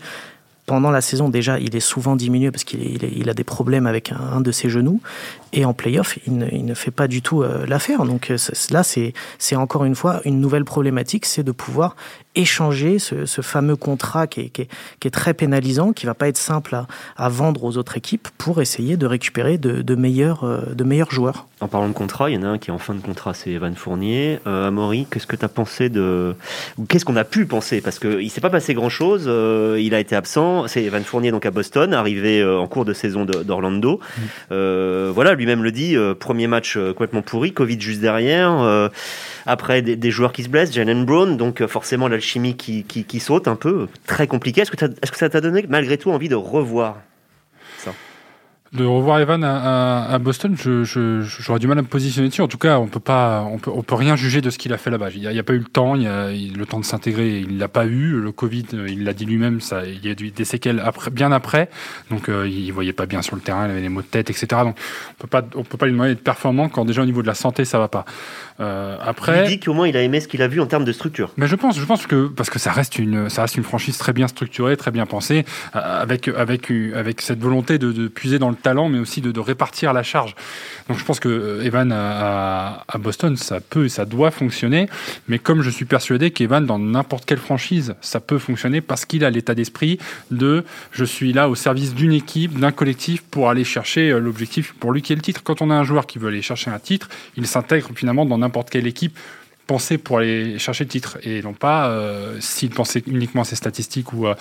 pendant 0.65 0.91
la 0.91 1.01
saison, 1.01 1.27
déjà, 1.27 1.59
il 1.59 1.75
est 1.75 1.81
souvent 1.81 2.15
diminué 2.15 2.49
parce 2.49 2.63
qu'il 2.63 3.29
a 3.29 3.33
des 3.33 3.43
problèmes 3.43 3.85
avec 3.85 4.13
un, 4.13 4.39
de 4.39 4.51
ses 4.51 4.69
genoux. 4.69 5.01
Et 5.51 5.65
en 5.65 5.73
playoff, 5.73 6.17
il 6.25 6.37
ne, 6.37 6.47
il 6.51 6.65
ne 6.65 6.73
fait 6.73 6.91
pas 6.91 7.07
du 7.07 7.21
tout 7.21 7.43
euh, 7.43 7.65
l'affaire. 7.67 8.05
Donc 8.05 8.31
euh, 8.31 8.37
là, 8.71 8.83
c'est 8.83 9.55
encore 9.55 9.83
une 9.83 9.95
fois 9.95 10.21
une 10.23 10.39
nouvelle 10.39 10.63
problématique, 10.63 11.25
c'est 11.25 11.43
de 11.43 11.51
pouvoir 11.51 11.95
échanger 12.35 12.99
ce, 12.99 13.25
ce 13.25 13.41
fameux 13.41 13.75
contrat 13.75 14.27
qui 14.27 14.41
est, 14.41 14.49
qui, 14.49 14.63
est, 14.63 14.67
qui 14.99 15.07
est, 15.07 15.11
très 15.11 15.33
pénalisant, 15.33 15.93
qui 15.93 16.05
va 16.05 16.13
pas 16.13 16.27
être 16.27 16.37
simple 16.37 16.75
à, 16.75 16.87
à, 17.17 17.29
vendre 17.29 17.63
aux 17.63 17.77
autres 17.77 17.97
équipes 17.97 18.27
pour 18.37 18.61
essayer 18.61 18.97
de 18.97 19.05
récupérer 19.05 19.57
de, 19.57 19.81
de, 19.81 19.95
meilleurs, 19.95 20.43
euh, 20.43 20.73
de 20.73 20.83
meilleurs 20.83 21.11
joueurs. 21.11 21.47
En 21.63 21.69
parlant 21.69 21.87
de 21.87 21.93
contrat, 21.93 22.29
il 22.29 22.33
y 22.33 22.37
en 22.37 22.43
a 22.43 22.47
un 22.47 22.57
qui 22.57 22.71
est 22.71 22.73
en 22.73 22.77
fin 22.77 22.93
de 22.93 22.99
contrat, 22.99 23.33
c'est 23.33 23.51
Evan 23.51 23.73
Fournier. 23.73 24.39
Euh, 24.47 24.67
Amaury, 24.67 25.07
qu'est-ce 25.09 25.27
que 25.27 25.37
tu 25.37 25.45
as 25.45 25.49
pensé 25.49 25.87
de. 25.87 26.35
Qu'est-ce 26.89 27.05
qu'on 27.05 27.15
a 27.15 27.23
pu 27.23 27.45
penser? 27.45 27.79
Parce 27.79 27.99
qu'il 27.99 28.17
ne 28.17 28.29
s'est 28.29 28.41
pas 28.41 28.49
passé 28.49 28.73
grand-chose, 28.73 29.25
euh, 29.27 29.79
il 29.79 29.93
a 29.95 30.01
été 30.01 30.13
absent. 30.13 30.67
C'est 30.67 30.83
Evan 30.83 31.03
Fournier 31.03 31.31
donc 31.31 31.45
à 31.45 31.51
Boston, 31.51 31.93
arrivé 31.93 32.41
euh, 32.41 32.59
en 32.59 32.67
cours 32.67 32.83
de 32.83 32.91
saison 32.91 33.23
d'Orlando. 33.23 34.01
Mm. 34.01 34.21
Euh, 34.51 35.11
voilà, 35.15 35.35
lui-même 35.35 35.63
le 35.63 35.71
dit, 35.71 35.95
premier 36.19 36.47
match 36.47 36.77
complètement 36.77 37.21
pourri, 37.21 37.53
Covid 37.53 37.79
juste 37.79 38.01
derrière. 38.01 38.89
Après, 39.45 39.81
des, 39.81 40.11
joueurs 40.11 40.33
qui 40.33 40.43
se 40.43 40.49
blessent, 40.49 40.73
Jalen 40.73 41.05
Brown, 41.05 41.37
donc 41.37 41.65
forcément 41.65 42.07
l'alchimie 42.07 42.55
qui, 42.55 42.83
qui, 42.83 43.19
saute 43.19 43.47
un 43.47 43.55
peu. 43.55 43.87
Très 44.05 44.27
compliqué. 44.27 44.61
Est-ce 44.61 44.71
que, 44.71 44.85
est 44.85 45.11
que 45.11 45.17
ça 45.17 45.29
t'a 45.29 45.41
donné 45.41 45.65
malgré 45.67 45.97
tout 45.97 46.11
envie 46.11 46.29
de 46.29 46.35
revoir? 46.35 46.97
De 48.73 48.85
revoir 48.85 49.19
Evan 49.19 49.43
à, 49.43 50.05
à, 50.05 50.17
Boston, 50.19 50.55
j'aurais 50.57 50.85
je, 50.85 51.57
du 51.59 51.67
mal 51.67 51.77
à 51.77 51.81
me 51.83 51.87
positionner 51.87 52.29
dessus. 52.29 52.41
En 52.41 52.47
tout 52.47 52.57
cas, 52.57 52.79
on 52.79 52.87
peut 52.87 52.99
pas, 52.99 53.43
on 53.51 53.59
peut, 53.59 53.71
on 53.73 53.83
peut 53.83 53.93
rien 53.93 54.15
juger 54.15 54.41
de 54.41 54.49
ce 54.49 54.57
qu'il 54.57 54.73
a 54.73 54.77
fait 54.77 54.89
là-bas. 54.89 55.09
Il 55.13 55.21
n'y 55.21 55.27
a, 55.27 55.39
a, 55.39 55.43
pas 55.43 55.53
eu 55.53 55.59
le 55.59 55.65
temps, 55.65 55.95
il 55.95 56.03
y 56.03 56.07
a 56.07 56.29
le 56.31 56.65
temps 56.65 56.79
de 56.79 56.85
s'intégrer, 56.85 57.39
il 57.39 57.59
l'a 57.59 57.67
pas 57.67 57.85
eu. 57.85 58.19
Le 58.19 58.31
Covid, 58.31 58.65
il 58.87 59.03
l'a 59.03 59.13
dit 59.13 59.25
lui-même, 59.25 59.61
ça, 59.61 59.85
il 59.85 60.03
y 60.03 60.09
a 60.09 60.15
des 60.15 60.45
séquelles 60.45 60.79
après, 60.79 61.11
bien 61.11 61.31
après. 61.31 61.69
Donc, 62.09 62.29
euh, 62.29 62.47
il 62.47 62.71
voyait 62.71 62.93
pas 62.93 63.05
bien 63.05 63.21
sur 63.21 63.35
le 63.35 63.41
terrain, 63.41 63.67
il 63.67 63.71
avait 63.71 63.81
des 63.81 63.89
maux 63.89 64.01
de 64.01 64.07
tête, 64.07 64.31
etc. 64.31 64.47
Donc, 64.63 64.77
on 65.11 65.21
peut 65.21 65.27
pas, 65.27 65.43
on 65.55 65.63
peut 65.63 65.77
pas 65.77 65.85
lui 65.85 65.93
demander 65.93 66.09
d'être 66.09 66.23
performant 66.23 66.67
quand 66.67 66.83
déjà 66.83 67.03
au 67.03 67.05
niveau 67.05 67.21
de 67.21 67.27
la 67.27 67.35
santé, 67.35 67.65
ça 67.65 67.77
va 67.77 67.89
pas. 67.89 68.05
Euh, 68.59 68.97
après, 69.01 69.45
il 69.45 69.49
dit 69.49 69.59
qu'au 69.59 69.73
moins 69.73 69.87
il 69.87 69.97
a 69.97 70.01
aimé 70.01 70.19
ce 70.19 70.27
qu'il 70.27 70.41
a 70.41 70.47
vu 70.47 70.61
en 70.61 70.65
termes 70.65 70.85
de 70.85 70.91
structure. 70.91 71.31
Mais 71.37 71.47
je 71.47 71.55
pense, 71.55 71.77
je 71.79 71.85
pense 71.85 72.05
que 72.07 72.27
parce 72.27 72.49
que 72.49 72.59
ça 72.59 72.71
reste 72.71 72.99
une, 72.99 73.29
ça 73.29 73.43
reste 73.43 73.57
une 73.57 73.63
franchise 73.63 73.97
très 73.97 74.13
bien 74.13 74.27
structurée, 74.27 74.77
très 74.77 74.91
bien 74.91 75.05
pensée, 75.05 75.45
euh, 75.75 75.79
avec 76.01 76.27
avec 76.27 76.71
avec 76.95 77.21
cette 77.21 77.39
volonté 77.39 77.77
de, 77.77 77.91
de 77.91 78.07
puiser 78.07 78.39
dans 78.39 78.49
le 78.49 78.55
talent, 78.63 78.89
mais 78.89 78.99
aussi 78.99 79.21
de, 79.21 79.39
répartir 79.39 79.93
la 79.93 80.03
charge. 80.03 80.35
Donc 80.87 80.97
je 80.97 81.03
pense 81.03 81.19
que 81.19 81.27
euh, 81.27 81.63
Evan 81.63 81.91
à, 81.91 82.83
à, 82.87 82.97
Boston, 82.97 83.35
ça 83.35 83.59
peut 83.59 83.85
et 83.85 83.89
ça 83.89 84.05
doit 84.05 84.31
fonctionner. 84.31 84.87
Mais 85.27 85.37
comme 85.37 85.61
je 85.61 85.69
suis 85.69 85.85
persuadé 85.85 86.31
qu'Evan 86.31 86.65
dans 86.65 86.79
n'importe 86.79 87.25
quelle 87.25 87.39
franchise, 87.39 87.95
ça 88.01 88.19
peut 88.19 88.39
fonctionner 88.39 88.81
parce 88.81 89.05
qu'il 89.05 89.25
a 89.25 89.29
l'état 89.29 89.53
d'esprit 89.53 89.99
de 90.31 90.63
je 90.91 91.03
suis 91.03 91.33
là 91.33 91.49
au 91.49 91.55
service 91.55 91.93
d'une 91.93 92.13
équipe, 92.13 92.57
d'un 92.59 92.71
collectif 92.71 93.21
pour 93.21 93.49
aller 93.49 93.63
chercher 93.63 94.11
l'objectif 94.19 94.73
pour 94.79 94.93
lui 94.93 95.01
qui 95.01 95.13
est 95.13 95.17
le 95.17 95.21
titre. 95.21 95.43
Quand 95.43 95.61
on 95.61 95.69
a 95.69 95.75
un 95.75 95.83
joueur 95.83 96.07
qui 96.07 96.17
veut 96.17 96.29
aller 96.29 96.41
chercher 96.41 96.71
un 96.71 96.79
titre, 96.79 97.09
il 97.35 97.45
s'intègre 97.45 97.89
finalement 97.93 98.25
dans 98.25 98.37
n'importe 98.37 98.69
quelle 98.69 98.87
équipe 98.87 99.17
pensait 99.67 99.97
pour 99.97 100.17
aller 100.17 100.59
chercher 100.59 100.83
le 100.83 100.89
titre 100.89 101.17
et 101.23 101.41
non 101.41 101.53
pas 101.53 101.87
euh, 101.87 102.37
s'il 102.39 102.69
pensait 102.69 103.03
uniquement 103.07 103.41
à 103.41 103.45
ses 103.45 103.55
statistiques 103.55 104.13
ou 104.13 104.27
à, 104.27 104.35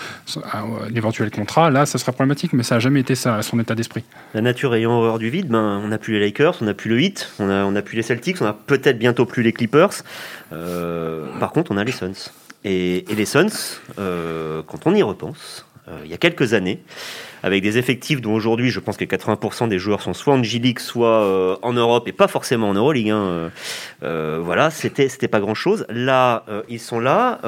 l'éventuel 0.91 1.31
contrat, 1.31 1.71
là 1.71 1.87
ça 1.87 1.99
serait 1.99 2.13
problématique, 2.13 2.53
mais 2.53 2.63
ça 2.63 2.77
n'a 2.77 2.81
jamais 2.81 3.01
été 3.01 3.15
ça, 3.15 3.41
son 3.43 3.59
état 3.61 3.75
d'esprit. 3.75 4.05
La 4.35 4.41
nature 4.41 4.75
ayant 4.75 4.93
horreur 4.93 5.19
du 5.19 5.31
vide, 5.31 5.49
ben, 5.49 5.81
on 5.85 5.89
n'a 5.89 5.99
plus 5.99 6.15
les 6.15 6.21
Lakers, 6.21 6.57
on 6.61 6.65
n'a 6.65 6.75
plus 6.75 6.91
le 6.91 7.01
Heat, 7.01 7.33
on 7.39 7.47
n'a 7.47 7.67
on 7.67 7.75
a 7.77 7.83
plus 7.83 7.97
les 7.97 8.03
Celtics, 8.03 8.41
on 8.41 8.45
n'a 8.45 8.53
peut-être 8.53 8.99
bientôt 8.99 9.27
plus 9.27 9.43
les 9.43 9.53
Clippers. 9.53 10.03
Euh, 10.53 11.27
par 11.39 11.53
contre, 11.53 11.71
on 11.71 11.77
a 11.77 11.85
les 11.85 11.93
Suns. 11.93 12.31
Et, 12.65 13.11
et 13.11 13.15
les 13.15 13.27
Suns, 13.27 13.81
euh, 13.99 14.63
quand 14.67 14.87
on 14.87 14.95
y 14.95 15.03
repense, 15.03 15.67
il 16.05 16.11
y 16.11 16.15
a 16.15 16.17
quelques 16.17 16.55
années, 16.55 16.81
avec 17.42 17.62
des 17.62 17.78
effectifs 17.78 18.20
dont 18.20 18.35
aujourd'hui 18.35 18.70
je 18.70 18.81
pense 18.81 18.96
que 18.96 19.05
80% 19.05 19.68
des 19.68 19.78
joueurs 19.78 20.02
sont 20.02 20.14
soit 20.14 20.35
en 20.35 20.42
G-League, 20.42 20.78
soit 20.78 21.22
euh, 21.22 21.57
en 21.62 21.72
Europe 21.72 22.09
et 22.09 22.12
pas 22.12 22.28
forcément 22.28 22.68
en 22.68 22.74
Euroleague. 22.74 23.11
Hein. 23.11 23.22
Euh, 23.22 23.48
euh, 24.02 24.40
voilà, 24.42 24.70
c'était 24.70 25.28
pas 25.28 25.40
grand 25.40 25.55
chose. 25.55 25.87
Là, 25.88 26.44
ils 26.68 26.81
sont 26.81 27.00
là. 27.00 27.40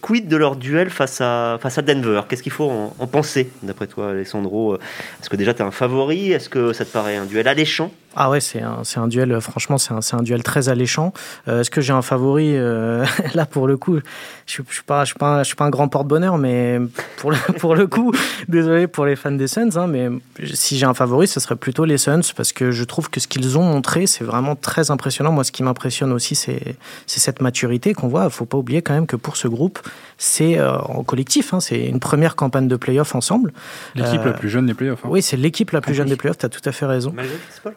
quid 0.00 0.28
de 0.28 0.36
leur 0.36 0.56
duel 0.56 0.90
face 0.90 1.20
à 1.20 1.58
face 1.60 1.78
à 1.78 1.82
Denver? 1.82 2.22
Qu'est-ce 2.28 2.42
qu'il 2.42 2.52
faut 2.52 2.70
en, 2.98 3.06
penser 3.06 3.50
d'après 3.62 3.86
toi, 3.86 4.10
Alessandro? 4.10 4.76
Est-ce 4.76 5.30
que 5.30 5.36
déjà 5.36 5.54
tu 5.54 5.62
es 5.62 5.64
un 5.64 5.70
favori? 5.70 6.32
Est-ce 6.32 6.48
que 6.48 6.72
ça 6.72 6.84
te 6.84 6.90
paraît 6.90 7.16
un 7.16 7.26
duel 7.26 7.48
alléchant? 7.48 7.90
Ah 8.16 8.30
ouais, 8.30 8.40
c'est 8.40 8.62
un, 8.62 8.80
c'est 8.82 8.98
un 8.98 9.08
duel, 9.08 9.40
franchement, 9.40 9.78
c'est 9.78 9.92
un, 9.92 10.00
c'est 10.00 10.16
un 10.16 10.22
duel 10.22 10.42
très 10.42 10.68
alléchant. 10.68 11.12
est-ce 11.46 11.70
que 11.70 11.80
j'ai 11.80 11.92
un 11.92 12.02
favori 12.02 12.56
Là, 13.34 13.46
pour 13.46 13.66
le 13.66 13.76
coup, 13.76 13.98
je 14.46 14.62
ne 14.62 14.66
suis, 14.68 14.82
pas, 14.82 15.04
je 15.04 15.10
suis, 15.10 15.18
pas, 15.18 15.42
je 15.42 15.48
suis 15.48 15.56
pas 15.56 15.64
un 15.64 15.70
grand 15.70 15.88
porte-bonheur, 15.88 16.38
mais 16.38 16.80
pour 17.18 17.30
le, 17.30 17.36
pour 17.58 17.74
le 17.74 17.86
coup, 17.86 18.12
désolé 18.48 18.86
pour 18.86 19.04
les 19.04 19.16
des 19.34 19.48
Suns, 19.48 19.76
hein, 19.76 19.86
mais 19.86 20.08
si 20.54 20.78
j'ai 20.78 20.86
un 20.86 20.94
favori, 20.94 21.26
ce 21.26 21.40
serait 21.40 21.56
plutôt 21.56 21.84
les 21.84 21.98
Suns 21.98 22.20
parce 22.36 22.52
que 22.52 22.70
je 22.70 22.84
trouve 22.84 23.10
que 23.10 23.18
ce 23.18 23.26
qu'ils 23.26 23.58
ont 23.58 23.62
montré, 23.62 24.06
c'est 24.06 24.24
vraiment 24.24 24.54
très 24.54 24.90
impressionnant. 24.90 25.32
Moi, 25.32 25.44
ce 25.44 25.52
qui 25.52 25.62
m'impressionne 25.62 26.12
aussi, 26.12 26.34
c'est 26.34 26.76
cette 27.06 27.40
maturité 27.40 27.94
qu'on 27.94 28.08
voit. 28.08 28.24
Il 28.24 28.30
faut 28.30 28.44
pas 28.44 28.58
oublier 28.58 28.82
quand 28.82 28.94
même 28.94 29.06
que 29.06 29.16
pour 29.16 29.36
ce 29.36 29.48
groupe, 29.48 29.80
c'est 30.18 30.58
euh, 30.58 30.76
en 30.78 31.02
collectif. 31.02 31.54
Hein, 31.54 31.60
c'est 31.60 31.86
une 31.86 32.00
première 32.00 32.36
campagne 32.36 32.68
de 32.68 32.76
playoff 32.76 33.14
ensemble. 33.14 33.52
L'équipe 33.94 34.24
la 34.24 34.30
euh, 34.30 34.34
plus 34.34 34.48
jeune 34.48 34.66
des 34.66 34.74
playoffs. 34.74 35.04
Hein. 35.04 35.08
Oui, 35.10 35.22
c'est 35.22 35.36
l'équipe 35.36 35.70
la 35.72 35.80
plus 35.80 35.94
jeune 35.94 36.08
des 36.08 36.16
playoffs. 36.16 36.38
Tu 36.38 36.46
as 36.46 36.50
tout 36.50 36.60
à 36.64 36.72
fait 36.72 36.86
raison. 36.86 37.12
Malgré 37.14 37.36
Chris 37.36 37.60
Paul 37.62 37.74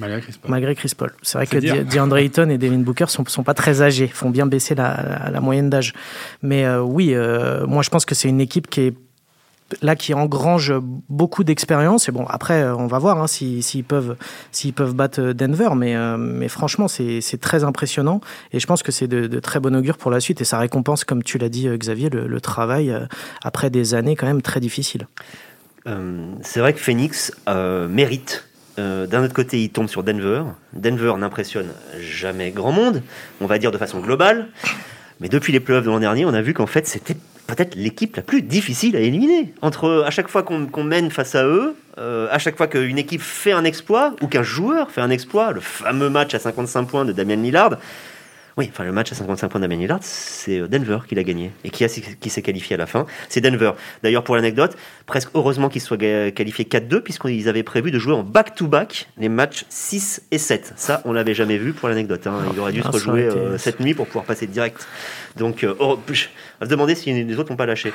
Malgré 0.00 0.20
Chris 0.20 0.34
Paul. 0.40 0.50
Malgré 0.50 0.74
Chris 0.74 0.92
Paul. 0.96 1.12
C'est 1.22 1.38
vrai 1.38 1.46
que 1.46 1.58
DeAndre 1.84 2.16
Ayton 2.16 2.50
et 2.50 2.58
Devin 2.58 2.78
Booker 2.78 3.06
sont, 3.08 3.24
sont 3.26 3.44
pas 3.44 3.54
très 3.54 3.82
âgés, 3.82 4.08
font 4.08 4.30
bien 4.30 4.46
baisser 4.46 4.74
la, 4.74 5.30
la, 5.32 5.40
moyenne 5.40 5.70
d'âge. 5.70 5.92
Mais 6.42 6.64
euh, 6.64 6.80
oui, 6.80 7.14
moi 7.66 7.82
je 7.82 7.90
pense 7.90 8.04
que 8.04 8.14
c'est 8.14 8.28
une 8.28 8.40
équipe 8.40 8.68
qui 8.68 8.80
est 8.80 8.94
là 9.82 9.96
qui 9.96 10.14
engrange 10.14 10.72
beaucoup 11.08 11.44
d'expérience. 11.44 12.08
Et 12.08 12.12
bon, 12.12 12.26
après, 12.26 12.68
on 12.70 12.86
va 12.86 12.98
voir 12.98 13.20
hein, 13.20 13.26
s'ils 13.26 13.84
peuvent, 13.84 14.16
s'ils 14.52 14.72
peuvent 14.72 14.94
battre 14.94 15.32
Denver. 15.32 15.70
Mais, 15.76 15.96
euh, 15.96 16.16
mais 16.16 16.48
franchement, 16.48 16.88
c'est 16.88 17.40
très 17.40 17.64
impressionnant. 17.64 18.20
Et 18.52 18.60
je 18.60 18.66
pense 18.66 18.82
que 18.82 18.92
c'est 18.92 19.08
de, 19.08 19.40
très 19.40 19.60
bon 19.60 19.74
augure 19.76 19.96
pour 19.96 20.10
la 20.10 20.20
suite. 20.20 20.40
Et 20.40 20.44
ça 20.44 20.58
récompense, 20.58 21.04
comme 21.04 21.22
tu 21.22 21.38
l'as 21.38 21.48
dit, 21.48 21.68
euh, 21.68 21.76
Xavier, 21.76 22.10
le, 22.10 22.40
travail 22.40 22.90
euh, 22.90 23.00
après 23.42 23.68
des 23.68 23.94
années 23.94 24.16
quand 24.16 24.26
même 24.26 24.40
très 24.40 24.60
difficiles. 24.60 25.06
c'est 25.84 26.60
vrai 26.60 26.72
que 26.72 26.80
Phoenix 26.80 27.32
mérite. 27.46 28.49
D'un 29.06 29.24
autre 29.24 29.34
côté, 29.34 29.62
il 29.62 29.70
tombe 29.70 29.88
sur 29.88 30.02
Denver. 30.02 30.42
Denver 30.72 31.14
n'impressionne 31.18 31.68
jamais 32.00 32.50
grand 32.50 32.72
monde, 32.72 33.02
on 33.40 33.46
va 33.46 33.58
dire 33.58 33.70
de 33.70 33.78
façon 33.78 34.00
globale. 34.00 34.48
Mais 35.20 35.28
depuis 35.28 35.52
les 35.52 35.60
playoffs 35.60 35.84
de 35.84 35.90
l'an 35.90 36.00
dernier, 36.00 36.24
on 36.24 36.32
a 36.34 36.40
vu 36.42 36.54
qu'en 36.54 36.66
fait, 36.66 36.86
c'était 36.86 37.16
peut-être 37.46 37.74
l'équipe 37.74 38.16
la 38.16 38.22
plus 38.22 38.42
difficile 38.42 38.96
à 38.96 39.00
éliminer. 39.00 39.52
Entre 39.60 40.04
à 40.06 40.10
chaque 40.10 40.28
fois 40.28 40.42
qu'on 40.42 40.84
mène 40.84 41.10
face 41.10 41.34
à 41.34 41.44
eux, 41.44 41.74
euh, 41.98 42.28
à 42.30 42.38
chaque 42.38 42.56
fois 42.56 42.68
qu'une 42.68 42.98
équipe 42.98 43.20
fait 43.20 43.52
un 43.52 43.64
exploit 43.64 44.14
ou 44.22 44.28
qu'un 44.28 44.42
joueur 44.42 44.90
fait 44.90 45.00
un 45.00 45.10
exploit, 45.10 45.52
le 45.52 45.60
fameux 45.60 46.08
match 46.08 46.34
à 46.34 46.38
55 46.38 46.84
points 46.84 47.04
de 47.04 47.12
Damien 47.12 47.36
Lillard, 47.36 47.76
Oui, 48.56 48.70
enfin 48.72 48.84
le 48.84 48.92
match 48.92 49.12
à 49.12 49.14
55 49.14 49.48
points 49.48 49.60
d'Amien 49.60 49.76
Lillard, 49.76 50.00
c'est 50.02 50.58
euh, 50.58 50.68
Denver 50.68 50.98
qui 51.08 51.14
l'a 51.14 51.22
gagné 51.22 51.50
et 51.64 51.70
qui, 51.70 51.84
qui 52.20 52.30
s'est 52.30 52.42
qualifié 52.42 52.74
à 52.74 52.78
la 52.78 52.86
fin. 52.86 53.06
C'est 53.28 53.40
Denver. 53.40 53.72
D'ailleurs, 54.02 54.24
pour 54.24 54.36
l'anecdote, 54.36 54.76
presque 55.10 55.30
heureusement 55.34 55.68
qu'ils 55.68 55.80
soient 55.80 55.98
qualifiés 55.98 56.64
4-2 56.64 57.00
puisqu'ils 57.00 57.48
avaient 57.48 57.64
prévu 57.64 57.90
de 57.90 57.98
jouer 57.98 58.14
en 58.14 58.22
back-to-back 58.22 59.08
les 59.18 59.28
matchs 59.28 59.64
6 59.68 60.22
et 60.30 60.38
7. 60.38 60.74
Ça, 60.76 61.02
on 61.04 61.12
l'avait 61.12 61.34
jamais 61.34 61.58
vu 61.58 61.72
pour 61.72 61.88
l'anecdote. 61.88 62.26
Hein. 62.26 62.38
Il 62.52 62.60
aurait 62.60 62.72
dû 62.72 62.80
ah, 62.84 62.86
se 62.86 62.92
rejouer 62.92 63.24
euh, 63.24 63.58
cette 63.58 63.80
nuit 63.80 63.94
pour 63.94 64.06
pouvoir 64.06 64.24
passer 64.24 64.46
direct. 64.46 64.86
Donc, 65.36 65.64
euh, 65.64 65.74
oh, 65.80 65.98
je 66.08 66.12
vais 66.60 66.66
se 66.66 66.70
demander 66.70 66.94
si 66.94 67.12
les 67.12 67.38
autres 67.38 67.50
n'ont 67.50 67.56
pas 67.56 67.66
lâché. 67.66 67.92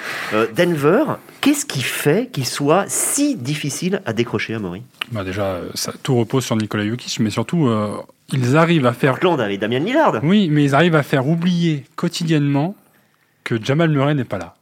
Denver, 0.56 1.04
qu'est-ce 1.40 1.66
qui 1.66 1.82
fait 1.82 2.30
qu'il 2.32 2.46
soit 2.46 2.86
si 2.88 3.36
difficile 3.36 4.02
à 4.06 4.12
décrocher 4.12 4.54
à 4.54 4.60
Maury 4.60 4.84
bah 5.12 5.24
Déjà, 5.24 5.62
ça, 5.74 5.94
tout 6.04 6.18
repose 6.18 6.46
sur 6.46 6.58
Nicolas 6.58 6.86
Jokic, 6.86 7.20
mais 7.22 7.30
surtout 7.30 7.70
ils 8.34 8.58
arrivent 8.58 8.86
à 8.86 8.94
faire. 8.94 9.12
Portland 9.12 9.40
avec 9.40 9.60
Damien 9.60 9.80
Lillard. 9.80 10.20
Oui, 10.24 10.50
mais 10.50 10.64
ils 10.64 10.76
arrivent 10.76 10.96
à 10.96 11.04
faire 11.04 11.28
oublier 11.28 11.86
quotidiennement 11.96 12.76
que 13.44 13.64
Jamal 13.64 13.90
Murray 13.90 14.16
n'est 14.16 14.24
pas 14.24 14.38
là. 14.38 14.56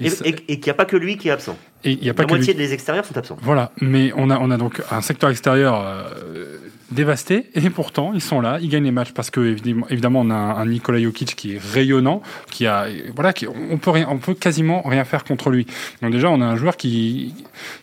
Et, 0.00 0.10
qu'il 0.10 0.58
n'y 0.58 0.70
a 0.70 0.74
pas 0.74 0.84
que 0.84 0.96
lui 0.96 1.16
qui 1.16 1.28
est 1.28 1.30
absent. 1.30 1.56
Et 1.84 2.04
y 2.04 2.10
a 2.10 2.14
pas 2.14 2.22
La 2.22 2.28
moitié 2.28 2.54
des 2.54 2.72
extérieurs 2.72 3.04
sont 3.04 3.16
absents. 3.16 3.36
Voilà, 3.42 3.72
mais 3.80 4.12
on 4.16 4.30
a, 4.30 4.38
on 4.38 4.50
a 4.50 4.56
donc 4.56 4.80
un 4.90 5.00
secteur 5.00 5.30
extérieur 5.30 5.80
euh, 5.84 6.58
dévasté, 6.92 7.46
et 7.54 7.70
pourtant 7.70 8.12
ils 8.14 8.20
sont 8.20 8.40
là, 8.40 8.58
ils 8.60 8.68
gagnent 8.68 8.84
les 8.84 8.92
matchs 8.92 9.12
parce 9.12 9.30
que 9.30 9.40
évidemment, 9.90 10.20
on 10.20 10.30
a 10.30 10.34
un, 10.34 10.66
Nikola 10.66 11.00
Jokic 11.00 11.34
qui 11.34 11.54
est 11.54 11.60
rayonnant, 11.60 12.22
qui 12.50 12.66
a 12.66 12.86
voilà, 13.14 13.32
qui, 13.32 13.46
on 13.48 13.78
peut 13.78 13.90
rien, 13.90 14.06
on 14.10 14.18
peut 14.18 14.34
quasiment 14.34 14.82
rien 14.82 15.04
faire 15.04 15.24
contre 15.24 15.50
lui. 15.50 15.66
Donc 16.02 16.12
déjà, 16.12 16.30
on 16.30 16.40
a 16.40 16.44
un 16.44 16.56
joueur 16.56 16.76
qui 16.76 17.34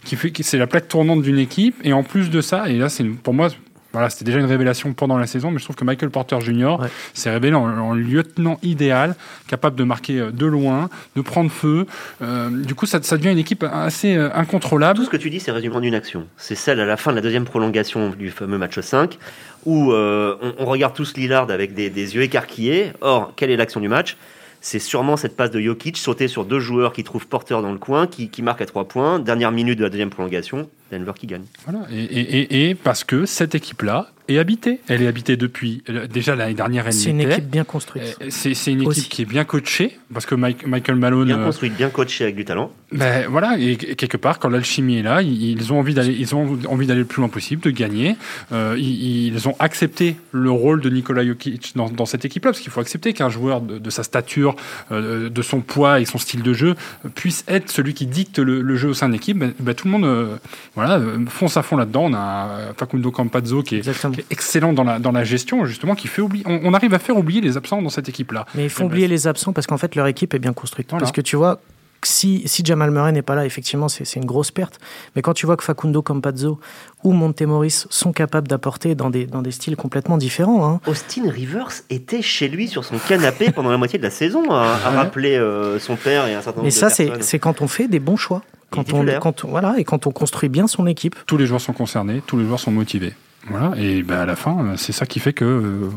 qui 0.05 0.15
fait, 0.15 0.31
c'est 0.41 0.57
la 0.57 0.67
plaque 0.67 0.87
tournante 0.87 1.21
d'une 1.21 1.39
équipe, 1.39 1.75
et 1.83 1.93
en 1.93 2.03
plus 2.03 2.29
de 2.29 2.41
ça, 2.41 2.69
et 2.69 2.77
là 2.77 2.89
c'est 2.89 3.03
pour 3.03 3.33
moi 3.33 3.49
voilà, 3.91 4.09
c'était 4.09 4.25
déjà 4.25 4.39
une 4.39 4.45
révélation 4.45 4.93
pendant 4.93 5.17
la 5.17 5.25
saison, 5.25 5.49
mais 5.49 5.57
je 5.57 5.63
trouve 5.63 5.75
que 5.75 5.83
Michael 5.83 6.11
Porter 6.11 6.39
Jr. 6.39 6.77
s'est 7.13 7.31
révélé 7.31 7.55
en, 7.55 7.93
lieutenant 7.93 8.59
idéal, 8.61 9.15
capable 9.47 9.75
de 9.75 9.83
marquer 9.83 10.19
euh, 10.19 10.31
de 10.31 10.45
loin, 10.45 10.89
de 11.15 11.21
prendre 11.21 11.49
feu. 11.49 11.87
Euh, 12.21 12.49
du 12.49 12.75
coup, 12.75 12.85
ça, 12.85 13.01
ça, 13.01 13.17
devient 13.17 13.31
une 13.31 13.39
équipe 13.39 13.63
assez 13.63 14.15
euh, 14.15 14.29
incontrôlable. 14.35 14.99
Tout 14.99 15.05
ce 15.05 15.09
que 15.09 15.17
tu 15.17 15.31
dis, 15.31 15.39
c'est 15.39 15.51
résumé 15.51 15.75
en 15.75 15.81
une 15.81 15.95
action. 15.95 16.27
C'est 16.37 16.55
celle 16.55 16.79
à 16.79 16.85
la 16.85 16.97
fin 16.97 17.11
de 17.11 17.15
la 17.15 17.21
deuxième 17.21 17.45
prolongation 17.45 18.11
du 18.11 18.29
fameux 18.29 18.59
match 18.59 18.79
5, 18.79 19.17
où 19.65 19.91
on, 19.91 20.65
regarde 20.65 20.93
tous 20.93 21.17
Lillard 21.17 21.49
avec 21.49 21.73
des, 21.73 21.89
des 21.89 22.15
yeux 22.15 22.21
écarquillés. 22.21 22.93
Or, 23.01 23.33
quelle 23.35 23.49
est 23.49 23.57
l'action 23.57 23.79
du 23.79 23.87
match? 23.87 24.17
C'est 24.61 24.79
sûrement 24.79 25.17
cette 25.17 25.35
passe 25.35 25.51
de 25.51 25.59
Jokic 25.59 25.97
sauter 25.97 26.27
sur 26.27 26.45
deux 26.45 26.59
joueurs 26.59 26.93
qui 26.93 27.03
trouvent 27.03 27.27
porteur 27.27 27.61
dans 27.61 27.71
le 27.71 27.77
coin, 27.77 28.07
qui, 28.07 28.29
qui 28.29 28.41
marquent 28.41 28.61
à 28.61 28.65
trois 28.65 28.87
points. 28.87 29.19
Dernière 29.19 29.51
minute 29.51 29.79
de 29.79 29.83
la 29.83 29.89
deuxième 29.89 30.09
prolongation, 30.09 30.69
Denver 30.91 31.13
qui 31.15 31.27
gagne. 31.27 31.45
Voilà, 31.65 31.85
et, 31.91 32.69
et 32.69 32.75
parce 32.75 33.03
que 33.03 33.25
cette 33.25 33.55
équipe-là 33.55 34.09
est 34.29 34.39
habitée. 34.39 34.79
Elle 34.87 35.01
est 35.01 35.07
habitée 35.07 35.37
depuis. 35.37 35.83
Déjà 36.11 36.35
l'année 36.35 36.53
dernière, 36.53 36.85
elle 36.87 36.93
C'est 36.93 37.09
une 37.09 37.21
équipe 37.21 37.49
bien 37.49 37.63
construite. 37.63 38.17
Euh, 38.21 38.27
c'est 38.29 38.71
une 38.71 38.83
équipe 38.83 39.09
qui 39.09 39.23
est 39.23 39.25
bien 39.25 39.43
coachée, 39.43 39.97
parce 40.13 40.25
que 40.25 40.35
Michael 40.35 40.95
Malone. 40.95 41.27
Bien 41.27 41.39
euh, 41.39 41.45
construite, 41.45 41.75
bien 41.75 41.89
coachée 41.89 42.25
avec 42.25 42.35
du 42.35 42.45
talent. 42.45 42.71
Ben 42.91 43.27
voilà, 43.29 43.57
et 43.59 43.75
quelque 43.75 44.17
part, 44.17 44.39
quand 44.39 44.49
l'alchimie 44.49 44.97
est 44.97 45.03
là, 45.03 45.21
ils 45.21 45.73
ont 45.73 45.79
envie 45.79 45.93
d'aller, 45.93 46.15
ils 46.17 46.35
ont 46.35 46.59
envie 46.67 46.87
d'aller 46.87 47.01
le 47.01 47.05
plus 47.05 47.21
loin 47.21 47.29
possible, 47.29 47.61
de 47.61 47.71
gagner. 47.71 48.15
Euh, 48.51 48.75
ils, 48.77 49.47
ont 49.47 49.55
accepté 49.59 50.17
le 50.31 50.51
rôle 50.51 50.81
de 50.81 50.89
Nikola 50.89 51.25
Jokic 51.25 51.73
dans, 51.75 52.05
cette 52.05 52.25
équipe-là, 52.25 52.51
parce 52.51 52.61
qu'il 52.61 52.71
faut 52.71 52.81
accepter 52.81 53.13
qu'un 53.13 53.29
joueur 53.29 53.61
de, 53.61 53.89
sa 53.89 54.03
stature, 54.03 54.55
de 54.91 55.41
son 55.41 55.61
poids 55.61 55.99
et 55.99 56.05
son 56.05 56.17
style 56.17 56.43
de 56.43 56.53
jeu 56.53 56.75
puisse 57.15 57.45
être 57.47 57.71
celui 57.71 57.93
qui 57.93 58.05
dicte 58.05 58.39
le, 58.39 58.75
jeu 58.75 58.89
au 58.89 58.93
sein 58.93 59.07
de 59.07 59.13
l'équipe. 59.13 59.37
Ben, 59.37 59.53
ben, 59.59 59.73
tout 59.73 59.87
le 59.87 59.97
monde, 59.97 60.39
voilà, 60.79 61.01
fonce 61.27 61.57
à 61.57 61.61
fond 61.61 61.77
là-dedans. 61.77 62.05
On 62.05 62.13
a 62.13 62.73
Facundo 62.77 63.11
Campazzo 63.11 63.63
qui 63.63 63.75
est, 63.75 63.89
excellent 64.29 64.73
dans 64.73 64.83
la, 64.83 64.99
dans 64.99 65.11
la 65.11 65.23
gestion, 65.23 65.65
justement, 65.65 65.95
qui 65.95 66.07
fait 66.07 66.21
oublier. 66.21 66.45
On, 66.47 66.73
arrive 66.73 66.93
à 66.93 66.99
faire 66.99 67.17
oublier 67.17 67.41
les 67.41 67.57
absents 67.57 67.81
dans 67.81 67.89
cette 67.89 68.07
équipe-là. 68.09 68.45
Mais 68.55 68.65
ils 68.65 68.69
font 68.69 68.85
oublier 68.85 69.07
les 69.07 69.27
absents 69.27 69.53
parce 69.53 69.67
qu'en 69.67 69.77
fait, 69.77 69.95
leur 69.95 70.07
équipe 70.07 70.33
est 70.33 70.39
bien 70.39 70.53
construite. 70.53 70.89
Parce 70.89 71.11
que 71.11 71.21
tu 71.21 71.35
vois, 71.35 71.59
si, 72.03 72.43
si 72.45 72.63
Jamal 72.63 72.91
Murray 72.91 73.11
n'est 73.11 73.21
pas 73.21 73.35
là, 73.35 73.45
effectivement, 73.45 73.89
c'est 73.89 74.15
une 74.15 74.25
grosse 74.25 74.51
perte. 74.51 74.79
Mais 75.15 75.21
quand 75.21 75.33
tu 75.33 75.45
vois 75.45 75.57
que 75.57 75.63
Facundo 75.63 76.01
Campazzo 76.01 76.59
ou 77.03 77.13
Montemoris 77.13 77.87
sont 77.89 78.11
capables 78.11 78.47
d'apporter 78.47 78.95
dans 78.95 79.09
des, 79.09 79.25
dans 79.25 79.41
des 79.41 79.51
styles 79.51 79.75
complètement 79.75 80.17
différents. 80.17 80.67
Hein. 80.67 80.81
Austin 80.85 81.29
Rivers 81.29 81.71
était 81.89 82.21
chez 82.21 82.47
lui 82.47 82.67
sur 82.67 82.83
son 82.83 82.97
canapé 82.97 83.51
pendant 83.55 83.69
la 83.69 83.77
moitié 83.77 83.99
de 83.99 84.03
la 84.03 84.09
saison, 84.09 84.51
à, 84.51 84.75
rappeler 84.77 85.35
euh, 85.35 85.79
son 85.79 85.95
père 85.95 86.27
et 86.27 86.33
un 86.33 86.41
certain 86.41 86.57
nombre 86.57 86.65
Mais 86.65 86.71
ça, 86.71 86.89
c'est 86.89 87.39
quand 87.39 87.61
on 87.61 87.67
fait 87.67 87.87
des 87.87 87.99
bons 87.99 88.17
choix. 88.17 88.43
Quand 88.71 88.93
on, 88.93 89.03
quand, 89.19 89.45
voilà, 89.45 89.75
et 89.79 89.83
quand 89.83 90.05
on 90.05 90.11
construit 90.11 90.47
bien 90.47 90.67
son 90.67 90.85
équipe. 90.85 91.15
Tous 91.25 91.37
les 91.37 91.47
joueurs 91.47 91.61
sont 91.61 91.73
concernés, 91.73 92.21
tous 92.27 92.37
les 92.37 92.45
joueurs 92.45 92.59
sont 92.59 92.71
motivés. 92.71 93.13
Voilà, 93.47 93.73
et 93.77 94.03
ben 94.03 94.19
à 94.19 94.25
la 94.27 94.35
fin, 94.35 94.75
c'est 94.77 94.91
ça 94.91 95.07
qui 95.07 95.19
fait 95.19 95.33
que 95.33 95.45
euh, 95.45 95.89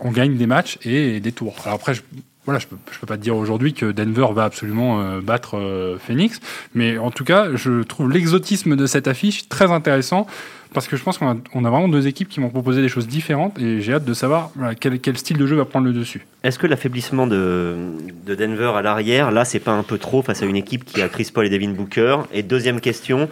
on, 0.00 0.12
gagne 0.12 0.36
des 0.36 0.46
matchs 0.46 0.78
et 0.84 1.18
des 1.18 1.32
tours. 1.32 1.56
Alors 1.64 1.76
après, 1.76 1.94
je, 1.94 2.02
voilà, 2.46 2.58
je 2.58 2.66
peux, 2.66 2.76
peux 2.76 3.06
pas 3.06 3.16
te 3.16 3.22
dire 3.22 3.36
aujourd'hui 3.36 3.74
que 3.74 3.92
Denver 3.92 4.26
va 4.32 4.44
absolument 4.44 5.00
euh, 5.00 5.20
battre 5.20 5.58
euh, 5.58 5.98
Phoenix, 5.98 6.40
mais 6.74 6.98
en 6.98 7.10
tout 7.10 7.24
cas, 7.24 7.48
je 7.54 7.82
trouve 7.82 8.10
l'exotisme 8.10 8.76
de 8.76 8.86
cette 8.86 9.08
affiche 9.08 9.48
très 9.48 9.70
intéressant 9.70 10.26
parce 10.72 10.86
que 10.86 10.96
je 10.96 11.02
pense 11.02 11.18
qu'on 11.18 11.28
a, 11.28 11.70
vraiment 11.70 11.88
deux 11.88 12.06
équipes 12.06 12.28
qui 12.28 12.40
m'ont 12.40 12.48
proposé 12.48 12.80
des 12.80 12.88
choses 12.88 13.08
différentes 13.08 13.58
et 13.58 13.80
j'ai 13.80 13.94
hâte 13.94 14.04
de 14.04 14.14
savoir 14.14 14.50
quel, 14.78 15.18
style 15.18 15.36
de 15.36 15.46
jeu 15.46 15.56
va 15.56 15.64
prendre 15.64 15.86
le 15.86 15.92
dessus. 15.92 16.26
Est-ce 16.44 16.58
que 16.58 16.66
l'affaiblissement 16.66 17.26
de, 17.26 17.76
de, 18.24 18.34
Denver 18.36 18.72
à 18.76 18.82
l'arrière, 18.82 19.32
là, 19.32 19.44
c'est 19.44 19.58
pas 19.58 19.72
un 19.72 19.82
peu 19.82 19.98
trop 19.98 20.22
face 20.22 20.42
à 20.42 20.46
une 20.46 20.56
équipe 20.56 20.84
qui 20.84 21.02
a 21.02 21.08
Chris 21.08 21.30
Paul 21.34 21.44
et 21.46 21.50
Devin 21.50 21.70
Booker? 21.70 22.18
Et 22.32 22.44
deuxième 22.44 22.80
question, 22.80 23.28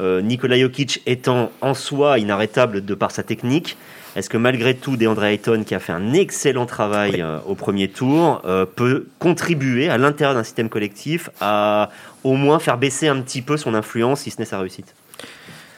euh, 0.00 0.22
Nikola 0.22 0.58
Jokic 0.58 1.02
étant 1.06 1.50
en 1.60 1.74
soi 1.74 2.18
inarrêtable 2.18 2.84
de 2.84 2.94
par 2.94 3.10
sa 3.10 3.22
technique, 3.22 3.76
est-ce 4.16 4.30
que 4.30 4.36
malgré 4.36 4.74
tout, 4.74 4.96
DeAndre 4.96 5.24
Ayton, 5.24 5.64
qui 5.64 5.74
a 5.74 5.80
fait 5.80 5.92
un 5.92 6.12
excellent 6.12 6.66
travail 6.66 7.20
euh, 7.20 7.38
au 7.46 7.54
premier 7.54 7.88
tour, 7.88 8.42
euh, 8.44 8.64
peut 8.64 9.06
contribuer 9.18 9.88
à 9.88 9.98
l'intérieur 9.98 10.34
d'un 10.34 10.44
système 10.44 10.68
collectif 10.68 11.30
à 11.40 11.90
au 12.24 12.34
moins 12.34 12.58
faire 12.58 12.78
baisser 12.78 13.08
un 13.08 13.20
petit 13.20 13.42
peu 13.42 13.56
son 13.56 13.74
influence, 13.74 14.20
si 14.20 14.30
ce 14.30 14.38
n'est 14.38 14.44
sa 14.44 14.58
réussite? 14.58 14.94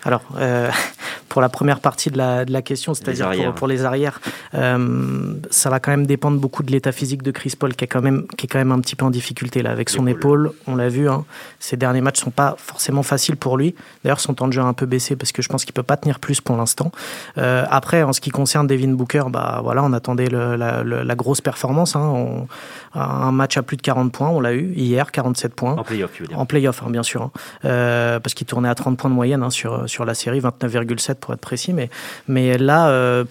Alors, 0.04 0.22
euh, 0.38 0.70
pour 1.30 1.40
la 1.40 1.48
première 1.48 1.78
partie 1.78 2.10
de 2.10 2.18
la, 2.18 2.44
de 2.44 2.52
la 2.52 2.60
question, 2.60 2.92
c'est-à-dire 2.92 3.30
pour, 3.30 3.54
pour, 3.54 3.68
les 3.68 3.84
arrières, 3.84 4.20
euh, 4.54 5.34
ça 5.50 5.70
va 5.70 5.78
quand 5.78 5.92
même 5.92 6.04
dépendre 6.04 6.40
beaucoup 6.40 6.64
de 6.64 6.72
l'état 6.72 6.90
physique 6.90 7.22
de 7.22 7.30
Chris 7.30 7.54
Paul, 7.56 7.74
qui 7.74 7.84
est, 7.84 7.86
quand 7.86 8.02
même, 8.02 8.26
qui 8.36 8.46
est 8.46 8.48
quand 8.48 8.58
même 8.58 8.72
un 8.72 8.80
petit 8.80 8.96
peu 8.96 9.04
en 9.04 9.10
difficulté 9.10 9.62
là, 9.62 9.70
avec 9.70 9.90
son 9.90 10.08
épaule. 10.08 10.52
On 10.66 10.74
l'a 10.74 10.88
vu, 10.88 11.08
hein, 11.08 11.24
ses 11.60 11.76
derniers 11.76 12.00
matchs 12.00 12.20
sont 12.20 12.32
pas 12.32 12.56
forcément 12.58 13.04
faciles 13.04 13.36
pour 13.36 13.56
lui. 13.56 13.76
D'ailleurs, 14.02 14.18
son 14.18 14.34
temps 14.34 14.48
de 14.48 14.52
jeu 14.52 14.60
a 14.60 14.64
un 14.64 14.72
peu 14.72 14.86
baissé 14.86 15.14
parce 15.14 15.30
que 15.30 15.40
je 15.40 15.48
pense 15.48 15.64
qu'il 15.64 15.72
peut 15.72 15.84
pas 15.84 15.96
tenir 15.96 16.18
plus 16.18 16.40
pour 16.40 16.56
l'instant. 16.56 16.90
Euh, 17.38 17.64
après, 17.70 18.02
en 18.02 18.12
ce 18.12 18.20
qui 18.20 18.30
concerne 18.30 18.66
Devin 18.66 18.92
Booker, 18.92 19.24
bah 19.30 19.60
voilà, 19.62 19.84
on 19.84 19.92
attendait 19.92 20.28
le, 20.28 20.56
la, 20.56 20.82
la, 20.82 21.14
grosse 21.14 21.40
performance. 21.40 21.94
Hein. 21.94 22.02
On, 22.02 22.48
un 22.94 23.30
match 23.30 23.56
à 23.56 23.62
plus 23.62 23.76
de 23.76 23.82
40 23.82 24.10
points, 24.10 24.30
on 24.30 24.40
l'a 24.40 24.52
eu 24.52 24.72
hier, 24.74 25.12
47 25.12 25.54
points. 25.54 25.76
En 25.76 25.84
playoff, 25.84 26.10
tu 26.12 26.22
veux 26.22 26.28
dire. 26.28 26.38
En 26.38 26.46
playoff, 26.46 26.82
hein, 26.82 26.90
bien 26.90 27.04
sûr. 27.04 27.22
Hein. 27.22 27.30
Euh, 27.64 28.18
parce 28.18 28.34
qu'il 28.34 28.48
tournait 28.48 28.68
à 28.68 28.74
30 28.74 28.98
points 28.98 29.10
de 29.10 29.14
moyenne 29.14 29.44
hein, 29.44 29.50
sur, 29.50 29.88
sur 29.88 30.04
la 30.04 30.14
série, 30.14 30.40
29,7 30.40 31.14
pour 31.20 31.34
être 31.34 31.40
précis. 31.40 31.72
Mais, 31.72 31.90
mais 32.26 32.58
là, 32.58 32.88
euh, 32.88 33.24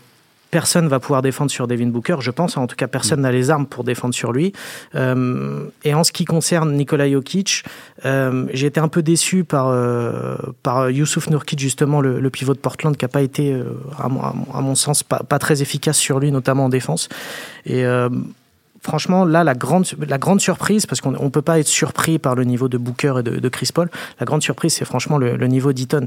personne 0.51 0.87
va 0.87 0.99
pouvoir 0.99 1.21
défendre 1.21 1.51
sur 1.51 1.67
Devin 1.67 1.87
Booker, 1.87 2.17
je 2.21 2.31
pense. 2.31 2.57
En 2.57 2.67
tout 2.67 2.75
cas, 2.75 2.87
personne 2.87 3.21
n'a 3.21 3.31
les 3.31 3.49
armes 3.49 3.67
pour 3.67 3.83
défendre 3.83 4.13
sur 4.13 4.31
lui. 4.31 4.53
Euh, 4.95 5.65
et 5.83 5.93
en 5.93 6.03
ce 6.03 6.11
qui 6.11 6.25
concerne 6.25 6.73
Nikola 6.73 7.09
Jokic, 7.09 7.63
euh, 8.05 8.45
j'ai 8.53 8.67
été 8.67 8.79
un 8.79 8.87
peu 8.87 9.03
déçu 9.03 9.43
par, 9.43 9.67
euh, 9.67 10.35
par 10.63 10.89
Youssouf 10.89 11.29
Nurkic, 11.29 11.59
justement, 11.59 12.01
le, 12.01 12.19
le, 12.19 12.29
pivot 12.29 12.53
de 12.53 12.59
Portland, 12.59 12.95
qui 12.95 13.05
n'a 13.05 13.09
pas 13.09 13.21
été, 13.21 13.55
à, 13.97 14.09
mon, 14.09 14.21
à, 14.21 14.61
mon, 14.61 14.75
sens, 14.75 15.03
pas, 15.03 15.19
pas, 15.19 15.39
très 15.39 15.61
efficace 15.61 15.97
sur 15.97 16.19
lui, 16.19 16.31
notamment 16.31 16.65
en 16.65 16.69
défense. 16.69 17.09
Et 17.65 17.83
franchement, 18.81 19.25
là, 19.25 19.43
la 19.43 19.53
grande, 19.53 19.85
la 20.07 20.17
grande 20.17 20.41
surprise, 20.41 20.85
parce 20.85 21.01
qu'on 21.01 21.11
ne 21.11 21.29
peut 21.29 21.41
pas 21.41 21.59
être 21.59 21.67
surpris 21.67 22.19
par 22.19 22.35
le 22.35 22.43
niveau 22.43 22.67
de 22.69 22.77
Booker 22.77 23.15
et 23.19 23.23
de, 23.23 23.49
Chris 23.49 23.69
Paul, 23.73 23.89
la 24.19 24.25
grande 24.25 24.41
surprise, 24.41 24.73
c'est 24.73 24.85
franchement 24.85 25.17
le, 25.17 25.47
niveau 25.47 25.73
d'Eaton. 25.73 26.05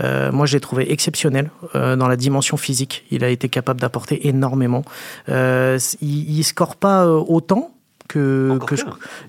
Euh, 0.00 0.30
moi, 0.32 0.46
je 0.46 0.54
l'ai 0.54 0.60
trouvé 0.60 0.92
exceptionnel 0.92 1.50
euh, 1.74 1.96
dans 1.96 2.08
la 2.08 2.16
dimension 2.16 2.56
physique. 2.56 3.04
Il 3.10 3.24
a 3.24 3.28
été 3.28 3.48
capable 3.48 3.80
d'apporter 3.80 4.28
énormément. 4.28 4.84
Euh, 5.28 5.78
il 6.00 6.36
ne 6.36 6.42
score 6.42 6.76
pas 6.76 7.06
autant, 7.08 7.72
que, 8.12 8.58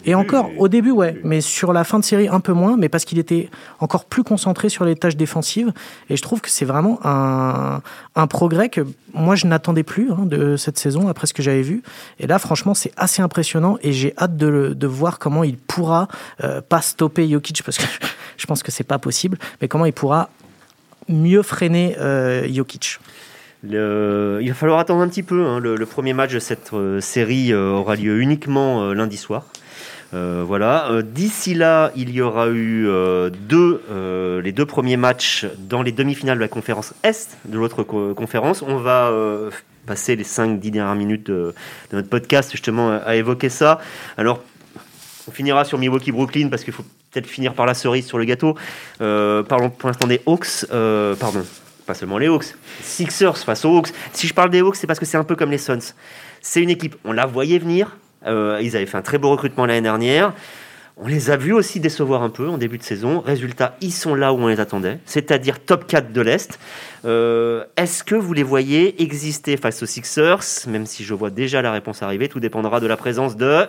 Et 0.05 0.15
encore, 0.15 0.49
au 0.57 0.67
début, 0.67 0.91
ouais, 0.91 1.19
mais 1.23 1.41
sur 1.41 1.73
la 1.73 1.83
fin 1.83 1.99
de 1.99 2.03
série, 2.03 2.27
un 2.27 2.39
peu 2.39 2.53
moins, 2.53 2.75
mais 2.77 2.89
parce 2.89 3.05
qu'il 3.05 3.19
était 3.19 3.49
encore 3.79 4.05
plus 4.05 4.23
concentré 4.23 4.69
sur 4.69 4.85
les 4.85 4.95
tâches 4.95 5.15
défensives. 5.15 5.71
Et 6.09 6.17
je 6.17 6.21
trouve 6.21 6.41
que 6.41 6.49
c'est 6.49 6.65
vraiment 6.65 6.99
un, 7.03 7.81
un, 8.15 8.27
progrès 8.27 8.69
que 8.69 8.81
moi, 9.13 9.35
je 9.35 9.47
n'attendais 9.47 9.83
plus 9.83 10.11
hein, 10.11 10.25
de 10.25 10.57
cette 10.57 10.77
saison, 10.77 11.07
après 11.07 11.27
ce 11.27 11.33
que 11.33 11.41
j'avais 11.41 11.61
vu. 11.61 11.83
Et 12.19 12.27
là, 12.27 12.39
franchement, 12.39 12.73
c'est 12.73 12.91
assez 12.97 13.21
impressionnant 13.21 13.77
et 13.81 13.93
j'ai 13.93 14.13
hâte 14.17 14.35
de, 14.37 14.73
de, 14.75 14.87
voir 14.87 15.19
comment 15.19 15.43
il 15.43 15.57
pourra 15.57 16.07
euh, 16.43 16.61
pas 16.61 16.81
stopper 16.81 17.29
Jokic, 17.29 17.63
parce 17.63 17.77
que 17.77 17.85
je 18.37 18.45
pense 18.45 18.63
que 18.63 18.71
c'est 18.71 18.83
pas 18.83 18.99
possible, 18.99 19.37
mais 19.61 19.67
comment 19.67 19.85
il 19.85 19.93
pourra 19.93 20.29
mieux 21.07 21.41
freiner 21.41 21.95
euh, 21.99 22.47
Jokic. 22.51 22.99
Il 23.65 24.47
va 24.47 24.53
falloir 24.53 24.79
attendre 24.79 25.01
un 25.01 25.07
petit 25.07 25.23
peu. 25.23 25.45
Hein. 25.45 25.59
Le, 25.59 25.85
premier 25.85 26.13
match 26.13 26.33
de 26.33 26.39
cette 26.39 26.73
euh, 26.73 26.99
série 26.99 27.53
euh, 27.53 27.69
aura 27.69 27.95
lieu 27.95 28.19
uniquement 28.19 28.83
euh, 28.83 28.93
lundi 28.93 29.17
soir. 29.17 29.45
voilà. 30.11 31.01
D'ici 31.01 31.53
là, 31.53 31.91
il 31.95 32.11
y 32.11 32.21
aura 32.21 32.49
eu 32.49 32.87
deux, 33.49 33.81
les 34.43 34.51
deux 34.51 34.65
premiers 34.65 34.97
matchs 34.97 35.47
dans 35.57 35.81
les 35.81 35.91
demi-finales 35.91 36.37
de 36.37 36.41
la 36.43 36.47
conférence 36.47 36.93
Est 37.03 37.37
de 37.45 37.57
l'autre 37.57 37.83
conférence. 37.83 38.61
On 38.61 38.77
va 38.77 39.11
passer 39.87 40.15
les 40.15 40.23
5-10 40.23 40.59
dernières 40.69 40.95
minutes 40.95 41.27
de, 41.27 41.55
notre 41.91 42.09
podcast 42.09 42.51
justement 42.51 42.91
à 43.03 43.15
évoquer 43.15 43.49
ça. 43.49 43.79
Alors, 44.17 44.43
on 45.27 45.31
finira 45.31 45.65
sur 45.65 45.79
Milwaukee-Brooklyn 45.79 46.49
parce 46.49 46.63
qu'il 46.63 46.73
faut 46.73 46.85
peut-être 47.11 47.27
finir 47.27 47.55
par 47.55 47.65
la 47.65 47.73
cerise 47.73 48.05
sur 48.05 48.19
le 48.19 48.25
gâteau. 48.25 48.55
Parlons 48.99 49.71
pour 49.71 49.89
l'instant 49.89 50.05
des 50.05 50.21
Hawks. 50.27 50.67
Pardon, 50.69 51.43
pas 51.85 51.93
seulement 51.93 52.17
les 52.17 52.27
Hawks. 52.27 52.55
Sixers 52.81 53.37
face 53.37 53.65
aux 53.65 53.77
Hawks. 53.77 53.89
Si 54.13 54.27
je 54.27 54.33
parle 54.33 54.49
des 54.49 54.61
Hawks, 54.61 54.75
c'est 54.75 54.87
parce 54.87 54.99
que 54.99 55.05
c'est 55.05 55.17
un 55.17 55.23
peu 55.23 55.35
comme 55.35 55.51
les 55.51 55.57
Suns. 55.57 55.93
C'est 56.41 56.61
une 56.61 56.69
équipe, 56.69 56.95
on 57.05 57.11
la 57.11 57.25
voyait 57.25 57.59
venir. 57.59 57.97
Euh, 58.25 58.59
ils 58.61 58.75
avaient 58.75 58.85
fait 58.85 58.97
un 58.97 59.01
très 59.01 59.17
beau 59.17 59.29
recrutement 59.29 59.65
l'année 59.65 59.81
dernière. 59.81 60.33
On 60.95 61.07
les 61.07 61.31
a 61.31 61.37
vus 61.37 61.53
aussi 61.53 61.79
décevoir 61.79 62.21
un 62.21 62.29
peu 62.29 62.47
en 62.47 62.59
début 62.59 62.77
de 62.77 62.83
saison. 62.83 63.19
Résultat, 63.19 63.75
ils 63.81 63.91
sont 63.91 64.13
là 64.13 64.31
où 64.31 64.37
on 64.37 64.47
les 64.47 64.59
attendait, 64.59 64.99
c'est-à-dire 65.05 65.59
top 65.59 65.87
4 65.87 66.13
de 66.13 66.21
l'Est. 66.21 66.59
Euh, 67.03 67.63
est-ce 67.77 68.03
que 68.03 68.13
vous 68.13 68.31
les 68.33 68.43
voyez 68.43 69.01
exister 69.01 69.57
face 69.57 69.81
aux 69.81 69.87
Sixers? 69.87 70.43
Même 70.67 70.85
si 70.85 71.03
je 71.03 71.15
vois 71.15 71.31
déjà 71.31 71.63
la 71.63 71.71
réponse 71.71 72.03
arriver, 72.03 72.29
tout 72.29 72.39
dépendra 72.39 72.79
de 72.79 72.85
la 72.85 72.95
présence 72.95 73.35
de... 73.35 73.65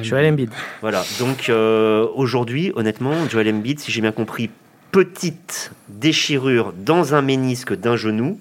Joel 0.00 0.32
Embiid. 0.32 0.50
Voilà, 0.80 1.04
donc 1.18 1.50
euh, 1.50 2.06
aujourd'hui, 2.14 2.72
honnêtement, 2.76 3.28
Joel 3.28 3.48
Embiid, 3.54 3.78
si 3.80 3.92
j'ai 3.92 4.00
bien 4.00 4.12
compris, 4.12 4.48
petite 4.94 5.72
déchirure 5.88 6.72
dans 6.76 7.16
un 7.16 7.22
ménisque 7.22 7.74
d'un 7.74 7.96
genou. 7.96 8.38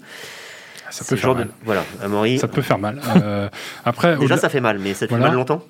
Ça 0.92 1.04
peut 1.04 1.16
faire 1.16 1.34
mal. 1.34 1.48
Voilà, 1.66 1.84
Ça 2.38 2.48
peut 2.48 2.62
faire 2.62 2.78
mal. 2.78 3.02
Euh, 3.16 3.50
après, 3.86 4.18
Déjà, 4.18 4.38
ça 4.38 4.50
fait 4.50 4.62
mal, 4.62 4.78
mais 4.78 4.94
ça 4.94 5.08
fait 5.08 5.18
mal 5.18 5.34
longtemps 5.34 5.64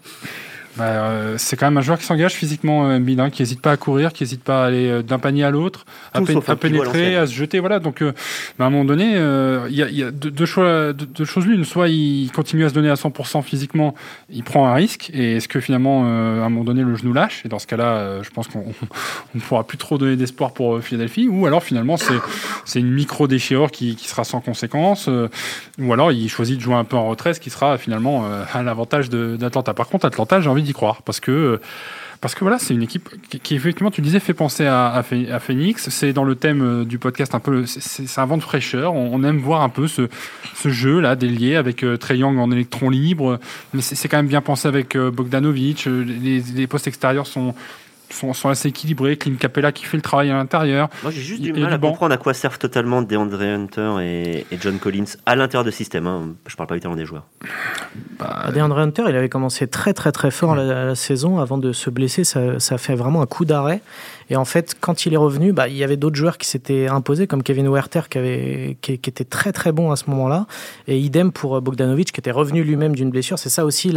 bah, 0.75 0.85
euh, 0.85 1.35
c'est 1.37 1.55
quand 1.55 1.67
même 1.67 1.77
un 1.77 1.81
joueur 1.81 1.99
qui 1.99 2.05
s'engage 2.05 2.33
physiquement, 2.33 2.89
euh, 2.89 2.99
hein, 3.19 3.29
qui 3.29 3.41
n'hésite 3.43 3.61
pas 3.61 3.71
à 3.71 3.77
courir, 3.77 4.11
qui 4.11 4.23
n'hésite 4.23 4.43
pas 4.43 4.63
à 4.63 4.67
aller 4.67 4.87
euh, 4.87 5.01
d'un 5.03 5.19
panier 5.19 5.43
à 5.43 5.51
l'autre, 5.51 5.85
à, 6.13 6.21
pénétrer, 6.55 7.15
à 7.15 7.27
se 7.27 7.33
jeter. 7.33 7.59
Voilà. 7.59 7.79
Donc, 7.79 8.01
euh, 8.01 8.11
bah, 8.57 8.65
à 8.65 8.67
un 8.69 8.71
moment 8.71 8.85
donné, 8.85 9.11
il 9.69 9.75
y 9.75 9.83
a, 9.83 9.89
y 9.89 10.03
a 10.03 10.09
deux, 10.09 10.45
choix, 10.45 10.93
deux, 10.93 11.25
choses 11.25 11.45
l'une. 11.45 11.63
Soit 11.63 11.89
il 11.89 12.31
continue 12.31 12.65
à 12.65 12.69
se 12.69 12.73
donner 12.73 12.89
à 12.89 12.95
100% 12.95 13.43
physiquement, 13.43 13.93
il 14.31 14.43
prend 14.43 14.67
un 14.67 14.73
risque. 14.73 15.11
Et 15.13 15.37
est-ce 15.37 15.47
que 15.47 15.59
finalement, 15.59 16.05
à 16.05 16.45
un 16.45 16.49
moment 16.49 16.63
donné, 16.63 16.81
le 16.81 16.95
genou 16.95 17.13
lâche? 17.13 17.43
Et 17.45 17.49
dans 17.49 17.59
ce 17.59 17.67
cas-là, 17.67 18.23
je 18.23 18.29
pense 18.31 18.47
qu'on 18.47 18.65
ne 19.35 19.39
pourra 19.41 19.65
plus 19.65 19.77
trop 19.77 19.97
donner 19.97 20.15
d'espoir 20.15 20.53
pour 20.53 20.81
Philadelphie. 20.81 21.27
Ou 21.27 21.45
alors 21.45 21.63
finalement, 21.63 21.97
c'est 22.65 22.79
une 22.79 22.91
micro 22.91 23.27
déchirure 23.27 23.69
qui, 23.69 23.95
qui, 23.95 24.07
sera 24.07 24.23
sans 24.23 24.41
conséquence. 24.41 25.07
ou 25.79 25.93
alors 25.93 26.11
il 26.11 26.29
choisit 26.29 26.57
de 26.57 26.63
jouer 26.63 26.75
un 26.75 26.83
peu 26.83 26.95
en 26.95 27.07
retrait, 27.07 27.33
ce 27.35 27.39
qui 27.39 27.51
sera 27.51 27.77
finalement 27.77 28.25
à 28.51 28.63
l'avantage 28.63 29.09
d'Atlanta. 29.09 29.73
Par 29.73 29.87
contre, 29.87 30.05
Atlanta, 30.05 30.41
j'ai 30.41 30.49
envie 30.49 30.62
d'y 30.63 30.73
croire 30.73 31.01
parce 31.03 31.19
que 31.19 31.59
parce 32.23 32.35
que 32.35 32.39
voilà, 32.45 32.57
c'est 32.57 32.73
une 32.73 32.83
équipe 32.83 33.09
qui, 33.43 33.53
effectivement, 33.53 33.91
tu 33.91 33.99
disais, 33.99 34.21
fait 34.21 34.33
penser 34.33 34.65
à, 34.65 35.03
Phoenix. 35.41 35.89
C'est 35.89 36.13
dans 36.13 36.23
le 36.23 36.35
thème 36.35 36.61
euh, 36.61 36.85
du 36.85 36.97
podcast 36.97 37.35
un 37.35 37.41
peu, 37.41 37.65
c'est 37.65 38.17
un 38.17 38.25
vent 38.25 38.37
de 38.37 38.41
fraîcheur. 38.41 38.93
On, 38.93 39.21
aime 39.25 39.39
voir 39.39 39.61
un 39.61 39.67
peu 39.67 39.89
ce, 39.89 40.07
jeu 40.63 41.01
là, 41.01 41.17
délié 41.17 41.57
avec 41.57 41.83
euh, 41.83 41.97
Trey 41.97 42.19
Young 42.19 42.39
en 42.39 42.49
électron 42.49 42.89
libre, 42.89 43.41
mais 43.73 43.81
c'est 43.81 44.07
quand 44.07 44.15
même 44.15 44.27
bien 44.27 44.39
pensé 44.39 44.69
avec 44.69 44.95
euh, 44.95 45.11
Bogdanovic. 45.11 45.85
Les, 45.85 46.39
les 46.39 46.65
postes 46.65 46.87
extérieurs 46.87 47.27
sont 47.27 47.55
sont, 48.13 48.49
assez 48.49 48.69
équilibrés. 48.69 49.17
Clint 49.17 49.35
Capella 49.35 49.71
qui 49.71 49.85
fait 49.85 49.97
le 49.97 50.01
travail 50.01 50.29
à 50.29 50.33
l'intérieur. 50.33 50.89
Moi, 51.03 51.11
j'ai 51.11 51.21
juste 51.21 51.41
du 51.41 51.53
mal 51.53 51.73
à 51.73 51.77
comprendre 51.77 52.13
à 52.13 52.17
quoi 52.17 52.33
servent 52.33 52.57
totalement 52.57 53.01
DeAndre 53.01 53.41
Hunter 53.41 53.95
et, 54.01 54.45
John 54.59 54.77
Collins 54.79 55.05
à 55.25 55.35
l'intérieur 55.35 55.65
du 55.65 55.71
système. 55.71 56.07
Hein. 56.07 56.33
Je 56.47 56.55
parle 56.55 56.67
pas 56.67 56.75
évidemment 56.75 56.95
des 56.95 57.05
joueurs. 57.05 57.25
Bah, 58.19 58.49
DeAndre 58.53 58.77
Hunter, 58.77 59.03
il 59.09 59.15
avait 59.15 59.29
commencé 59.29 59.67
très 59.67 59.93
très 59.93 60.11
très 60.11 60.31
fort 60.31 60.55
la, 60.55 60.95
saison 60.95 61.39
avant 61.39 61.57
de 61.57 61.71
se 61.71 61.89
blesser. 61.89 62.23
Ça, 62.23 62.59
ça 62.59 62.77
fait 62.77 62.95
vraiment 62.95 63.21
un 63.21 63.25
coup 63.25 63.45
d'arrêt. 63.45 63.81
Et 64.33 64.35
en 64.35 64.45
fait, 64.45 64.75
quand 64.81 65.05
il 65.05 65.13
est 65.13 65.17
revenu, 65.17 65.53
bah, 65.53 65.67
il 65.67 65.77
y 65.77 65.83
avait 65.83 65.95
d'autres 65.95 66.15
joueurs 66.15 66.39
qui 66.39 66.47
s'étaient 66.47 66.87
imposés, 66.87 67.27
comme 67.27 67.43
Kevin 67.43 67.69
Werther, 67.69 68.09
qui, 68.09 68.17
avait, 68.17 68.77
qui, 68.81 68.93
était 68.93 69.25
très 69.25 69.51
très 69.51 69.71
bon 69.71 69.91
à 69.91 69.95
ce 69.95 70.09
moment-là. 70.09 70.47
Et 70.87 70.97
idem 70.97 71.31
pour 71.31 71.61
Bogdanovic, 71.61 72.11
qui 72.11 72.19
était 72.19 72.31
revenu 72.31 72.63
lui-même 72.63 72.95
d'une 72.95 73.11
blessure. 73.11 73.37
C'est 73.37 73.49
ça 73.49 73.63
aussi 73.63 73.93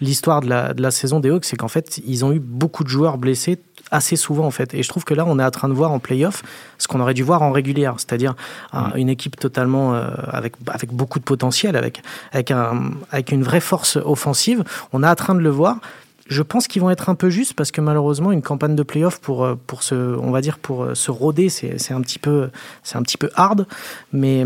l'histoire 0.00 0.40
de 0.40 0.48
la, 0.48 0.74
de 0.74 0.82
la 0.82 0.90
saison 0.90 1.20
des 1.20 1.30
Hawks, 1.30 1.44
c'est 1.44 1.54
qu'en 1.54 1.68
fait, 1.68 2.00
ils 2.04 2.24
ont 2.24 2.32
eu 2.32 2.40
beaucoup 2.40 2.82
de 2.82 2.88
joueurs 2.88 3.16
blessés 3.16 3.60
assez 3.92 4.16
souvent 4.16 4.46
en 4.46 4.50
fait. 4.50 4.74
Et 4.74 4.82
je 4.82 4.88
trouve 4.88 5.04
que 5.04 5.14
là, 5.14 5.24
on 5.24 5.38
est 5.38 5.44
en 5.44 5.52
train 5.52 5.68
de 5.68 5.74
voir 5.74 5.92
en 5.92 6.00
playoff 6.00 6.42
ce 6.78 6.88
qu'on 6.88 6.98
aurait 6.98 7.14
dû 7.14 7.22
voir 7.22 7.42
en 7.42 7.52
régulière, 7.52 7.94
c'est-à-dire 7.98 8.34
mm. 8.72 8.96
une 8.96 9.08
équipe 9.08 9.38
totalement 9.38 9.94
euh, 9.94 10.08
avec, 10.32 10.54
avec 10.66 10.92
beaucoup 10.92 11.20
de 11.20 11.24
potentiel, 11.24 11.76
avec, 11.76 12.02
avec, 12.32 12.50
un, 12.50 12.90
avec 13.12 13.30
une 13.30 13.44
vraie 13.44 13.60
force 13.60 13.98
offensive. 14.04 14.64
On 14.92 15.04
est 15.04 15.08
en 15.08 15.14
train 15.14 15.36
de 15.36 15.42
le 15.42 15.50
voir. 15.50 15.78
Je 16.28 16.42
pense 16.42 16.66
qu'ils 16.66 16.82
vont 16.82 16.90
être 16.90 17.08
un 17.08 17.14
peu 17.14 17.30
justes 17.30 17.54
parce 17.54 17.70
que 17.70 17.80
malheureusement 17.80 18.32
une 18.32 18.42
campagne 18.42 18.74
de 18.74 18.82
playoff 18.82 19.20
pour 19.20 19.44
euh, 19.44 19.54
pour 19.66 19.82
se 19.82 19.94
on 19.94 20.30
va 20.30 20.40
dire 20.40 20.58
pour 20.58 20.82
euh, 20.82 20.94
se 20.94 21.10
roder 21.10 21.48
c'est 21.48 21.92
un 21.92 22.00
petit 22.00 22.18
peu 22.18 22.50
c'est 22.82 22.96
un 22.96 23.02
petit 23.02 23.16
peu 23.16 23.30
hard 23.36 23.66
mais 24.12 24.44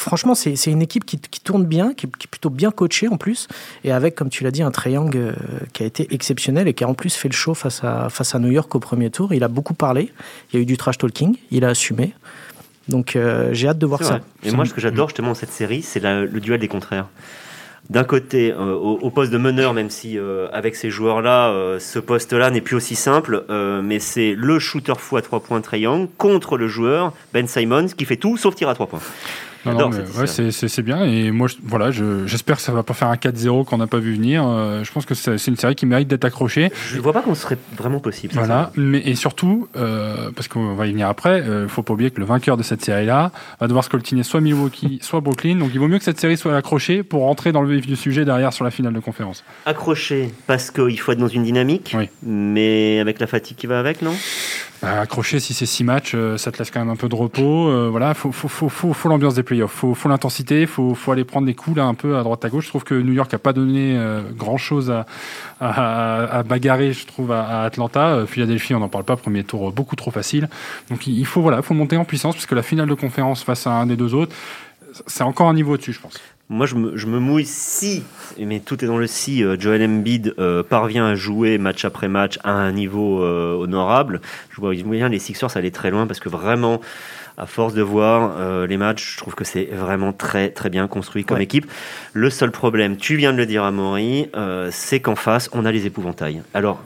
franchement, 0.00 0.34
c'est 0.34 0.66
une 0.66 0.82
équipe 0.82 1.04
qui, 1.04 1.18
tourne 1.18 1.64
bien, 1.64 1.94
qui, 1.94 2.06
est 2.06 2.28
plutôt 2.28 2.50
bien 2.50 2.70
coachée 2.70 3.06
en 3.06 3.16
plus, 3.16 3.46
et 3.84 3.92
avec, 3.92 4.14
comme 4.14 4.30
tu 4.30 4.42
l'as 4.42 4.50
dit, 4.50 4.62
un 4.62 4.70
triangle 4.70 5.16
euh, 5.16 5.34
qui 5.72 5.82
a 5.82 5.86
été 5.86 6.12
exceptionnel 6.12 6.66
et 6.66 6.74
qui 6.74 6.82
a 6.84 6.88
en 6.88 6.94
plus 6.94 7.14
fait 7.14 7.28
le 7.28 7.34
show 7.34 7.54
face 7.54 7.84
à, 7.84 8.08
face 8.08 8.34
à 8.34 8.38
New 8.38 8.50
York 8.50 8.74
au 8.74 8.80
premier 8.80 9.10
tour. 9.10 9.32
Il 9.34 9.44
a 9.44 9.48
beaucoup 9.48 9.74
parlé, 9.74 10.12
il 10.50 10.56
y 10.56 10.58
a 10.58 10.62
eu 10.62 10.66
du 10.66 10.76
trash 10.76 10.98
talking, 10.98 11.36
il 11.50 11.64
a 11.64 11.68
assumé. 11.68 12.14
Donc 12.88 13.14
euh, 13.14 13.50
j'ai 13.52 13.68
hâte 13.68 13.78
de 13.78 13.86
voir 13.86 14.02
ça. 14.02 14.20
Et 14.42 14.50
moi, 14.50 14.64
ce 14.64 14.74
que 14.74 14.80
j'adore 14.80 15.08
justement 15.08 15.28
dans 15.28 15.34
cette 15.34 15.52
série, 15.52 15.82
c'est 15.82 16.00
le 16.00 16.40
duel 16.40 16.58
des 16.58 16.68
contraires 16.68 17.06
d'un 17.90 18.04
côté 18.04 18.52
euh, 18.52 18.74
au, 18.74 19.10
poste 19.10 19.30
de 19.30 19.36
meneur, 19.36 19.74
même 19.74 19.90
si 19.90 20.18
avec 20.52 20.76
ces 20.76 20.90
joueurs-là, 20.90 21.78
ce 21.78 21.98
poste-là 21.98 22.50
n'est 22.50 22.60
plus 22.60 22.76
aussi 22.76 22.94
simple, 22.94 23.44
mais 23.82 23.98
c'est 23.98 24.34
le 24.36 24.58
shooter 24.58 24.94
fou 24.96 25.16
à 25.16 25.22
3 25.22 25.40
points 25.40 25.60
triangle 25.60 26.08
contre 26.16 26.56
le 26.56 26.68
joueur 26.68 27.12
Ben 27.34 27.46
Simons 27.46 27.88
qui 27.88 28.04
fait 28.04 28.16
tout 28.16 28.36
sauf 28.36 28.54
tir 28.54 28.68
à 28.68 28.74
3 28.74 28.86
points. 28.86 29.00
Non, 29.66 29.90
ouais, 29.90 30.26
c'est 30.26 30.82
bien. 30.82 31.04
Et 31.04 31.30
moi, 31.30 31.48
voilà, 31.62 31.90
j'espère 31.90 32.56
que 32.56 32.62
ça 32.62 32.72
va 32.72 32.82
pas 32.82 32.94
faire 32.94 33.08
un 33.08 33.16
4-0 33.16 33.64
qu'on 33.64 33.78
n'a 33.78 33.86
pas 33.86 33.98
vu 33.98 34.14
venir. 34.14 34.44
Euh, 34.46 34.84
je 34.84 34.92
pense 34.92 35.06
que 35.06 35.14
c'est 35.14 35.46
une 35.46 35.56
série 35.56 35.74
qui 35.74 35.86
mérite 35.86 36.08
d'être 36.08 36.24
accrochée. 36.24 36.70
Je 36.88 36.96
ne 36.96 37.00
vois 37.00 37.12
pas 37.12 37.22
ce 37.34 37.42
serait 37.42 37.58
vraiment 37.76 38.00
possible. 38.00 38.34
Voilà. 38.34 38.72
Mais, 38.76 38.98
et 38.98 39.14
surtout, 39.14 39.68
euh, 39.76 40.30
parce 40.34 40.48
qu'on 40.48 40.74
va 40.74 40.86
y 40.86 40.92
venir 40.92 41.08
après, 41.08 41.38
il 41.38 41.48
euh, 41.48 41.68
faut 41.68 41.82
pas 41.82 41.92
oublier 41.92 42.10
que 42.10 42.20
le 42.20 42.26
vainqueur 42.26 42.56
de 42.56 42.62
cette 42.62 42.82
série-là 42.82 43.32
va 43.60 43.66
devoir 43.66 43.84
scoltiner 43.84 44.22
soit 44.22 44.40
Milwaukee, 44.40 44.98
soit 45.02 45.20
Brooklyn. 45.20 45.56
Donc 45.56 45.70
il 45.72 45.78
vaut 45.78 45.88
mieux 45.88 45.98
que 45.98 46.04
cette 46.04 46.20
série 46.20 46.36
soit 46.36 46.56
accrochée 46.56 47.02
pour 47.02 47.22
rentrer 47.22 47.52
dans 47.52 47.62
le 47.62 47.74
vif 47.74 47.86
du 47.86 47.96
sujet 47.96 48.24
derrière 48.24 48.52
sur 48.52 48.64
la 48.64 48.70
finale 48.70 48.94
de 48.94 49.00
conférence. 49.00 49.44
Accroché 49.66 50.30
parce 50.46 50.70
qu'il 50.70 50.98
faut 50.98 51.12
être 51.12 51.18
dans 51.18 51.28
une 51.28 51.44
dynamique. 51.44 51.94
Oui. 51.96 52.08
Mais 52.22 52.98
avec 53.00 53.20
la 53.20 53.26
fatigue 53.26 53.56
qui 53.56 53.66
va 53.66 53.78
avec, 53.78 54.02
non? 54.02 54.14
Bah, 54.82 55.00
accrocher, 55.00 55.40
si 55.40 55.52
c'est 55.52 55.66
six 55.66 55.84
matchs, 55.84 56.12
euh, 56.14 56.38
ça 56.38 56.50
te 56.50 56.58
laisse 56.58 56.70
quand 56.70 56.80
même 56.80 56.88
un 56.88 56.96
peu 56.96 57.08
de 57.08 57.14
repos. 57.14 57.68
Euh, 57.68 57.88
voilà, 57.90 58.14
faut, 58.14 58.32
faut, 58.32 58.48
faut, 58.48 58.70
faut, 58.70 58.94
faut 58.94 59.08
l'ambiance 59.10 59.34
des 59.34 59.42
playoffs, 59.42 59.72
faut, 59.72 59.94
faut 59.94 60.08
l'intensité, 60.08 60.66
faut, 60.66 60.94
faut 60.94 61.12
aller 61.12 61.24
prendre 61.24 61.46
des 61.46 61.54
coups 61.54 61.76
là 61.76 61.84
un 61.84 61.92
peu 61.92 62.16
à 62.16 62.22
droite 62.22 62.44
à 62.44 62.48
gauche. 62.48 62.64
Je 62.64 62.70
trouve 62.70 62.84
que 62.84 62.94
New 62.94 63.12
York 63.12 63.32
a 63.34 63.38
pas 63.38 63.52
donné 63.52 63.96
euh, 63.96 64.22
grand 64.34 64.56
chose 64.56 64.90
à, 64.90 65.04
à, 65.60 66.38
à, 66.38 66.42
bagarrer, 66.42 66.94
je 66.94 67.06
trouve, 67.06 67.30
à, 67.32 67.62
Atlanta. 67.62 68.24
Philadelphie, 68.26 68.74
on 68.74 68.80
n'en 68.80 68.88
parle 68.88 69.04
pas, 69.04 69.16
premier 69.16 69.44
tour 69.44 69.70
beaucoup 69.72 69.96
trop 69.96 70.10
facile. 70.10 70.48
Donc 70.88 71.06
il 71.06 71.26
faut 71.26 71.42
voilà, 71.42 71.60
faut 71.60 71.74
monter 71.74 71.98
en 71.98 72.04
puissance 72.06 72.34
parce 72.34 72.46
que 72.46 72.54
la 72.54 72.62
finale 72.62 72.88
de 72.88 72.94
conférence 72.94 73.42
face 73.42 73.66
à 73.66 73.72
un 73.72 73.86
des 73.86 73.96
deux 73.96 74.14
autres, 74.14 74.34
c'est 75.06 75.24
encore 75.24 75.48
un 75.48 75.54
niveau 75.54 75.74
au-dessus, 75.74 75.92
je 75.92 76.00
pense. 76.00 76.14
Moi, 76.52 76.66
je 76.66 76.74
me, 76.74 76.96
je 76.96 77.06
me, 77.06 77.20
mouille 77.20 77.46
si, 77.46 78.02
mais 78.36 78.58
tout 78.58 78.84
est 78.84 78.88
dans 78.88 78.98
le 78.98 79.06
si, 79.06 79.44
euh, 79.44 79.56
Joel 79.56 79.84
Embiid 79.84 80.34
euh, 80.40 80.64
parvient 80.64 81.06
à 81.06 81.14
jouer 81.14 81.58
match 81.58 81.84
après 81.84 82.08
match 82.08 82.40
à 82.42 82.50
un 82.50 82.72
niveau 82.72 83.22
euh, 83.22 83.54
honorable. 83.54 84.20
Je 84.50 84.60
vois 84.60 84.74
bien 84.74 85.08
les 85.08 85.20
Sixers 85.20 85.56
aller 85.56 85.70
très 85.70 85.92
loin 85.92 86.08
parce 86.08 86.18
que 86.18 86.28
vraiment, 86.28 86.80
à 87.38 87.46
force 87.46 87.72
de 87.72 87.82
voir 87.82 88.66
les 88.66 88.76
matchs, 88.76 89.12
je 89.12 89.18
trouve 89.18 89.36
que 89.36 89.44
c'est 89.44 89.66
vraiment 89.66 90.12
très 90.12 90.50
très 90.50 90.70
bien 90.70 90.88
construit 90.88 91.24
comme 91.24 91.40
équipe. 91.40 91.70
Le 92.14 92.28
seul 92.30 92.50
problème, 92.50 92.96
tu 92.96 93.14
viens 93.14 93.32
de 93.32 93.38
le 93.38 93.46
dire 93.46 93.62
à 93.62 93.70
Maury, 93.70 94.28
c'est 94.72 94.98
qu'en 94.98 95.14
face, 95.14 95.48
on 95.52 95.64
a 95.64 95.70
les 95.70 95.86
épouvantails. 95.86 96.42
Alors, 96.52 96.82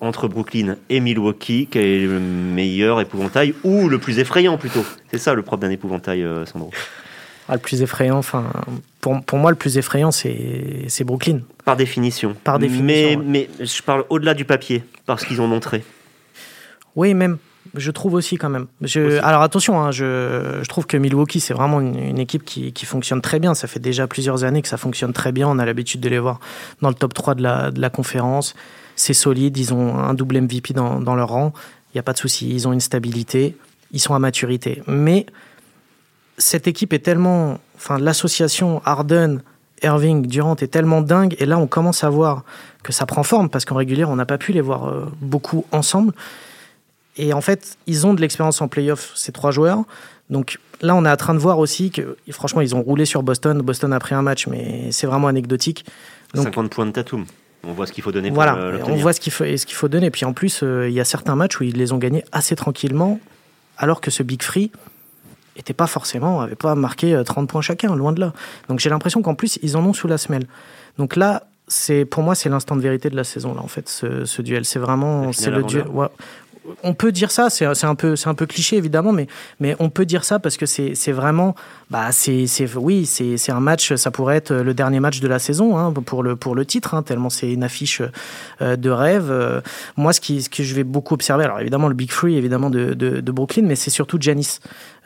entre 0.00 0.28
Brooklyn 0.28 0.76
et 0.90 1.00
Milwaukee, 1.00 1.68
quel 1.70 1.84
est 1.84 2.06
le 2.06 2.20
meilleur 2.20 3.00
épouvantail 3.00 3.54
ou 3.64 3.88
le 3.88 3.98
plus 3.98 4.18
effrayant 4.18 4.58
plutôt? 4.58 4.84
C'est 5.10 5.18
ça 5.18 5.32
le 5.32 5.42
problème 5.42 5.70
d'un 5.70 5.74
épouvantail, 5.74 6.24
Sandro. 6.44 6.70
Ah, 7.48 7.54
le 7.54 7.60
plus 7.60 7.82
effrayant, 7.82 8.18
enfin, 8.18 8.44
pour, 9.00 9.22
pour, 9.22 9.38
moi, 9.38 9.50
le 9.50 9.56
plus 9.56 9.78
effrayant, 9.78 10.10
c'est 10.10 11.04
Brooklyn. 11.04 11.40
Par 11.64 11.76
définition. 11.76 12.34
Par 12.42 12.58
définition. 12.58 12.84
Mais, 13.26 13.48
mais 13.58 13.64
je 13.64 13.82
parle 13.82 14.04
au-delà 14.08 14.34
du 14.34 14.44
papier, 14.44 14.84
parce 15.06 15.24
qu'ils 15.24 15.40
ont 15.40 15.46
montré. 15.46 15.84
Oui, 16.96 17.14
même. 17.14 17.38
Je 17.74 17.90
trouve 17.90 18.14
aussi 18.14 18.36
quand 18.36 18.48
même. 18.48 18.66
Je, 18.80 19.18
alors 19.22 19.42
attention, 19.42 19.80
hein, 19.80 19.90
je, 19.90 20.60
je, 20.62 20.68
trouve 20.68 20.86
que 20.86 20.96
Milwaukee, 20.96 21.40
c'est 21.40 21.52
vraiment 21.52 21.80
une, 21.80 22.18
équipe 22.18 22.44
qui, 22.44 22.72
qui, 22.72 22.86
fonctionne 22.86 23.20
très 23.20 23.38
bien. 23.38 23.54
Ça 23.54 23.66
fait 23.66 23.80
déjà 23.80 24.06
plusieurs 24.06 24.44
années 24.44 24.62
que 24.62 24.68
ça 24.68 24.76
fonctionne 24.76 25.12
très 25.12 25.32
bien. 25.32 25.48
On 25.48 25.58
a 25.58 25.64
l'habitude 25.64 26.00
de 26.00 26.08
les 26.08 26.18
voir 26.18 26.38
dans 26.80 26.88
le 26.88 26.94
top 26.94 27.12
3 27.12 27.34
de 27.34 27.42
la, 27.42 27.70
de 27.70 27.80
la 27.80 27.90
conférence. 27.90 28.54
C'est 28.94 29.14
solide, 29.14 29.58
ils 29.58 29.74
ont 29.74 29.98
un 29.98 30.14
double 30.14 30.40
MVP 30.40 30.74
dans, 30.74 31.00
dans 31.00 31.16
leur 31.16 31.28
rang. 31.28 31.52
Il 31.92 31.96
n'y 31.96 32.00
a 32.00 32.02
pas 32.02 32.12
de 32.12 32.18
souci, 32.18 32.48
ils 32.50 32.66
ont 32.66 32.72
une 32.72 32.80
stabilité, 32.80 33.56
ils 33.92 34.00
sont 34.00 34.14
à 34.14 34.18
maturité. 34.18 34.82
Mais 34.86 35.26
cette 36.38 36.66
équipe 36.66 36.92
est 36.92 37.00
tellement, 37.00 37.58
enfin, 37.76 37.98
l'association 37.98 38.82
Harden, 38.84 39.40
Irving, 39.82 40.26
Durant 40.26 40.56
est 40.56 40.68
tellement 40.68 41.02
dingue, 41.02 41.36
et 41.38 41.46
là 41.46 41.58
on 41.58 41.66
commence 41.66 42.04
à 42.04 42.10
voir 42.10 42.44
que 42.82 42.92
ça 42.92 43.06
prend 43.06 43.22
forme 43.22 43.48
parce 43.48 43.64
qu'en 43.64 43.74
régulier 43.74 44.04
on 44.04 44.16
n'a 44.16 44.26
pas 44.26 44.38
pu 44.38 44.52
les 44.52 44.60
voir 44.60 44.88
euh, 44.88 45.06
beaucoup 45.20 45.64
ensemble. 45.72 46.12
Et 47.18 47.32
en 47.32 47.40
fait, 47.40 47.78
ils 47.86 48.06
ont 48.06 48.12
de 48.12 48.20
l'expérience 48.20 48.60
en 48.60 48.68
playoff, 48.68 49.12
ces 49.14 49.32
trois 49.32 49.50
joueurs. 49.50 49.84
Donc 50.28 50.58
là, 50.82 50.94
on 50.94 51.04
est 51.06 51.10
en 51.10 51.16
train 51.16 51.32
de 51.32 51.38
voir 51.38 51.58
aussi 51.58 51.90
que, 51.90 52.16
franchement, 52.30 52.60
ils 52.60 52.74
ont 52.74 52.82
roulé 52.82 53.06
sur 53.06 53.22
Boston. 53.22 53.62
Boston 53.62 53.92
a 53.94 53.98
pris 53.98 54.14
un 54.14 54.20
match, 54.20 54.46
mais 54.46 54.92
c'est 54.92 55.06
vraiment 55.06 55.28
anecdotique. 55.28 55.86
Donc, 56.34 56.44
50 56.44 56.70
points 56.70 56.84
de 56.84 56.90
Tatum. 56.90 57.24
On 57.64 57.72
voit 57.72 57.86
ce 57.86 57.92
qu'il 57.92 58.04
faut 58.04 58.12
donner. 58.12 58.28
Voilà, 58.28 58.78
pour 58.80 58.90
on 58.90 58.96
voit 58.96 59.14
ce 59.14 59.20
qu'il 59.20 59.32
faut, 59.32 59.44
ce 59.44 59.64
qu'il 59.64 59.76
faut 59.76 59.88
donner. 59.88 60.10
Puis 60.10 60.26
en 60.26 60.34
plus, 60.34 60.62
il 60.62 60.92
y 60.92 61.00
a 61.00 61.06
certains 61.06 61.36
matchs 61.36 61.58
où 61.58 61.64
ils 61.64 61.76
les 61.76 61.92
ont 61.92 61.98
gagnés 61.98 62.22
assez 62.32 62.54
tranquillement, 62.54 63.18
alors 63.78 64.02
que 64.02 64.10
ce 64.10 64.22
Big 64.22 64.42
Free 64.42 64.70
était 65.56 65.74
pas 65.74 65.86
forcément, 65.86 66.40
avait 66.40 66.54
pas 66.54 66.74
marqué 66.74 67.20
30 67.24 67.48
points 67.48 67.60
chacun, 67.60 67.94
loin 67.94 68.12
de 68.12 68.20
là. 68.20 68.32
Donc 68.68 68.80
j'ai 68.80 68.90
l'impression 68.90 69.22
qu'en 69.22 69.34
plus, 69.34 69.58
ils 69.62 69.76
en 69.76 69.84
ont 69.84 69.92
sous 69.92 70.08
la 70.08 70.18
semelle. 70.18 70.46
Donc 70.98 71.16
là, 71.16 71.44
c'est 71.68 72.04
pour 72.04 72.22
moi, 72.22 72.34
c'est 72.34 72.48
l'instant 72.48 72.76
de 72.76 72.80
vérité 72.80 73.10
de 73.10 73.16
la 73.16 73.24
saison, 73.24 73.54
là, 73.54 73.60
en 73.60 73.66
fait, 73.66 73.88
ce, 73.88 74.42
duel. 74.42 74.64
C'est 74.64 74.78
vraiment, 74.78 75.32
c'est 75.32 75.50
le 75.50 75.62
duel. 75.64 75.86
Ouais, 75.88 76.08
on 76.82 76.94
peut 76.94 77.12
dire 77.12 77.30
ça, 77.30 77.50
c'est 77.50 77.64
un 77.64 77.94
peu, 77.94 78.14
un 78.24 78.34
peu 78.34 78.46
cliché 78.46 78.76
évidemment, 78.76 79.12
mais, 79.12 79.26
mais 79.60 79.76
on 79.78 79.90
peut 79.90 80.04
dire 80.04 80.24
ça 80.24 80.38
parce 80.38 80.56
que 80.56 80.66
c'est 80.66 81.12
vraiment, 81.12 81.54
bah 81.90 82.12
c'est, 82.12 82.46
oui, 82.76 83.06
c'est 83.06 83.52
un 83.52 83.60
match, 83.60 83.94
ça 83.94 84.10
pourrait 84.10 84.36
être 84.36 84.52
le 84.52 84.74
dernier 84.74 85.00
match 85.00 85.20
de 85.20 85.28
la 85.28 85.38
saison 85.38 85.78
hein, 85.78 85.92
pour 85.92 86.22
le 86.22 86.36
pour 86.36 86.54
le 86.54 86.64
titre, 86.64 86.94
hein, 86.94 87.02
tellement 87.02 87.30
c'est 87.30 87.52
une 87.52 87.64
affiche 87.64 88.02
euh, 88.60 88.76
de 88.76 88.90
rêve. 88.90 89.28
Euh, 89.30 89.60
moi, 89.96 90.12
ce 90.12 90.20
qui 90.20 90.42
ce 90.42 90.48
que 90.48 90.62
je 90.62 90.74
vais 90.74 90.84
beaucoup 90.84 91.14
observer, 91.14 91.44
alors 91.44 91.60
évidemment 91.60 91.88
le 91.88 91.94
Big 91.94 92.10
Free 92.10 92.36
évidemment 92.36 92.70
de, 92.70 92.94
de, 92.94 93.32
Brooklyn, 93.32 93.64
mais 93.66 93.76
c'est 93.76 93.90
surtout 93.90 94.18
Janis. 94.20 94.58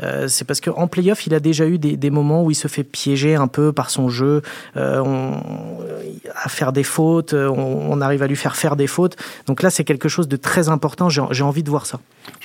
Euh, 0.03 0.29
c'est 0.29 0.45
parce 0.45 0.61
qu'en 0.61 0.87
playoff, 0.87 1.27
il 1.27 1.35
a 1.35 1.41
déjà 1.41 1.67
eu 1.67 1.79
des, 1.79 1.97
des, 1.97 2.11
moments 2.11 2.43
où 2.45 2.51
il 2.51 2.55
se 2.55 2.69
fait 2.69 2.85
piéger 2.85 3.35
un 3.35 3.49
peu 3.49 3.73
par 3.73 3.91
son 3.91 4.09
jeu, 4.09 4.43
à 4.75 6.49
faire 6.49 6.73
des 6.73 6.85
fautes, 6.85 7.35
on, 7.35 8.01
arrive 8.01 8.23
à 8.23 8.27
lui 8.27 8.37
faire 8.37 8.57
faire 8.57 8.77
des 8.77 8.87
fautes. 8.87 9.17
Donc 9.47 9.63
là, 9.63 9.69
c'est 9.69 9.85
quelque 9.85 10.09
chose 10.09 10.29
de 10.29 10.37
très 10.37 10.69
important. 10.69 11.09
Envie 11.51 11.63
de 11.63 11.71
voir 11.71 11.85
ça. 11.87 12.01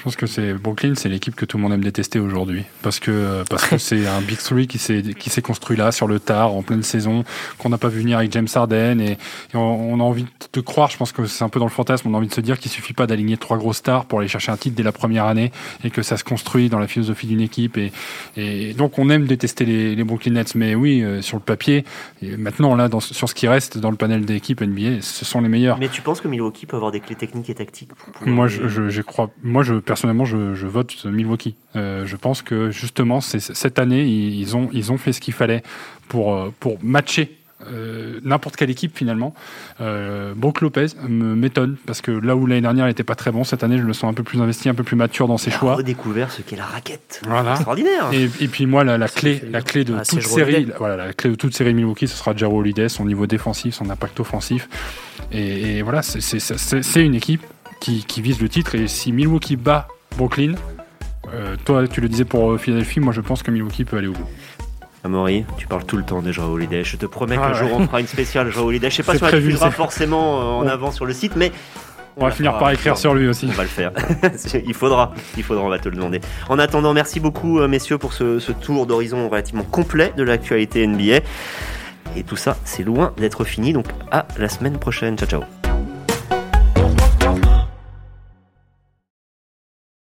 Je 0.06 0.10
pense 0.12 0.18
que 0.18 0.28
c'est 0.28 0.54
Brooklyn, 0.54 0.94
c'est 0.94 1.10
l'équipe 1.10 1.34
que 1.34 1.46
tout 1.46 1.58
le 1.58 1.64
monde 1.64 1.74
aime 1.74 1.84
détester 1.84 2.20
aujourd'hui. 2.20 2.64
Parce 2.84 3.00
que 3.00 3.44
parce 3.50 3.66
que 3.66 3.78
c'est 3.80 4.06
un 4.06 4.22
big 4.22 4.38
three 4.38 4.68
qui 4.68 4.78
s'est 4.78 5.02
qui 5.18 5.32
s'est 5.32 5.42
construit 5.42 5.76
là 5.76 5.92
sur 5.92 6.06
le 6.06 6.20
tard 6.20 6.54
en 6.54 6.62
pleine 6.62 6.84
saison 6.84 7.24
qu'on 7.58 7.70
n'a 7.70 7.80
pas 7.80 7.88
vu 7.88 8.02
venir 8.02 8.20
avec 8.20 8.32
James 8.32 8.48
Harden. 8.54 9.00
Et, 9.02 9.18
on, 9.56 10.00
a 10.00 10.04
envie 10.04 10.28
de 10.54 10.62
croire, 10.62 10.92
je 10.92 10.98
pense 10.98 11.12
que 11.12 11.26
c'est 11.26 11.44
un 11.44 11.50
peu 11.50 11.58
dans 11.58 11.66
le 11.66 11.72
fantasme, 11.72 12.08
on 12.08 12.14
a 12.14 12.18
envie 12.18 12.28
de 12.28 12.34
se 12.36 12.42
dire 12.42 12.60
qu'il 12.60 12.70
suffit 12.70 12.94
pas 12.94 13.08
d'aligner 13.08 13.38
trois 13.38 13.58
grosses 13.58 13.78
stars 13.78 14.06
pour 14.06 14.20
aller 14.20 14.28
chercher 14.28 14.52
un 14.52 14.58
titre 14.58 14.76
dès 14.76 14.84
la 14.84 14.92
première 14.92 15.26
année 15.26 15.52
et 15.84 15.90
que 15.90 16.04
ça 16.04 16.18
se 16.18 16.24
construit 16.24 16.70
dans 16.70 16.78
la 16.78 16.86
philosophie 16.86 17.26
d'une 17.26 17.42
équipe. 17.42 17.76
Et, 17.76 17.92
et 18.38 18.76
donc 18.76 19.00
on 19.00 19.10
aime 19.10 19.26
détester 19.26 19.66
les, 19.66 19.96
les 19.96 20.04
Brooklyn 20.04 20.34
Nets, 20.34 20.54
mais 20.54 20.76
oui 20.76 21.02
euh, 21.02 21.24
sur 21.24 21.38
le 21.38 21.44
papier, 21.44 21.84
et 22.22 22.38
maintenant 22.38 22.76
là 22.76 22.90
dans, 22.90 23.00
sur 23.00 23.28
ce 23.28 23.34
qui 23.34 23.48
reste 23.48 23.80
dans 23.80 23.90
le 23.90 23.98
panel 23.98 24.24
d'équipes 24.24 24.62
NBA, 24.62 25.02
ce 25.02 25.26
sont 25.26 25.42
les 25.42 25.50
meilleurs. 25.50 25.80
Mais 25.80 25.90
tu 25.90 26.04
penses 26.04 26.22
que 26.22 26.28
Milwaukee 26.28 26.68
peut 26.68 26.76
avoir 26.76 26.92
des 26.92 27.00
clés 27.00 27.16
techniques 27.16 27.50
et 27.50 27.56
tactiques 27.56 27.90
Moi 28.24 28.48
je, 28.48 28.68
je, 28.68 28.90
je 28.90 29.02
crois, 29.02 29.32
moi 29.42 29.64
je 29.64 29.74
personnellement, 29.96 30.26
je, 30.26 30.68
vote 30.68 31.06
Milwaukee. 31.06 31.56
Euh, 31.78 32.06
je 32.06 32.18
pense 32.18 32.42
que 32.42 32.70
justement, 32.70 33.22
cette 33.22 33.80
année, 33.80 34.04
ils 34.04 34.58
ont, 34.58 34.68
ils 34.74 34.92
ont 34.92 34.98
fait 34.98 35.14
ce 35.14 35.22
qu'il 35.22 35.34
fallait 35.34 35.64
pour, 36.10 36.36
euh, 36.36 36.54
pour 36.60 36.84
matcher 36.84 37.38
euh, 37.72 38.20
n'importe 38.24 38.58
quelle 38.58 38.70
équipe 38.70 38.96
finalement. 38.98 39.34
Euh, 39.80 40.34
Brook 40.36 40.60
Lopez 40.60 40.88
m'étonne 41.08 41.78
parce 41.86 42.02
que 42.02 42.12
là 42.12 42.36
où 42.36 42.46
l'année 42.46 42.62
dernière 42.62 42.86
il 42.86 42.90
n'était 42.90 43.06
pas 43.06 43.16
très 43.16 43.32
bon, 43.32 43.46
cette 43.46 43.64
année 43.64 43.78
je 43.78 43.84
le 43.84 43.94
sens 43.94 44.12
un 44.12 44.14
peu 44.14 44.24
plus 44.24 44.42
investi, 44.42 44.68
un 44.68 44.74
peu 44.74 44.84
plus 44.84 44.98
mature 44.98 45.30
dans 45.30 45.38
ses 45.38 45.52
choix. 45.52 45.72
a 45.72 45.76
redécouvert 45.76 46.32
ce 46.32 46.42
qu'est 46.42 46.58
la 46.58 46.66
raquette. 46.66 47.22
Extraordinaire. 47.52 48.10
Et, 48.12 48.48
puis 48.50 48.66
moi 48.66 48.84
la, 48.84 49.08
clé, 49.08 49.42
la 49.50 49.62
clé 49.62 49.86
de 49.86 49.94
toute 49.94 50.22
série, 50.22 50.68
voilà, 50.78 50.98
la 50.98 51.14
clé 51.14 51.30
de 51.30 51.36
toute 51.36 51.56
série 51.56 51.74
Milwaukee, 51.74 52.10
ce 52.10 52.18
sera 52.18 52.36
Jaro 52.36 52.60
Holiday, 52.60 52.90
son 52.90 53.06
niveau 53.06 53.26
défensif, 53.26 53.76
son 53.76 53.90
impact 53.90 54.20
offensif. 54.20 54.68
Et, 55.32 55.82
voilà, 55.82 56.02
c'est 56.04 57.06
une 57.06 57.16
équipe 57.16 57.42
qui, 57.80 58.22
vise 58.22 58.42
le 58.42 58.50
titre. 58.50 58.76
Et 58.76 58.88
si 58.88 59.12
Milwaukee 59.12 59.56
bat 59.56 59.88
Brooklyn, 60.18 60.56
euh, 61.34 61.56
toi 61.66 61.88
tu 61.88 62.02
le 62.02 62.10
disais 62.10 62.26
pour 62.26 62.52
euh, 62.52 62.58
Philadelphie, 62.58 63.00
moi 63.00 63.14
je 63.14 63.22
pense 63.22 63.44
que 63.44 63.52
Milwaukee 63.52 63.86
peut 63.86 63.98
aller 63.98 64.08
au 64.08 64.14
bout. 64.14 64.28
Amaury, 65.04 65.46
tu 65.58 65.68
parles 65.68 65.86
tout 65.86 65.98
le 65.98 66.04
temps 66.04 66.22
de 66.22 66.32
Joao 66.32 66.54
Holiday. 66.54 66.84
Je 66.84 66.98
te 66.98 67.06
promets 67.06 67.36
qu'un 67.36 67.52
ah 67.52 67.54
jour 67.54 67.70
on 67.74 67.86
fera 67.86 68.00
une 68.00 68.08
spéciale 68.08 68.50
Joao 68.50 68.68
Holiday. 68.68 68.90
Je 68.90 68.96
sais 68.96 69.04
pas 69.04 69.16
si 69.16 69.24
on 69.24 69.28
la 69.28 69.40
diffusera 69.40 69.70
forcément 69.70 70.40
euh, 70.40 70.64
en 70.64 70.68
avant 70.68 70.92
sur 70.92 71.06
le 71.06 71.14
site, 71.14 71.36
mais 71.36 71.52
on, 72.18 72.26
va 72.26 72.32
finir 72.32 72.58
par 72.58 72.72
écrire 72.72 72.98
sur 72.98 73.14
lui 73.14 73.28
aussi. 73.28 73.48
On 73.50 73.54
va 73.54 73.64
le 73.64 73.70
faire. 73.70 73.92
il 74.66 74.74
faudra. 74.74 75.14
Il 75.38 75.44
faudra, 75.44 75.64
on 75.64 75.70
va 75.70 75.78
te 75.78 75.90
le 75.90 75.96
demander. 75.96 76.22
En 76.50 76.58
attendant, 76.58 76.94
merci 76.94 77.20
beaucoup, 77.20 77.60
messieurs, 77.68 77.98
pour 77.98 78.14
ce, 78.14 78.40
ce 78.40 78.52
tour 78.52 78.88
d'horizon 78.88 79.30
relativement 79.30 79.64
complet 79.64 80.14
de 80.18 80.24
l'actualité 80.24 80.88
NBA. 80.88 81.20
Et 82.16 82.24
tout 82.24 82.38
ça, 82.38 82.58
c'est 82.64 82.84
loin 82.84 83.14
d'être 83.18 83.44
fini. 83.44 83.74
Donc, 83.74 83.88
à 84.12 84.26
la 84.38 84.50
semaine 84.50 84.78
prochaine. 84.78 85.18
Ciao, 85.18 85.28
ciao. 85.28 85.65